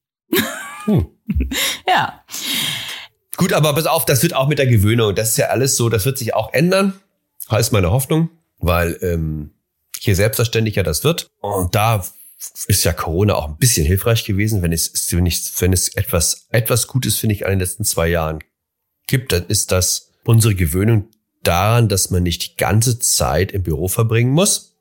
Hm. 0.85 1.07
ja. 1.89 2.25
Gut, 3.37 3.53
aber 3.53 3.75
pass 3.75 3.87
auf, 3.87 4.05
das 4.05 4.23
wird 4.23 4.35
auch 4.35 4.49
mit 4.49 4.59
der 4.59 4.67
Gewöhnung. 4.67 5.15
Das 5.15 5.31
ist 5.31 5.37
ja 5.37 5.47
alles 5.47 5.77
so, 5.77 5.89
das 5.89 6.05
wird 6.05 6.19
sich 6.19 6.35
auch 6.35 6.53
ändern. 6.53 6.95
Heißt 7.51 7.73
meine 7.73 7.91
Hoffnung, 7.91 8.31
weil 8.59 8.99
ähm, 9.03 9.51
je 10.01 10.15
selbstverständlicher 10.15 10.83
das 10.83 11.05
wird. 11.05 11.31
Und 11.41 11.75
da 11.75 12.05
ist 12.67 12.85
ja 12.85 12.93
Corona 12.93 13.35
auch 13.35 13.49
ein 13.49 13.57
bisschen 13.57 13.87
hilfreich 13.87 14.25
gewesen, 14.25 14.63
wenn 14.63 14.73
es, 14.73 15.13
wenn, 15.13 15.27
ich, 15.27 15.61
wenn 15.61 15.73
es 15.73 15.89
etwas, 15.89 16.47
etwas 16.51 16.87
Gutes, 16.87 17.19
finde 17.19 17.35
ich, 17.35 17.45
an 17.45 17.53
den 17.53 17.61
letzten 17.61 17.85
zwei 17.85 18.09
Jahren 18.09 18.41
gibt, 19.07 19.33
dann 19.33 19.47
ist 19.47 19.73
das 19.73 20.11
unsere 20.25 20.55
Gewöhnung 20.55 21.11
daran, 21.43 21.89
dass 21.89 22.11
man 22.11 22.23
nicht 22.23 22.43
die 22.43 22.57
ganze 22.57 22.99
Zeit 22.99 23.53
im 23.53 23.63
Büro 23.63 23.89
verbringen 23.89 24.33
muss, 24.33 24.77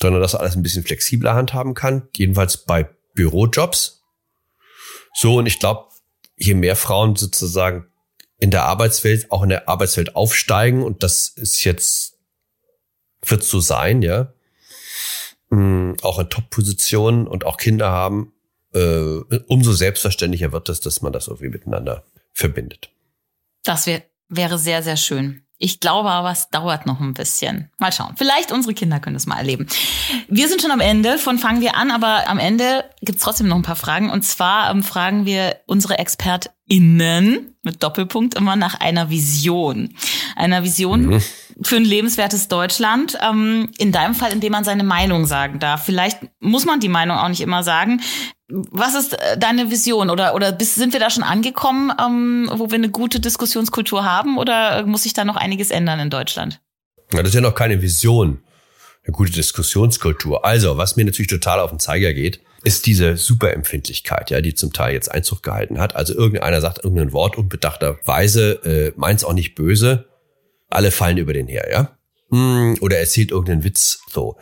sondern 0.00 0.22
dass 0.22 0.34
alles 0.34 0.56
ein 0.56 0.62
bisschen 0.62 0.84
flexibler 0.84 1.34
handhaben 1.34 1.74
kann, 1.74 2.08
jedenfalls 2.14 2.58
bei 2.58 2.88
Bürojobs. 3.14 4.02
So, 5.14 5.36
und 5.36 5.46
ich 5.46 5.58
glaube, 5.58 5.90
je 6.36 6.54
mehr 6.54 6.76
Frauen 6.76 7.16
sozusagen 7.16 7.86
in 8.38 8.50
der 8.50 8.64
Arbeitswelt, 8.64 9.30
auch 9.30 9.42
in 9.42 9.50
der 9.50 9.68
Arbeitswelt 9.68 10.16
aufsteigen, 10.16 10.82
und 10.82 11.02
das 11.02 11.28
ist 11.28 11.64
jetzt, 11.64 12.18
wird 13.24 13.42
so 13.42 13.60
sein, 13.60 14.02
ja, 14.02 14.32
mh, 15.50 15.96
auch 16.02 16.18
in 16.18 16.30
Top-Positionen 16.30 17.26
und 17.26 17.44
auch 17.44 17.56
Kinder 17.56 17.90
haben, 17.90 18.32
äh, 18.72 19.20
umso 19.48 19.72
selbstverständlicher 19.72 20.52
wird 20.52 20.68
es, 20.68 20.80
dass 20.80 21.02
man 21.02 21.12
das 21.12 21.28
irgendwie 21.28 21.48
miteinander 21.48 22.04
verbindet. 22.32 22.90
Das 23.64 23.86
wär, 23.86 24.02
wäre 24.28 24.58
sehr, 24.58 24.82
sehr 24.82 24.96
schön. 24.96 25.42
Ich 25.62 25.78
glaube 25.78 26.08
aber, 26.08 26.30
es 26.30 26.48
dauert 26.48 26.86
noch 26.86 27.00
ein 27.00 27.12
bisschen. 27.12 27.70
Mal 27.76 27.92
schauen. 27.92 28.14
Vielleicht 28.16 28.50
unsere 28.50 28.72
Kinder 28.72 28.98
können 28.98 29.16
es 29.16 29.26
mal 29.26 29.36
erleben. 29.36 29.66
Wir 30.26 30.48
sind 30.48 30.62
schon 30.62 30.70
am 30.70 30.80
Ende 30.80 31.18
von 31.18 31.36
Fangen 31.36 31.60
wir 31.60 31.76
an, 31.76 31.90
aber 31.90 32.26
am 32.28 32.38
Ende 32.38 32.86
gibt's 33.02 33.22
trotzdem 33.22 33.48
noch 33.48 33.56
ein 33.56 33.62
paar 33.62 33.76
Fragen. 33.76 34.08
Und 34.08 34.22
zwar 34.22 34.70
ähm, 34.70 34.82
fragen 34.82 35.26
wir 35.26 35.56
unsere 35.66 35.98
ExpertInnen 36.70 37.54
mit 37.62 37.82
Doppelpunkt 37.82 38.36
immer 38.36 38.56
nach 38.56 38.80
einer 38.80 39.10
Vision. 39.10 39.94
Einer 40.36 40.62
Vision 40.62 41.06
mhm. 41.06 41.22
für 41.62 41.76
ein 41.76 41.84
lebenswertes 41.84 42.48
Deutschland. 42.48 43.18
Ähm, 43.22 43.70
in 43.78 43.92
deinem 43.92 44.14
Fall, 44.14 44.32
indem 44.32 44.52
man 44.52 44.64
seine 44.64 44.84
Meinung 44.84 45.26
sagen 45.26 45.58
darf. 45.58 45.84
Vielleicht 45.84 46.20
muss 46.38 46.64
man 46.64 46.80
die 46.80 46.88
Meinung 46.88 47.18
auch 47.18 47.28
nicht 47.28 47.42
immer 47.42 47.62
sagen. 47.62 48.00
Was 48.48 48.94
ist 48.94 49.14
äh, 49.14 49.36
deine 49.38 49.70
Vision 49.70 50.10
oder 50.10 50.34
oder 50.34 50.52
bis, 50.52 50.74
sind 50.74 50.92
wir 50.92 51.00
da 51.00 51.10
schon 51.10 51.22
angekommen, 51.22 51.92
ähm, 52.00 52.50
wo 52.52 52.70
wir 52.70 52.76
eine 52.76 52.90
gute 52.90 53.20
Diskussionskultur 53.20 54.04
haben 54.04 54.38
oder 54.38 54.86
muss 54.86 55.02
sich 55.02 55.12
da 55.12 55.24
noch 55.24 55.36
einiges 55.36 55.70
ändern 55.70 56.00
in 56.00 56.10
Deutschland? 56.10 56.60
Ja, 57.12 57.18
das 57.18 57.28
ist 57.30 57.34
ja 57.34 57.40
noch 57.40 57.54
keine 57.54 57.82
Vision, 57.82 58.42
eine 59.04 59.12
gute 59.12 59.32
Diskussionskultur. 59.32 60.44
Also, 60.44 60.78
was 60.78 60.96
mir 60.96 61.04
natürlich 61.04 61.28
total 61.28 61.60
auf 61.60 61.70
den 61.70 61.80
Zeiger 61.80 62.14
geht, 62.14 62.40
ist 62.62 62.86
diese 62.86 63.16
Superempfindlichkeit, 63.16 64.30
ja, 64.30 64.40
die 64.40 64.54
zum 64.54 64.72
Teil 64.72 64.94
jetzt 64.94 65.10
Einzug 65.10 65.42
gehalten 65.42 65.78
hat. 65.78 65.96
Also 65.96 66.14
irgendeiner 66.14 66.60
sagt 66.60 66.84
irgendein 66.84 67.12
Wort 67.12 67.38
unbedachterweise, 67.38 68.52
äh, 68.64 68.92
meint's 68.96 69.24
auch 69.24 69.32
nicht 69.32 69.54
böse, 69.54 70.08
alle 70.68 70.90
fallen 70.90 71.18
über 71.18 71.32
den 71.32 71.48
her, 71.48 71.68
ja. 71.70 71.96
Hm, 72.30 72.76
oder 72.80 72.98
erzählt 72.98 73.30
irgendeinen 73.30 73.64
Witz 73.64 74.02
so. 74.08 74.36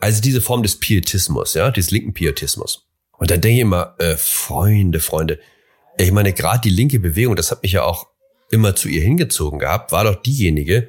Also 0.00 0.20
diese 0.20 0.40
Form 0.40 0.62
des 0.62 0.78
Pietismus, 0.78 1.54
ja, 1.54 1.70
des 1.70 1.90
linken 1.90 2.14
Pietismus. 2.14 2.86
Und 3.18 3.30
dann 3.30 3.40
denke 3.40 3.56
ich 3.56 3.62
immer, 3.62 3.94
äh, 3.98 4.16
Freunde, 4.16 5.00
Freunde, 5.00 5.38
ich 5.98 6.12
meine, 6.12 6.32
gerade 6.32 6.60
die 6.60 6.70
linke 6.70 6.98
Bewegung, 6.98 7.36
das 7.36 7.50
hat 7.50 7.62
mich 7.62 7.72
ja 7.72 7.84
auch 7.84 8.08
immer 8.50 8.74
zu 8.76 8.88
ihr 8.88 9.02
hingezogen 9.02 9.58
gehabt, 9.58 9.92
war 9.92 10.04
doch 10.04 10.16
diejenige, 10.22 10.88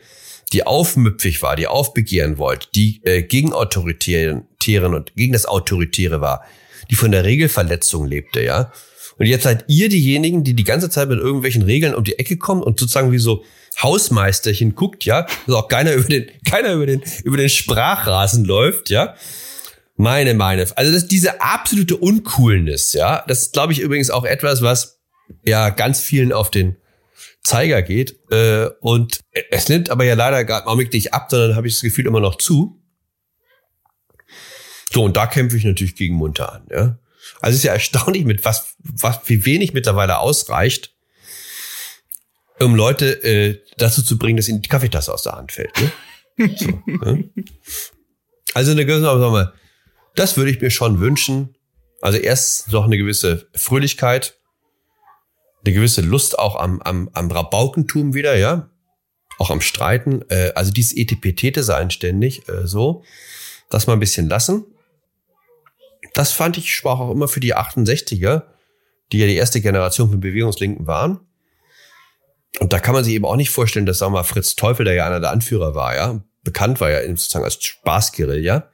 die 0.53 0.65
aufmüpfig 0.65 1.41
war, 1.41 1.55
die 1.55 1.67
aufbegehren 1.67 2.37
wollte, 2.37 2.67
die 2.73 3.01
äh, 3.03 3.23
gegen 3.23 3.53
Autoritären 3.53 4.45
und 4.93 5.15
gegen 5.15 5.33
das 5.33 5.45
Autoritäre 5.45 6.21
war, 6.21 6.45
die 6.89 6.95
von 6.95 7.11
der 7.11 7.23
Regelverletzung 7.23 8.07
lebte, 8.07 8.43
ja. 8.43 8.71
Und 9.17 9.27
jetzt 9.27 9.43
seid 9.43 9.63
ihr 9.67 9.87
diejenigen, 9.89 10.43
die 10.43 10.53
die 10.53 10.63
ganze 10.63 10.89
Zeit 10.89 11.07
mit 11.07 11.19
irgendwelchen 11.19 11.61
Regeln 11.61 11.95
um 11.95 12.03
die 12.03 12.19
Ecke 12.19 12.37
kommen 12.37 12.61
und 12.61 12.79
sozusagen 12.79 13.11
wie 13.11 13.17
so 13.17 13.43
Hausmeisterchen 13.81 14.75
guckt, 14.75 15.05
ja, 15.05 15.25
dass 15.47 15.55
auch 15.55 15.67
keiner 15.67 15.93
über 15.93 16.07
den, 16.07 16.29
keiner 16.49 16.73
über 16.73 16.85
den, 16.85 17.01
über 17.23 17.37
den 17.37 17.49
Sprachrasen 17.49 18.45
läuft, 18.45 18.89
ja. 18.89 19.15
Meine, 19.97 20.33
meine. 20.33 20.67
Also 20.75 20.91
das, 20.91 21.07
diese 21.07 21.41
absolute 21.41 21.95
Uncoolness, 21.95 22.93
ja, 22.93 23.23
das 23.27 23.43
ist, 23.43 23.53
glaube 23.53 23.71
ich, 23.71 23.79
übrigens 23.79 24.09
auch 24.09 24.25
etwas, 24.25 24.61
was 24.61 24.99
ja 25.45 25.69
ganz 25.69 26.01
vielen 26.01 26.33
auf 26.33 26.51
den 26.51 26.75
Zeiger 27.43 27.81
geht. 27.81 28.19
Äh, 28.29 28.69
und 28.81 29.21
es 29.51 29.69
nimmt 29.69 29.89
aber 29.89 30.03
ja 30.03 30.15
leider 30.15 30.43
gerade 30.43 30.67
nicht 30.91 31.13
ab, 31.13 31.27
sondern 31.29 31.55
habe 31.55 31.67
ich 31.67 31.75
das 31.75 31.81
Gefühl 31.81 32.07
immer 32.07 32.19
noch 32.19 32.35
zu. 32.35 32.81
So, 34.91 35.03
und 35.03 35.17
da 35.17 35.27
kämpfe 35.27 35.57
ich 35.57 35.63
natürlich 35.63 35.95
gegen 35.95 36.15
munter 36.15 36.53
an, 36.53 36.67
ja. 36.71 36.97
Also 37.41 37.55
es 37.55 37.57
ist 37.57 37.63
ja 37.63 37.73
erstaunlich, 37.73 38.23
mit 38.23 38.45
was, 38.45 38.75
was, 38.79 39.21
wie 39.25 39.45
wenig 39.45 39.73
mittlerweile 39.73 40.19
ausreicht, 40.19 40.93
um 42.59 42.75
Leute 42.75 43.23
äh, 43.23 43.61
dazu 43.77 44.03
zu 44.03 44.17
bringen, 44.17 44.37
dass 44.37 44.47
ihnen 44.47 44.61
die 44.61 44.69
Kaffeetasse 44.69 45.13
aus 45.13 45.23
der 45.23 45.33
Hand 45.33 45.51
fällt. 45.51 45.73
Ne? 46.37 46.55
So, 46.57 46.81
ne? 46.85 47.29
Also 48.53 48.71
eine 48.71 48.85
gewisse, 48.85 49.53
das 50.15 50.37
würde 50.37 50.51
ich 50.51 50.61
mir 50.61 50.71
schon 50.71 50.99
wünschen. 50.99 51.55
Also 52.01 52.17
erst 52.17 52.71
noch 52.71 52.85
eine 52.85 52.97
gewisse 52.97 53.47
Fröhlichkeit, 53.53 54.37
eine 55.65 55.73
gewisse 55.73 56.01
Lust 56.01 56.37
auch 56.37 56.55
am, 56.55 56.81
am, 56.81 57.09
am 57.13 57.31
Rabaukentum 57.31 58.13
wieder, 58.13 58.35
ja. 58.35 58.69
Auch 59.37 59.49
am 59.49 59.59
Streiten. 59.59 60.23
Äh, 60.29 60.51
also 60.55 60.71
dieses 60.71 60.95
Etipetete 60.95 61.63
sein 61.63 61.91
ständig, 61.91 62.47
äh, 62.47 62.67
so. 62.67 63.03
Das 63.69 63.87
mal 63.87 63.93
ein 63.93 63.99
bisschen 63.99 64.29
lassen. 64.29 64.65
Das 66.15 66.31
fand 66.31 66.57
ich 66.57 66.73
sprach 66.73 66.99
auch 66.99 67.11
immer 67.11 67.27
für 67.27 67.41
die 67.41 67.55
68er, 67.55 68.43
die 69.11 69.19
ja 69.19 69.27
die 69.27 69.35
erste 69.35 69.61
Generation 69.61 70.09
von 70.09 70.19
Bewegungslinken 70.21 70.87
waren. 70.87 71.19
Und 72.59 72.71
da 72.73 72.79
kann 72.79 72.95
man 72.95 73.03
sich 73.03 73.13
eben 73.13 73.25
auch 73.25 73.35
nicht 73.35 73.49
vorstellen, 73.49 73.85
dass, 73.85 73.99
sagen 73.99 74.13
wir 74.13 74.19
mal, 74.19 74.23
Fritz 74.23 74.55
Teufel, 74.55 74.85
der 74.85 74.93
ja 74.93 75.05
einer 75.05 75.19
der 75.19 75.31
Anführer 75.31 75.75
war, 75.75 75.93
ja, 75.93 76.23
bekannt 76.41 76.79
war 76.79 76.89
ja 76.89 77.05
sozusagen 77.05 77.43
als 77.43 77.61
Spaßguerilla, 77.61 78.69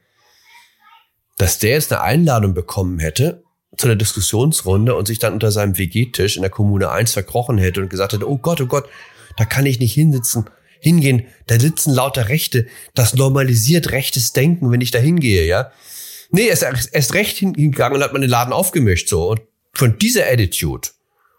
dass 1.36 1.58
der 1.58 1.70
jetzt 1.70 1.92
eine 1.92 2.02
Einladung 2.02 2.54
bekommen 2.54 3.00
hätte 3.00 3.42
zu 3.76 3.88
einer 3.88 3.96
Diskussionsrunde 3.96 4.94
und 4.94 5.06
sich 5.06 5.18
dann 5.18 5.32
unter 5.32 5.50
seinem 5.50 5.78
WG-Tisch 5.78 6.36
in 6.36 6.42
der 6.42 6.50
Kommune 6.50 6.90
1 6.90 7.12
verkrochen 7.12 7.58
hätte 7.58 7.80
und 7.80 7.88
gesagt 7.88 8.12
hätte, 8.12 8.30
oh 8.30 8.38
Gott, 8.38 8.60
oh 8.60 8.66
Gott, 8.66 8.88
da 9.36 9.44
kann 9.44 9.66
ich 9.66 9.80
nicht 9.80 9.94
hinsitzen, 9.94 10.48
hingehen, 10.78 11.26
da 11.48 11.58
sitzen 11.58 11.92
lauter 11.92 12.28
Rechte, 12.28 12.66
das 12.94 13.14
normalisiert 13.14 13.90
rechtes 13.90 14.32
Denken, 14.32 14.70
wenn 14.70 14.80
ich 14.80 14.92
da 14.92 14.98
hingehe, 14.98 15.44
ja. 15.46 15.72
Nee, 16.32 16.48
er 16.48 16.54
ist 16.54 16.62
erst 16.62 17.14
recht 17.14 17.36
hingegangen 17.36 17.96
und 17.96 18.02
hat 18.02 18.12
meinen 18.14 18.28
Laden 18.28 18.52
aufgemischt, 18.52 19.08
so. 19.08 19.30
Und 19.30 19.42
von 19.74 19.98
dieser 19.98 20.26
Attitude, 20.26 20.88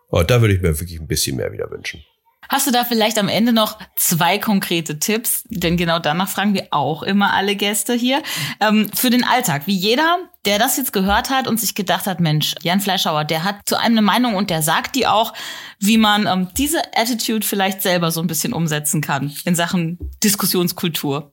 oh, 0.09 0.23
da 0.23 0.39
würde 0.41 0.53
ich 0.53 0.61
mir 0.61 0.79
wirklich 0.79 0.99
ein 0.99 1.07
bisschen 1.07 1.35
mehr 1.35 1.51
wieder 1.51 1.69
wünschen. 1.71 2.03
Hast 2.49 2.67
du 2.67 2.71
da 2.71 2.83
vielleicht 2.83 3.17
am 3.17 3.29
Ende 3.29 3.53
noch 3.53 3.79
zwei 3.95 4.37
konkrete 4.37 4.99
Tipps? 4.99 5.43
Denn 5.49 5.75
genau 5.75 5.97
danach 5.97 6.29
fragen 6.29 6.53
wir 6.53 6.67
auch 6.69 7.01
immer 7.01 7.33
alle 7.33 7.55
Gäste 7.55 7.93
hier. 7.93 8.21
Ähm, 8.59 8.91
für 8.93 9.09
den 9.09 9.23
Alltag, 9.23 9.63
wie 9.65 9.75
jeder, 9.75 10.19
der 10.45 10.59
das 10.59 10.77
jetzt 10.77 10.93
gehört 10.93 11.31
hat 11.31 11.47
und 11.47 11.59
sich 11.59 11.73
gedacht 11.73 12.05
hat, 12.05 12.19
Mensch, 12.19 12.53
Jan 12.61 12.79
Fleischhauer, 12.79 13.23
der 13.23 13.43
hat 13.43 13.61
zu 13.65 13.79
einem 13.79 13.97
eine 13.97 14.01
Meinung 14.03 14.35
und 14.35 14.51
der 14.51 14.61
sagt 14.61 14.95
die 14.95 15.07
auch, 15.07 15.33
wie 15.79 15.97
man 15.97 16.27
ähm, 16.27 16.49
diese 16.55 16.79
Attitude 16.95 17.45
vielleicht 17.45 17.81
selber 17.81 18.11
so 18.11 18.21
ein 18.21 18.27
bisschen 18.27 18.53
umsetzen 18.53 19.01
kann 19.01 19.33
in 19.45 19.55
Sachen 19.55 19.97
Diskussionskultur. 20.23 21.32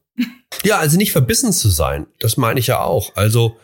Ja, 0.62 0.78
also 0.78 0.96
nicht 0.96 1.12
verbissen 1.12 1.52
zu 1.52 1.68
sein, 1.68 2.06
das 2.18 2.36
meine 2.36 2.60
ich 2.60 2.66
ja 2.66 2.80
auch. 2.80 3.16
Also 3.16 3.56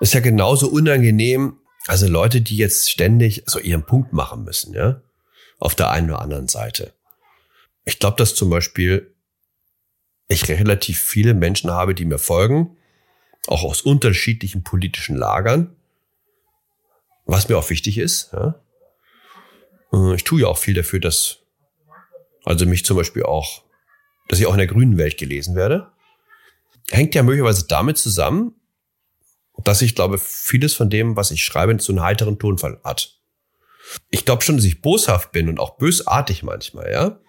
ist 0.00 0.14
ja 0.14 0.20
genauso 0.20 0.68
unangenehm, 0.68 1.58
also 1.86 2.06
Leute, 2.06 2.40
die 2.40 2.56
jetzt 2.56 2.90
ständig 2.90 3.42
so 3.46 3.58
ihren 3.58 3.84
Punkt 3.84 4.12
machen 4.12 4.44
müssen, 4.44 4.74
ja 4.74 5.02
auf 5.62 5.76
der 5.76 5.90
einen 5.90 6.10
oder 6.10 6.20
anderen 6.20 6.48
Seite. 6.48 6.92
Ich 7.84 8.00
glaube, 8.00 8.16
dass 8.16 8.34
zum 8.34 8.50
Beispiel 8.50 9.14
ich 10.26 10.48
relativ 10.48 11.00
viele 11.00 11.34
Menschen 11.34 11.70
habe, 11.70 11.94
die 11.94 12.04
mir 12.04 12.18
folgen, 12.18 12.76
auch 13.46 13.62
aus 13.62 13.80
unterschiedlichen 13.80 14.64
politischen 14.64 15.16
Lagern, 15.16 15.76
was 17.26 17.48
mir 17.48 17.56
auch 17.56 17.70
wichtig 17.70 17.98
ist. 17.98 18.32
Ja. 18.32 18.60
Äh, 19.92 20.16
ich 20.16 20.24
tue 20.24 20.40
ja 20.40 20.48
auch 20.48 20.58
viel 20.58 20.74
dafür, 20.74 20.98
dass, 20.98 21.38
also 22.44 22.66
mich 22.66 22.84
zum 22.84 22.96
Beispiel 22.96 23.22
auch, 23.22 23.61
dass 24.32 24.40
ich 24.40 24.46
auch 24.46 24.52
in 24.52 24.58
der 24.58 24.66
grünen 24.66 24.96
Welt 24.96 25.18
gelesen 25.18 25.56
werde. 25.56 25.92
Hängt 26.90 27.14
ja 27.14 27.22
möglicherweise 27.22 27.66
damit 27.68 27.98
zusammen, 27.98 28.54
dass 29.62 29.82
ich 29.82 29.94
glaube, 29.94 30.16
vieles 30.16 30.72
von 30.72 30.88
dem, 30.88 31.16
was 31.16 31.30
ich 31.32 31.44
schreibe, 31.44 31.76
zu 31.76 31.92
einem 31.92 32.00
heiteren 32.00 32.38
Tonfall 32.38 32.80
hat. 32.82 33.20
Ich 34.08 34.24
glaube 34.24 34.42
schon, 34.42 34.56
dass 34.56 34.64
ich 34.64 34.80
boshaft 34.80 35.32
bin 35.32 35.50
und 35.50 35.60
auch 35.60 35.76
bösartig 35.76 36.42
manchmal, 36.44 36.90
ja. 36.90 37.20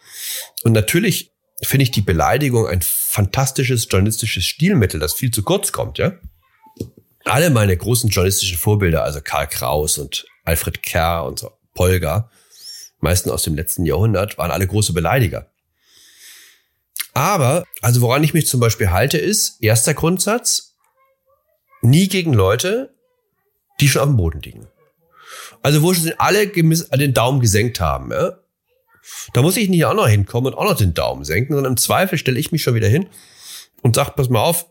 Und 0.64 0.72
natürlich 0.72 1.34
finde 1.62 1.84
ich 1.84 1.92
die 1.92 2.00
Beleidigung 2.00 2.68
ein 2.68 2.82
fantastisches 2.82 3.86
journalistisches 3.92 4.46
Stilmittel, 4.46 5.02
das 5.02 5.14
viel 5.14 5.32
zu 5.32 5.44
kurz 5.44 5.74
kommt, 5.74 5.98
ja. 5.98 6.14
Alle 7.26 7.50
meine 7.50 7.76
großen 7.76 8.12
journalistischen 8.12 8.58
Vorbilder, 8.58 9.04
also 9.04 9.20
Karl 9.20 9.48
Kraus 9.48 9.98
und 9.98 10.26
Alfred 10.46 10.82
Kerr 10.82 11.26
und 11.26 11.40
so, 11.40 11.52
Polger, 11.74 12.30
meisten 13.00 13.30
aus 13.30 13.44
dem 13.44 13.56
letzten 13.56 13.84
Jahrhundert, 13.84 14.38
waren 14.38 14.52
alle 14.52 14.68
große 14.68 14.94
Beleidiger. 14.94 15.53
Aber, 17.14 17.66
also 17.82 18.02
woran 18.02 18.24
ich 18.24 18.34
mich 18.34 18.48
zum 18.48 18.60
Beispiel 18.60 18.90
halte, 18.92 19.18
ist, 19.18 19.62
erster 19.62 19.94
Grundsatz, 19.94 20.76
nie 21.82 22.08
gegen 22.08 22.34
Leute, 22.34 22.94
die 23.80 23.88
schon 23.88 24.02
auf 24.02 24.08
dem 24.08 24.18
Boden 24.18 24.42
liegen. 24.42 24.68
Also 25.62 25.82
wo 25.82 25.94
schon 25.94 26.12
alle 26.18 26.48
den 26.48 27.14
Daumen 27.14 27.40
gesenkt 27.40 27.80
haben, 27.80 28.12
ja? 28.12 28.40
Da 29.34 29.42
muss 29.42 29.58
ich 29.58 29.70
nicht 29.70 29.84
auch 29.86 29.94
noch 29.94 30.08
hinkommen 30.08 30.54
und 30.54 30.60
auch 30.60 30.64
noch 30.64 30.78
den 30.78 30.94
Daumen 30.94 31.26
senken, 31.26 31.54
sondern 31.54 31.74
im 31.74 31.78
Zweifel 31.78 32.18
stelle 32.18 32.40
ich 32.40 32.52
mich 32.52 32.64
schon 32.64 32.76
wieder 32.76 32.88
hin 32.88 33.08
und 33.82 33.96
sage, 33.96 34.14
pass 34.16 34.30
mal 34.30 34.42
auf, 34.42 34.68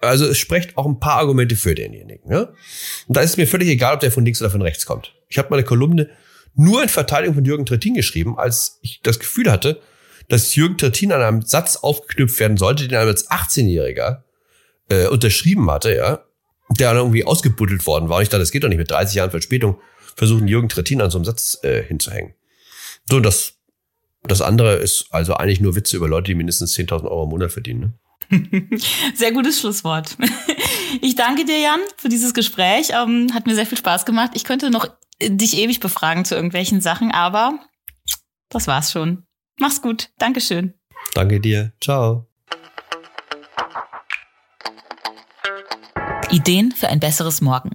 also 0.00 0.26
es 0.26 0.38
spricht 0.38 0.78
auch 0.78 0.86
ein 0.86 1.00
paar 1.00 1.18
Argumente 1.18 1.54
für 1.54 1.74
denjenigen. 1.74 2.30
Ja? 2.30 2.52
Und 3.06 3.16
da 3.16 3.20
ist 3.20 3.30
es 3.30 3.36
mir 3.36 3.46
völlig 3.46 3.68
egal, 3.68 3.94
ob 3.94 4.00
der 4.00 4.10
von 4.10 4.24
links 4.24 4.40
oder 4.40 4.50
von 4.50 4.62
rechts 4.62 4.86
kommt. 4.86 5.14
Ich 5.28 5.36
habe 5.36 5.48
meine 5.50 5.64
Kolumne 5.64 6.10
nur 6.54 6.82
in 6.82 6.88
Verteidigung 6.88 7.34
von 7.34 7.44
Jürgen 7.44 7.66
Trittin 7.66 7.94
geschrieben, 7.94 8.38
als 8.38 8.78
ich 8.80 9.00
das 9.02 9.18
Gefühl 9.18 9.50
hatte, 9.50 9.82
dass 10.28 10.54
Jürgen 10.54 10.78
Trittin 10.78 11.12
an 11.12 11.22
einem 11.22 11.42
Satz 11.42 11.76
aufgeknüpft 11.76 12.38
werden 12.40 12.56
sollte, 12.56 12.88
den 12.88 12.94
er 12.94 13.00
als 13.00 13.30
18-Jähriger 13.30 14.22
äh, 14.88 15.06
unterschrieben 15.06 15.70
hatte, 15.70 15.94
ja, 15.94 16.24
der 16.70 16.88
dann 16.88 16.98
irgendwie 16.98 17.24
ausgebuddelt 17.24 17.86
worden 17.86 18.08
war. 18.08 18.18
Und 18.18 18.22
ich 18.22 18.28
dachte, 18.28 18.40
das 18.40 18.50
geht 18.50 18.64
doch 18.64 18.68
nicht 18.68 18.78
mit 18.78 18.90
30 18.90 19.16
Jahren 19.16 19.30
Verspätung 19.30 19.78
versuchen, 20.16 20.48
Jürgen 20.48 20.68
Trittin 20.68 21.00
an 21.00 21.10
so 21.10 21.18
einem 21.18 21.24
Satz 21.24 21.58
äh, 21.62 21.82
hinzuhängen. 21.82 22.34
So, 23.08 23.20
das, 23.20 23.54
das 24.22 24.40
andere 24.40 24.76
ist 24.76 25.06
also 25.10 25.34
eigentlich 25.34 25.60
nur 25.60 25.76
Witze 25.76 25.96
über 25.96 26.08
Leute, 26.08 26.26
die 26.26 26.34
mindestens 26.34 26.74
10.000 26.74 27.04
Euro 27.04 27.24
im 27.24 27.30
Monat 27.30 27.52
verdienen. 27.52 27.80
Ne? 27.80 27.98
Sehr 29.14 29.32
gutes 29.32 29.60
Schlusswort. 29.60 30.16
Ich 31.02 31.16
danke 31.16 31.44
dir, 31.44 31.58
Jan, 31.58 31.80
für 31.96 32.08
dieses 32.08 32.34
Gespräch. 32.34 32.90
Ähm, 32.90 33.32
hat 33.34 33.46
mir 33.46 33.54
sehr 33.54 33.66
viel 33.66 33.78
Spaß 33.78 34.06
gemacht. 34.06 34.30
Ich 34.34 34.44
könnte 34.44 34.70
noch 34.70 34.88
dich 35.20 35.56
ewig 35.56 35.80
befragen 35.80 36.24
zu 36.24 36.34
irgendwelchen 36.34 36.80
Sachen, 36.80 37.10
aber 37.10 37.58
das 38.48 38.66
war's 38.66 38.92
schon. 38.92 39.23
Mach's 39.58 39.80
gut. 39.80 40.10
Dankeschön. 40.18 40.74
Danke 41.14 41.40
dir. 41.40 41.72
Ciao. 41.80 42.26
Ideen 46.30 46.72
für 46.72 46.88
ein 46.88 47.00
besseres 47.00 47.40
Morgen. 47.40 47.70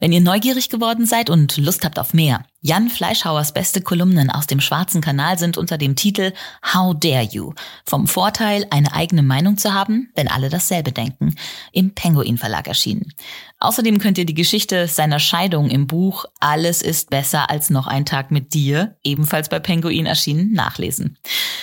Wenn 0.00 0.12
ihr 0.12 0.20
neugierig 0.20 0.68
geworden 0.68 1.06
seid 1.06 1.30
und 1.30 1.56
Lust 1.56 1.84
habt 1.84 1.98
auf 1.98 2.14
mehr, 2.14 2.44
Jan 2.66 2.90
Fleischhauers 2.90 3.52
beste 3.52 3.80
Kolumnen 3.80 4.28
aus 4.28 4.48
dem 4.48 4.60
Schwarzen 4.60 5.00
Kanal 5.00 5.38
sind 5.38 5.56
unter 5.56 5.78
dem 5.78 5.94
Titel 5.94 6.32
How 6.74 6.96
Dare 6.98 7.22
You? 7.22 7.52
Vom 7.84 8.08
Vorteil, 8.08 8.66
eine 8.70 8.92
eigene 8.92 9.22
Meinung 9.22 9.56
zu 9.56 9.72
haben, 9.72 10.10
wenn 10.16 10.26
alle 10.26 10.48
dasselbe 10.48 10.90
denken, 10.90 11.36
im 11.70 11.94
Penguin 11.94 12.38
Verlag 12.38 12.66
erschienen. 12.66 13.12
Außerdem 13.60 13.98
könnt 13.98 14.18
ihr 14.18 14.26
die 14.26 14.34
Geschichte 14.34 14.88
seiner 14.88 15.20
Scheidung 15.20 15.70
im 15.70 15.86
Buch 15.86 16.24
Alles 16.40 16.82
ist 16.82 17.10
besser 17.10 17.50
als 17.50 17.70
noch 17.70 17.86
ein 17.86 18.04
Tag 18.04 18.32
mit 18.32 18.52
dir, 18.52 18.96
ebenfalls 19.04 19.48
bei 19.48 19.60
Penguin 19.60 20.06
erschienen, 20.06 20.52
nachlesen. 20.52 21.18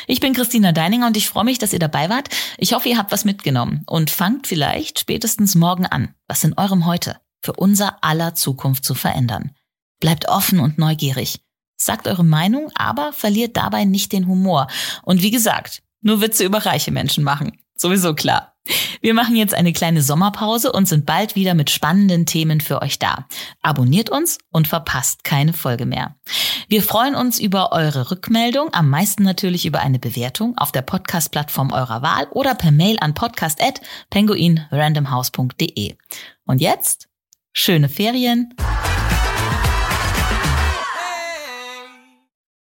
Ich 0.08 0.22
bin 0.22 0.34
Christina 0.34 0.72
Deininger 0.72 1.08
und 1.08 1.18
ich 1.18 1.28
freue 1.28 1.44
mich, 1.44 1.60
dass 1.60 1.74
ihr 1.74 1.80
dabei 1.80 2.10
wart. 2.10 2.30
Ich 2.58 2.74
hoffe, 2.74 2.88
ihr 2.88 2.98
habt 2.98 3.12
was 3.12 3.26
mitgenommen 3.26 3.84
und 3.88 4.10
fangt 4.10 4.48
vielleicht 4.48 5.00
spätestens 5.00 5.56
morgen 5.56 5.86
an, 5.86 6.16
was 6.28 6.46
in 6.46 6.58
eurem 6.58 6.86
Heute 6.86 7.18
für 7.44 7.54
unser 7.54 8.04
aller 8.04 8.36
Zukunft 8.36 8.86
zu 8.86 8.96
verändern. 8.96 9.52
Bleibt 10.00 10.30
offen 10.30 10.60
und 10.60 10.78
neugierig. 10.78 11.42
Sagt 11.76 12.08
eure 12.08 12.24
Meinung, 12.24 12.70
aber 12.76 13.12
verliert 13.14 13.58
dabei 13.58 13.84
nicht 13.84 14.14
den 14.14 14.28
Humor. 14.28 14.68
Und 15.04 15.22
wie 15.22 15.32
gesagt, 15.32 15.84
nur 16.02 16.22
Witze 16.22 16.46
über 16.46 16.66
reiche 16.66 16.92
Menschen 16.92 17.24
machen. 17.24 17.58
Sowieso 17.76 18.14
klar. 18.14 18.54
Wir 19.02 19.14
machen 19.14 19.36
jetzt 19.36 19.54
eine 19.54 19.74
kleine 19.74 20.02
Sommerpause 20.02 20.72
und 20.72 20.88
sind 20.88 21.06
bald 21.06 21.36
wieder 21.36 21.54
mit 21.54 21.70
spannenden 21.70 22.26
Themen 22.26 22.62
für 22.62 22.82
euch 22.82 22.98
da. 22.98 23.26
Abonniert 23.62 24.10
uns 24.10 24.38
und 24.52 24.70
verpasst 24.70 25.26
keine 25.26 25.52
Folge 25.52 25.86
mehr. 25.86 26.16
Wir 26.70 26.82
freuen 26.82 27.16
uns 27.16 27.40
über 27.40 27.74
eure 27.74 28.10
Rückmeldung, 28.10 28.74
am 28.74 28.90
meisten 28.90 29.24
natürlich 29.24 29.66
über 29.66 29.82
eine 29.82 30.00
Bewertung 30.00 30.58
auf 30.58 30.72
der 30.72 30.82
Podcast-Plattform 30.82 31.74
eurer 31.74 32.02
Wahl 32.02 32.28
oder 32.32 32.56
per 32.56 32.72
Mail 32.72 32.96
an 33.02 33.14
podcast.penguinrandomhouse.de. 33.14 35.98
Und 36.46 36.62
jetzt 36.62 37.10
Schöne 37.56 37.88
Ferien! 37.88 38.54